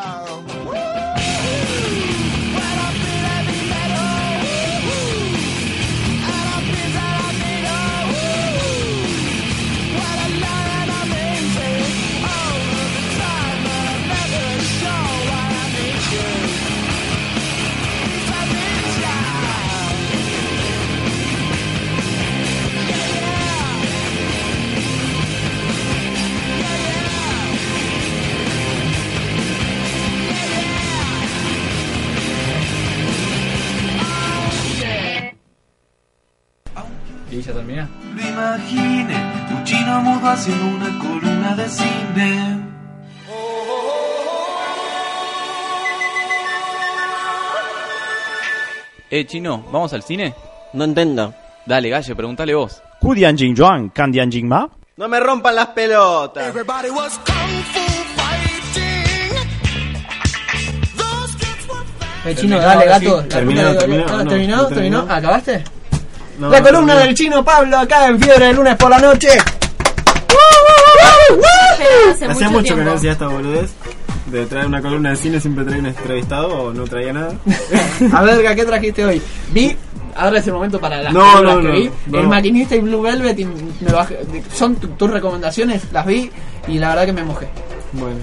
[37.39, 37.89] ¿Y ya termina?
[38.17, 39.15] Lo imagine,
[39.55, 42.59] un chino mudo haciendo una columna de cine.
[49.11, 50.35] Eh, chino, ¿vamos al cine?
[50.75, 51.35] No entiendo.
[51.65, 52.83] Dale, Galle, preguntale vos.
[53.01, 54.69] Kudian Jing Juan, Kandian Jing Ma.
[54.97, 56.49] No me rompan las pelotas.
[56.49, 57.81] Everybody was kung fu
[58.17, 59.39] fighting.
[62.27, 63.23] El chino, Terminó, dale, ahora gato.
[63.23, 63.29] sí.
[63.29, 64.27] La Terminó, puta de- terminó, no, ¿Terminó?
[64.27, 64.67] no ¿Terminó?
[64.69, 65.01] terminó.
[65.09, 65.65] ¿Acabaste?
[66.39, 69.29] No, la no columna del chino Pablo acá en Fiebre de lunes por la noche.
[72.29, 73.71] Hacía mucho que no decía esta boludez.
[74.27, 77.33] De traer una columna de cine siempre traía un entrevistado o no traía nada.
[78.13, 79.23] A ver, ¿qué trajiste hoy?
[79.53, 79.75] Vi,
[80.15, 81.91] ahora es el momento para las No, no, que no, vi.
[82.09, 82.19] no.
[82.21, 84.19] El maquinista y Blue Velvet y me bajé-
[84.53, 86.31] son tu- tus recomendaciones, las vi
[86.67, 87.49] y la verdad que me mojé.
[87.93, 88.17] Bueno,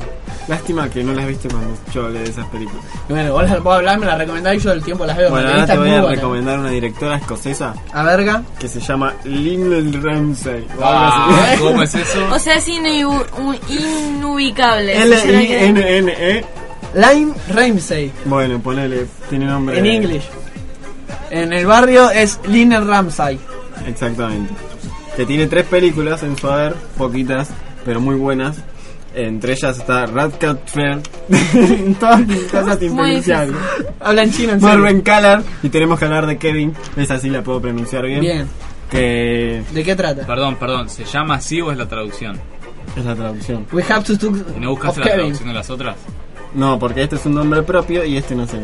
[0.47, 2.83] lástima que no las viste cuando yo hablé de esas películas.
[3.09, 5.29] Bueno, vos, las- vos hablar, me las recomendáis, yo del tiempo las veo.
[5.31, 6.15] Bueno, ahora te voy a buena.
[6.15, 8.43] recomendar una directora escocesa A verga.
[8.59, 10.67] que se llama Lynn Ramsey.
[10.79, 11.61] o Ah, así.
[11.63, 12.27] ¿cómo es eso?
[12.31, 15.01] O sea, es inu- un- inubicable.
[15.01, 16.45] L-I-N-N-E.
[16.93, 18.11] Lime Ramsey.
[18.25, 19.77] Bueno, ponele, tiene nombre.
[19.79, 20.23] en English.
[21.31, 23.39] En el barrio es Lynn Ramsay.
[23.87, 24.53] Exactamente.
[25.17, 27.49] Que tiene tres películas en su haber, poquitas,
[27.83, 28.57] pero muy buenas.
[29.15, 30.99] Entre ellas está Radcat Fair,
[31.99, 32.21] todas
[32.51, 33.55] cosas impronunciables.
[34.01, 34.61] Habla en chino, en.
[34.61, 38.19] Marvin Callar, y tenemos que hablar de Kevin, esa sí la puedo pronunciar bien.
[38.19, 38.47] Bien.
[38.91, 40.27] Que ¿De qué trata?
[40.27, 42.37] Perdón, perdón, ¿se llama así o es la traducción?
[42.95, 43.65] Es la traducción.
[43.71, 45.17] We have to talk ¿Y no buscaste of la Kevin.
[45.27, 45.95] traducción de las otras?
[46.53, 48.57] No, porque este es un nombre propio y este no sé.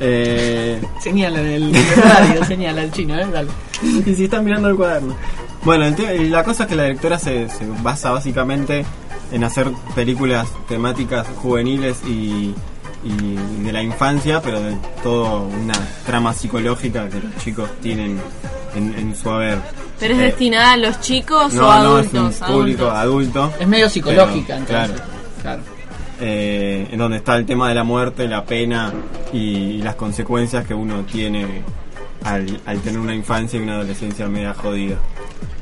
[0.00, 3.26] Eh, Señala el radio, señala el chino, ¿eh?
[3.32, 3.48] Dale.
[4.06, 5.16] y si están mirando el cuaderno.
[5.64, 8.84] Bueno, el la cosa es que la directora se, se basa básicamente
[9.32, 12.54] en hacer películas temáticas juveniles y,
[13.04, 15.74] y de la infancia, pero de todo una
[16.06, 18.18] trama psicológica que los chicos tienen
[18.74, 19.58] en, en su haber.
[19.98, 22.40] ¿Pero es Eh, destinada a los chicos no, o no, es adultos?
[22.40, 23.42] un público Adultos.
[23.44, 23.52] adulto.
[23.60, 25.06] Es medio psicológica, pero, entonces.
[25.42, 25.62] Claro.
[26.20, 28.92] Eh, en donde está el tema de la muerte, la pena
[29.32, 31.62] y, las consecuencias que uno tiene
[32.24, 34.96] al, al tener una infancia y una adolescencia media jodida.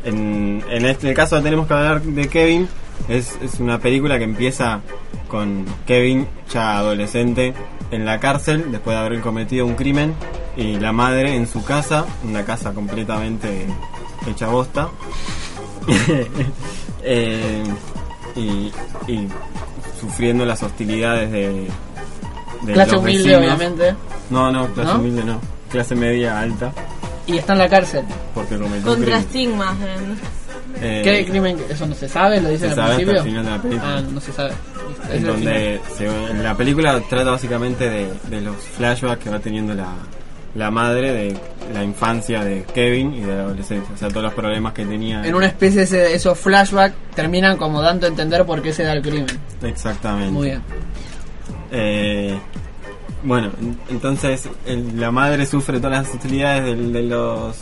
[0.05, 2.69] En, en este caso tenemos que hablar de Kevin.
[3.09, 4.81] Es, es una película que empieza
[5.29, 7.53] con Kevin ya adolescente
[7.91, 10.15] en la cárcel después de haber cometido un crimen
[10.57, 13.67] y la madre en su casa, una casa completamente
[14.29, 14.89] hecha bosta.
[17.09, 17.63] Eh,
[18.35, 18.73] y,
[19.07, 19.29] y
[20.01, 21.69] sufriendo las hostilidades de,
[22.63, 23.39] de Clase los humilde, vecinos.
[23.55, 23.95] obviamente.
[24.31, 24.99] No, no, clase ¿No?
[24.99, 25.41] humilde no.
[25.71, 26.73] Clase media alta,
[27.27, 28.05] Y está en la cárcel.
[28.35, 29.21] porque cometió un Contra crimen.
[29.21, 29.77] estigmas.
[29.83, 29.97] eh.
[30.81, 31.57] Eh, ¿Qué crimen?
[31.71, 32.41] ¿Eso no se sabe?
[32.41, 33.21] ¿Lo dicen se al sabe hasta principio?
[33.23, 33.97] el final de la película.
[33.97, 34.51] Ah, no se sabe.
[35.09, 39.39] Es en donde se- en la película trata básicamente de, de los flashbacks que va
[39.39, 39.89] teniendo la,
[40.55, 41.37] la madre de
[41.73, 45.25] la infancia de Kevin y de la adolescencia, o sea, todos los problemas que tenía.
[45.25, 48.83] En una especie de ese- esos flashbacks terminan como dando a entender por qué se
[48.85, 49.27] da el crimen.
[49.63, 50.31] Exactamente.
[50.31, 50.63] Muy bien.
[51.73, 52.39] Eh,
[53.27, 57.57] bueno, en- entonces el- la madre sufre todas las hostilidades del- de, los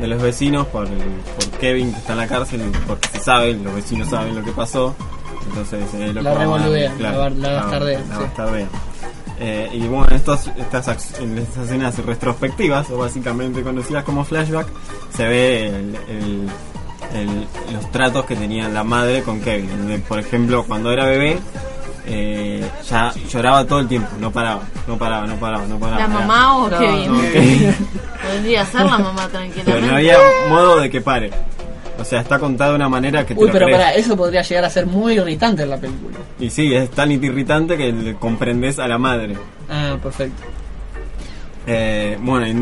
[0.00, 0.86] de los vecinos por,
[1.60, 4.94] Kevin que está en la cárcel, porque se sabe, los vecinos saben lo que pasó.
[5.48, 7.68] Entonces eh, lo La que revoludean, claro, la la sí.
[9.40, 14.68] Eh, y bueno, estos, estas, estas escenas retrospectivas, o básicamente conocidas como flashback,
[15.14, 16.48] se ve el- el-
[17.14, 20.02] el- los tratos que tenía la madre con Kevin.
[20.08, 21.38] Por ejemplo, cuando era bebé,
[22.06, 26.00] eh, ya lloraba todo el tiempo, no paraba, no paraba, no paraba, no paraba.
[26.00, 27.12] ¿La mamá o Kevin?
[27.12, 27.18] no.
[28.28, 29.86] Podría ser la mamá Pero tranquilamente.
[29.88, 30.16] no había
[30.48, 31.30] modo de que pare.
[31.98, 34.64] O sea, está contado de una manera que te Uy, pero para eso podría llegar
[34.64, 36.16] a ser muy irritante en la película.
[36.40, 39.36] Y sí, es tan irritante que le comprendes a la madre.
[39.70, 40.42] Ah, perfecto.
[41.66, 42.56] Eh, bueno, en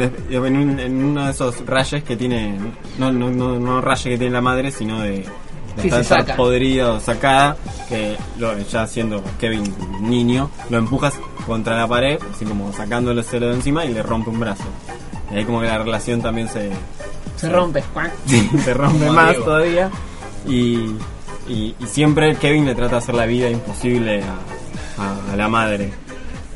[0.57, 2.55] un- en uno de esos rayes que tiene,
[2.99, 5.25] no, no, no, no rayes que tiene la madre, sino de,
[5.77, 6.21] de Sí, estar, se saca.
[6.23, 7.57] estar podrida o sacada,
[7.89, 9.63] que lo, ya siendo Kevin
[10.03, 11.15] niño, lo empujas
[11.47, 14.65] contra la pared, así como sacándole celo de encima y le rompe un brazo.
[15.33, 16.71] Y ahí como que la relación también se,
[17.37, 17.83] Se rompe.
[18.27, 19.45] Sí, se rompe más Diego.
[19.45, 19.91] todavía.
[20.47, 20.95] Y,
[21.49, 25.49] y, y siempre Kevin le trata de hacer la vida imposible a, a- a la
[25.49, 25.93] madre.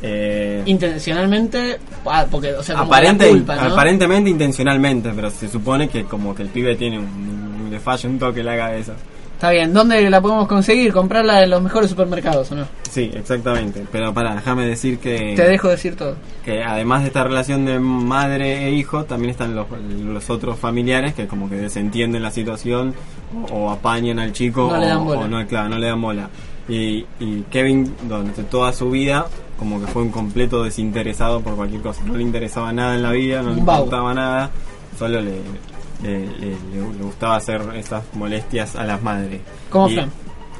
[0.06, 3.72] Eh, Intencionalmente, ah, porque, o sea, como aparente- culpa, ¿no?
[3.72, 7.33] Aparentemente intencionalmente, pero se supone que como que el pibe tiene un-
[7.74, 8.94] le falla un toque la cabeza.
[9.34, 10.92] Está bien, ¿dónde la podemos conseguir?
[10.92, 12.66] Comprarla en los mejores supermercados, ¿o no?
[12.88, 13.84] Sí, exactamente.
[13.90, 15.34] Pero para, déjame decir que...
[15.36, 16.14] Te dejo decir todo.
[16.44, 19.66] que además de esta relación de madre e hijo, también están los,
[20.02, 22.94] los otros familiares que como que desentienden la situación
[23.50, 25.20] o, o apañan al chico No o, le dan bola.
[25.20, 26.30] o no, claro, no le dan bola.
[26.68, 29.26] Y, y Kevin, durante toda su vida,
[29.58, 32.02] como que fue un completo desinteresado por cualquier cosa.
[32.04, 34.50] No le interesaba nada en la vida, no le importaba nada,
[34.98, 35.40] solo le,
[36.02, 36.28] le, le-
[36.72, 39.40] le- le gustaba hacer esas molestias a las madres.
[39.70, 40.06] Como Y-.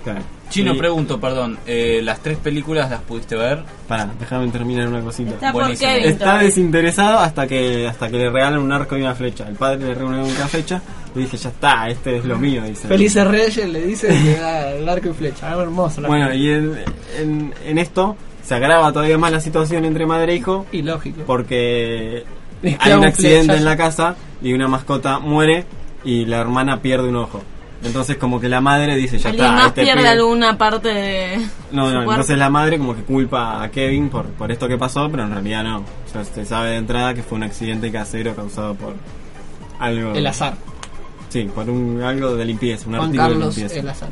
[0.04, 0.20] Claro.
[0.50, 3.62] Chino, Y- pregunto, perdón, eh, ¿las tres películas las pudiste ver?
[3.88, 5.30] Pará, déjame terminar una cosita.
[5.30, 5.90] Está por Buenísimo.
[5.90, 6.04] Kevin.
[6.10, 6.46] Está todavía.
[6.46, 9.48] desinteresado hasta que hasta que le regalan un arco y una flecha.
[9.48, 10.82] El padre le regala una flecha
[11.14, 12.62] y dije, ya está, este es lo mío.
[12.62, 12.86] Dice.
[12.86, 15.48] Felices Reyes le dice que le da el arco y flecha.
[15.48, 16.02] Algo hermoso.
[16.02, 16.52] la Bueno, película.
[16.52, 20.66] y en, en, en esto se agrava todavía más la situación entre madre e hijo
[20.70, 21.22] y lógico.
[21.26, 22.24] porque
[22.80, 23.58] hay un accidente flechazo.
[23.58, 25.64] en la casa y una mascota muere
[26.04, 27.42] y la hermana pierde un ojo.
[27.82, 30.88] Entonces como que la madre dice, ya ¿Alguien está, más este pierde pibe- alguna parte
[30.88, 34.78] de No, no, entonces la madre como que culpa a Kevin por, por esto que
[34.78, 35.78] pasó, pero en realidad no.
[35.80, 38.94] O sea, se sabe de entrada que fue un accidente casero causado por
[39.80, 40.14] algo...
[40.14, 40.54] El azar.
[41.28, 43.80] Sí, por un, algo de limpieza, un Juan artículo Carlos de limpieza.
[43.82, 44.08] el azar.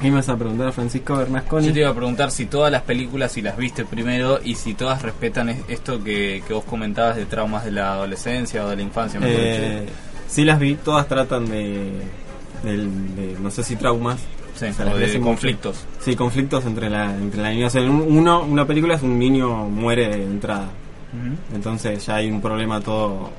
[0.00, 1.68] ¿Qué me vas a preguntar a Francisco Bernasconi?
[1.68, 4.74] Yo te iba a preguntar si todas las películas, si las viste primero y si
[4.74, 8.76] todas respetan es- esto que, que vos comentabas de traumas de la adolescencia o de
[8.76, 9.18] la infancia.
[9.18, 9.86] mejor Eh,
[10.28, 11.92] sí las vi, todas tratan de,
[13.40, 14.18] no sé si traumas.
[14.54, 15.24] Sí, o vi de hace mucho.
[15.30, 15.84] conflictos.
[16.00, 17.66] Sí, conflictos entre la, entre la niña.
[17.66, 20.68] O sea, en un- uno, una película es un niño muere de entrada.
[21.54, 23.30] Entonces ya hay un problema todo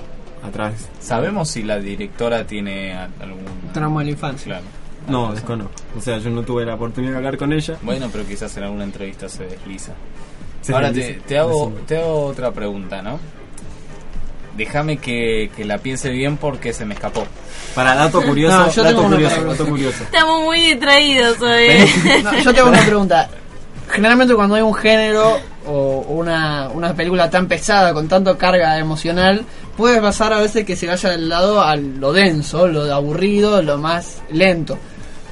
[0.44, 0.74] atrás.
[1.00, 4.46] ¿Sabemos si la directora tiene algún Trauma de la infancia.
[4.46, 4.66] Claro.
[5.08, 5.74] No, desconozco.
[5.98, 7.78] O sea, yo no tuve la oportunidad de hablar con ella.
[7.82, 9.94] Bueno, pero quizás en alguna entrevista se desliza.
[10.62, 11.20] Se Ahora desliza.
[11.22, 13.20] te, te hago, te hago otra pregunta, ¿no?
[14.58, 17.26] déjame que, que la piense bien porque se me escapó.
[17.76, 20.04] Para dato curioso, No, yo dato tengo curioso, dato.
[20.04, 21.68] Estamos muy distraídos hoy.
[22.24, 23.30] No, yo tengo una pregunta.
[23.90, 29.46] Generalmente cuando hay un género o una, una película tan pesada, con tanto carga emocional,
[29.78, 33.78] puede pasar a veces que se vaya del lado a lo denso, lo aburrido, lo
[33.78, 34.78] más lento.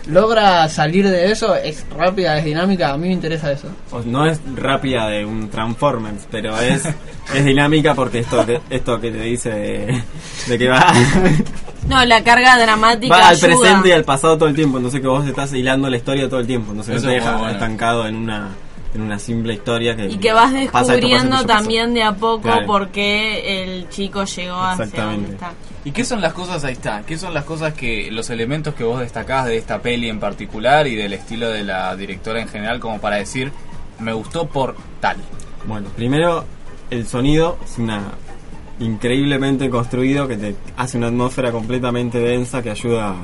[0.08, 1.56] ¿Logra salir de eso?
[1.56, 2.92] ¿Es rápida, es dinámica?
[2.94, 3.68] A mí me interesa eso.
[4.06, 6.84] No es rápida de un Transformers, pero es,
[7.34, 10.04] es dinámica porque esto que, esto que te dice de,
[10.48, 10.94] de que va,
[11.90, 13.48] No, la carga dramática va al ayuda.
[13.48, 16.40] presente y al pasado todo el tiempo, entonces que vos estás hilando la historia todo
[16.40, 17.50] el tiempo, entonces no muy deja bueno.
[17.54, 18.50] estancado en una
[18.96, 22.66] en una simple historia que Y que vas descubriendo también de a poco Claro.
[22.66, 25.52] por qué el chico llegó hacia donde está.
[25.84, 28.84] ¿Y qué son las cosas, ahí está, qué son las cosas que, los elementos que
[28.84, 32.80] vos destacás de esta peli en particular y del estilo de la directora en general
[32.80, 33.52] como para decir,
[34.00, 35.18] me gustó por tal?
[35.68, 36.46] Bueno, primero
[36.90, 38.02] el sonido es una
[38.80, 43.16] increíblemente construido que te hace una atmósfera completamente densa que ayuda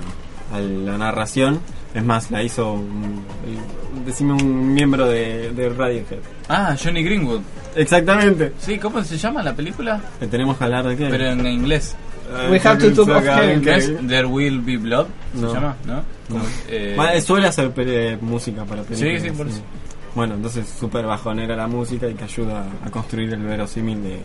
[0.54, 1.60] a la narración.
[1.94, 2.78] Es más, la hizo
[4.06, 6.20] decime un miembro de, de Radiohead.
[6.50, 7.42] Ah, Johnny Greenwood.
[7.76, 8.54] Exactamente.
[8.60, 10.00] Sí, ¿cómo se llama la película?
[10.20, 11.08] ¿Que tenemos que hablar de qué?
[11.10, 11.96] Pero en inglés.
[12.50, 13.62] We have to talk of heaven.
[13.64, 15.08] ¿No es There Will Be Blood?
[15.36, 15.54] ¿Se No.
[15.54, 15.76] llama?
[15.86, 15.96] ¿No?
[16.30, 16.42] No.
[16.70, 19.22] Eh, suele hacer pele- música para películas.
[19.22, 19.62] Sí, sí, por eso.
[20.16, 24.20] Bueno, entonces súper bajonera la música y que ayuda a construir el verosímil de,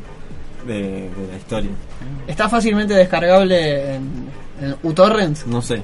[0.66, 1.70] de, de la historia.
[2.26, 4.02] ¿Está fácilmente descargable en,
[4.60, 5.46] en uTorrents?
[5.46, 5.82] No sé.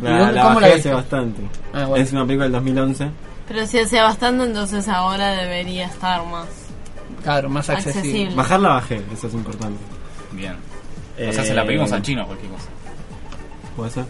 [0.00, 1.40] ¿Y La, la cómo la bajé hace bastante.
[1.72, 2.04] Ah, bueno.
[2.04, 3.08] Es una película del 2011.
[3.48, 6.46] Pero si hacía bastante, entonces ahora debería estar más.
[7.22, 8.00] Claro, más accesible.
[8.00, 8.34] Accesible.
[8.34, 9.78] Bajarla bajé, eso es importante.
[10.32, 10.54] Bien.
[11.16, 12.64] Eh, O sea, se la pedimos al chino cualquier cosa.
[13.76, 14.04] ¿Puede ser?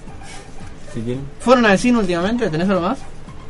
[0.95, 1.25] Si quieren.
[1.41, 2.49] ¿Fueron al cine últimamente?
[2.49, 2.99] ¿Tenés algo más?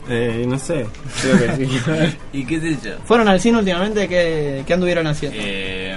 [0.09, 0.87] Eh, no sé.
[1.23, 2.17] Creo que sí.
[2.33, 2.93] ¿Y qué sé yo?
[3.05, 4.09] ¿Fueron al cine últimamente?
[4.09, 5.39] ¿Qué, qué anduvieron haciendo?
[5.41, 5.97] Eh,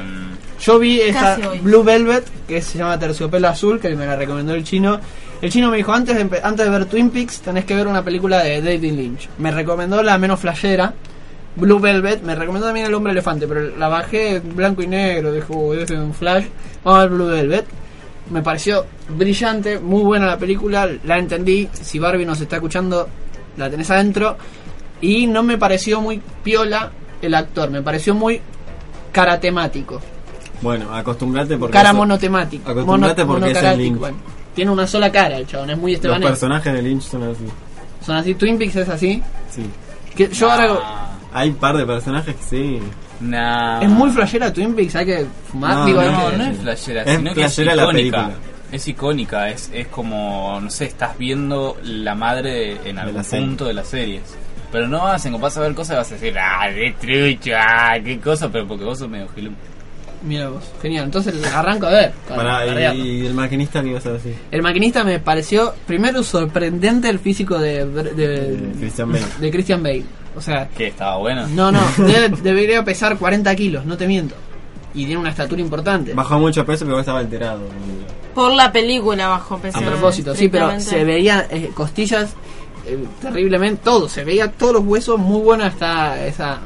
[0.62, 1.38] Yo vi esta.
[1.62, 5.00] Blue Velvet, que se llama Terciopelo Azul, que me la recomendó el chino.
[5.42, 8.04] El chino me dijo, antes de, antes de ver Twin Peaks, tenés que ver una
[8.04, 9.30] película de David Lynch.
[9.38, 10.94] Me recomendó la menos flashera,
[11.56, 12.24] Blue Velvet.
[12.24, 15.80] Me recomendó también El Hombre Elefante, pero la bajé en blanco y negro, dijo, "Uy,
[15.82, 16.46] es un flash.
[16.84, 17.66] Vamos a ver Blue Velvet.
[18.32, 21.70] Me pareció brillante, muy buena la película, la entendí.
[21.72, 23.08] Si Barbie nos está escuchando,
[23.58, 24.38] la tenés adentro.
[25.02, 26.92] Y no me pareció muy piola
[27.22, 28.42] el actor, me pareció muy
[29.12, 30.02] caratemático.
[30.62, 31.74] Bueno, acostumbrate porque.
[31.74, 32.70] cara eso- monotemático.
[32.72, 33.98] Acostumbrate mono- porque es el Lynch.
[34.00, 34.18] bueno.
[34.58, 36.30] Tiene una sola cara el chabón, es muy Los estebanés.
[36.30, 37.46] personajes de Lynch son así.
[38.04, 39.22] Son así, Twin Peaks es así.
[39.52, 39.62] Sí.
[40.16, 42.80] Que yo ahora Hay un par de personajes que sí.
[43.20, 43.82] Nah.
[43.84, 47.04] es muy flashera Twin Peaks, hay que fumar, No, digo, No, que- no es flashera,
[47.04, 47.92] Es sino que es la icónica.
[47.92, 48.32] película.
[48.72, 53.76] Es icónica, es, es como, no sé, estás viendo la madre en algún punto de
[53.76, 54.24] las series.
[54.72, 57.52] Pero no hacen, como vas a ver cosas y vas a decir, ah, de trucho,
[57.56, 59.54] ah, qué cosa, pero porque vos sos medio gilum.
[60.24, 61.06] Mira vos, genial.
[61.06, 62.12] Entonces arranco a ver.
[62.28, 64.36] para y, y el maquinista que ibas a decir.
[64.52, 69.26] El maquinista me pareció primero sorprendente el físico de, de, De Christian Bale.
[69.40, 70.04] de Christian Bale.
[70.36, 71.48] O sea, Que estaba bueno.
[71.48, 74.36] no, no, debe- debería pesar 40 kilos, no te miento.
[74.94, 76.14] Y tiene una estatura importante.
[76.14, 77.62] Bajó mucho peso pero estaba alterado.
[78.34, 79.78] Por la película bajo peso.
[79.78, 82.34] A propósito, sí, pero se veía eh, costillas
[82.88, 86.58] eh, terriblemente, todo, se veía todos los huesos, muy buena está esa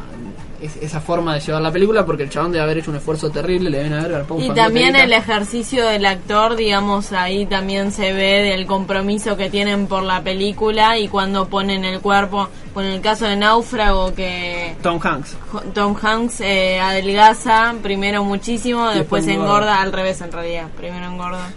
[0.62, 3.30] es- esa forma de llevar la película porque el chabón debe haber hecho un esfuerzo
[3.30, 7.92] terrible, le deben haber garpado un Y también el ejercicio del actor, digamos, ahí también
[7.92, 12.86] se ve del compromiso que tienen por la película y cuando ponen el cuerpo, con
[12.86, 15.36] el caso de Náufrago que Tom Hanks.
[15.74, 19.46] Tom Hanks eh, adelgaza primero muchísimo, después después engorda.
[19.56, 21.50] engorda, al revés en realidad, primero engorda.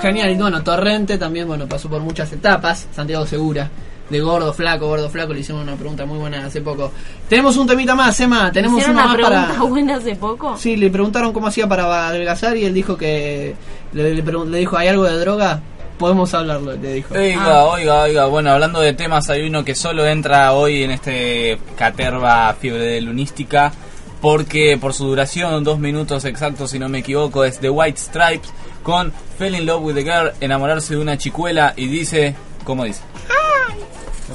[0.00, 3.68] Genial, y bueno, Torrente también, bueno, pasó por muchas etapas, Santiago Segura,
[4.12, 6.92] de gordo, flaco, gordo, flaco, le hicimos una pregunta muy buena hace poco.
[7.28, 9.62] Tenemos un temita más, Emma, tenemos ¿Hicieron una una más pregunta para...
[9.70, 10.56] buena hace poco?
[10.56, 13.56] Sí, le preguntaron cómo hacía para adelgazar y él dijo que...
[13.92, 15.60] Le, le pregun- le dijo, ¿hay algo de droga?
[15.98, 17.14] Podemos hablarlo, le dijo.
[17.14, 21.58] Oiga, oiga, oiga, bueno, hablando de temas, hay uno que solo entra hoy en este
[21.76, 23.72] Caterva Fiebre de Lunística,
[24.20, 28.52] porque por su duración, dos minutos exactos si no me equivoco, es The White Stripes
[28.82, 32.34] con Fell in Love with the Girl, enamorarse de una chicuela y dice,
[32.64, 33.02] ¿cómo dice?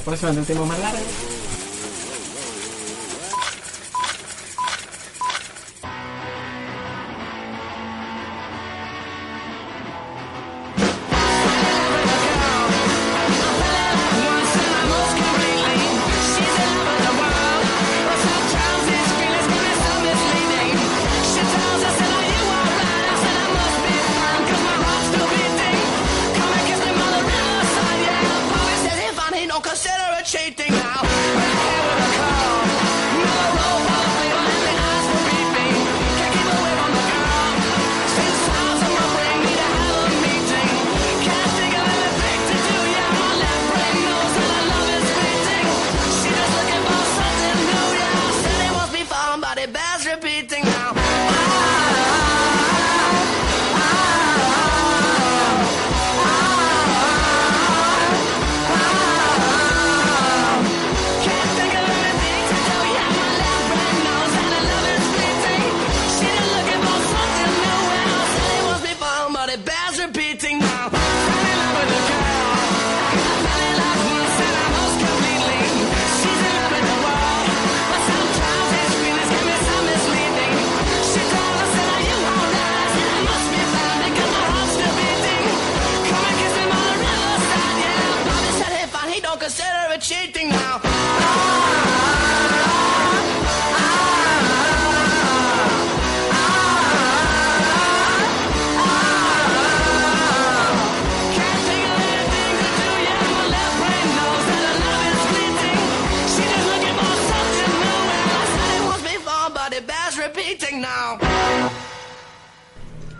[0.08, 1.37] La próxima tenemos más larga.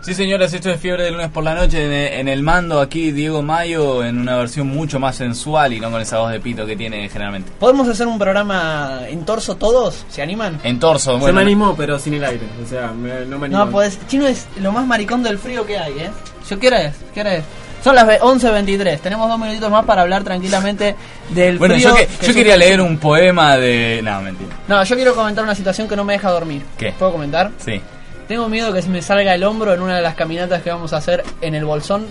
[0.01, 2.19] Sí, señoras, esto es Fiebre de lunes por la noche.
[2.19, 6.01] En, el mando aquí Diego Mayo en una versión mucho más sensual y no con
[6.01, 7.51] esa voz de pito que tiene generalmente.
[7.59, 10.05] ¿Podemos hacer un programa en torso todos?
[10.09, 10.59] ¿Se animan?
[10.63, 11.35] En torso, Se bueno.
[11.35, 12.45] me animó, pero sin el aire.
[12.63, 13.65] O sea, me- no me animó.
[13.65, 16.09] No, pues Chino es lo más maricón del frío que hay, ¿eh?
[16.49, 16.95] ¿Yo qué hora es?
[17.13, 17.43] ¿Qué hora es?
[17.83, 18.99] Son las ve- 11.23.
[18.99, 20.95] Tenemos dos minutitos más para hablar tranquilamente
[21.29, 21.89] del Bueno, frío.
[21.89, 24.01] yo, que- que yo es quería un- leer un poema de...
[24.03, 24.49] No, mentira.
[24.67, 26.63] No, yo quiero comentar una situación que no me deja dormir.
[26.77, 26.91] ¿Qué?
[26.97, 27.51] ¿Puedo comentar?
[27.63, 27.81] Sí.
[28.27, 30.93] Tengo miedo que se me salga el hombro en una de las caminatas que vamos
[30.93, 32.05] a hacer en el bolsón.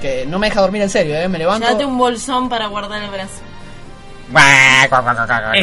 [0.00, 1.28] Que no me deja dormir en serio, ¿eh?
[1.28, 1.66] Me levanto.
[1.66, 3.40] Llévate un bolsón para guardar el brazo.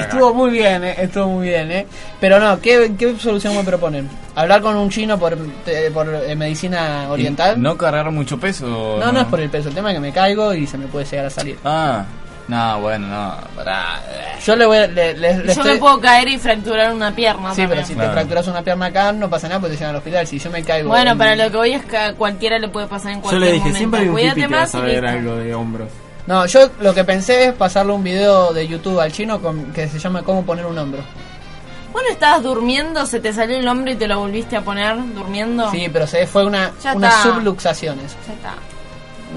[0.05, 1.87] Estuvo muy bien, eh, estuvo muy bien, ¿eh?
[2.19, 4.09] Pero no, ¿qué, qué solución me proponen?
[4.35, 5.37] ¿Hablar con un chino por,
[5.67, 7.57] eh, por eh, medicina oriental?
[7.57, 8.97] ¿Y ¿No cargar mucho peso?
[8.99, 10.87] No, no es por el peso, el tema es que me caigo y se me
[10.87, 11.57] puede llegar a salir.
[11.65, 12.05] Ah,
[12.47, 13.35] no, bueno, no.
[13.55, 14.01] Pará.
[14.45, 17.13] Yo le voy a- le, le- le Yo estoy- me puedo caer y fracturar una
[17.13, 17.53] pierna.
[17.53, 19.97] Sí, pero si te fracturas una pierna acá no pasa nada porque te llevan al
[19.99, 20.27] hospital.
[20.27, 20.89] Si yo me caigo.
[20.89, 23.21] Bueno, en- para lo que voy es que a cualquiera le puede pasar en Yo
[23.23, 23.77] cualquier le dije, momento.
[23.77, 25.87] siempre hay un Cuídate hippie que va a más y saber algo de hombros.
[26.27, 29.87] No, yo lo que pensé es pasarle un video de YouTube al chino con, que
[29.89, 31.01] se llama Cómo poner un hombro.
[31.91, 35.69] Bueno, estabas durmiendo, se te salió el hombro y te lo volviste a poner durmiendo.
[35.69, 37.33] Sí, pero se fue una, Ya unas está.
[37.35, 38.15] subluxaciones.
[38.27, 38.53] Ya está.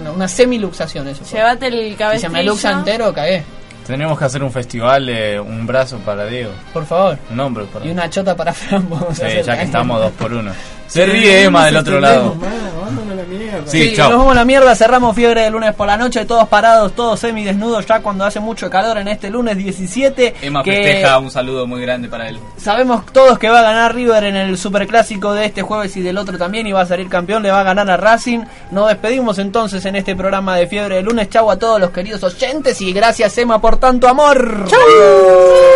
[0.01, 1.25] Una, una semiluxación eso.
[1.25, 1.39] fue.
[1.39, 3.45] Llévate el Si se me luxa entero, cagué.
[3.87, 6.51] Tenemos que hacer un festival de un brazo para Diego.
[6.73, 7.19] Por favor.
[7.31, 8.89] Un hombro para Y una chota para Fran.
[9.13, 10.53] Sí, ya que estamos dos por uno.
[10.89, 12.35] Se Sí, ríe Emma del otro lado.
[13.57, 13.71] Mierda.
[13.71, 14.11] Sí, Sí, chao.
[14.11, 17.21] nos vamos a la mierda, cerramos fiebre de lunes por la noche, todos parados, todos
[17.21, 20.35] semidesnudos ya cuando hace mucho calor en este lunes 17.
[20.43, 22.39] Emma que festeja un saludo muy grande para él.
[22.57, 26.19] Sabemos todos que va a ganar River en el superclásico de este jueves y del
[26.19, 28.41] otro también y va a salir campeón, le va a ganar a Racing.
[28.71, 31.29] Nos despedimos entonces en este programa de fiebre de lunes.
[31.29, 34.45] Chau a todos los queridos oyentes y gracias Emma por tanto amor.
[34.71, 35.76] ¿No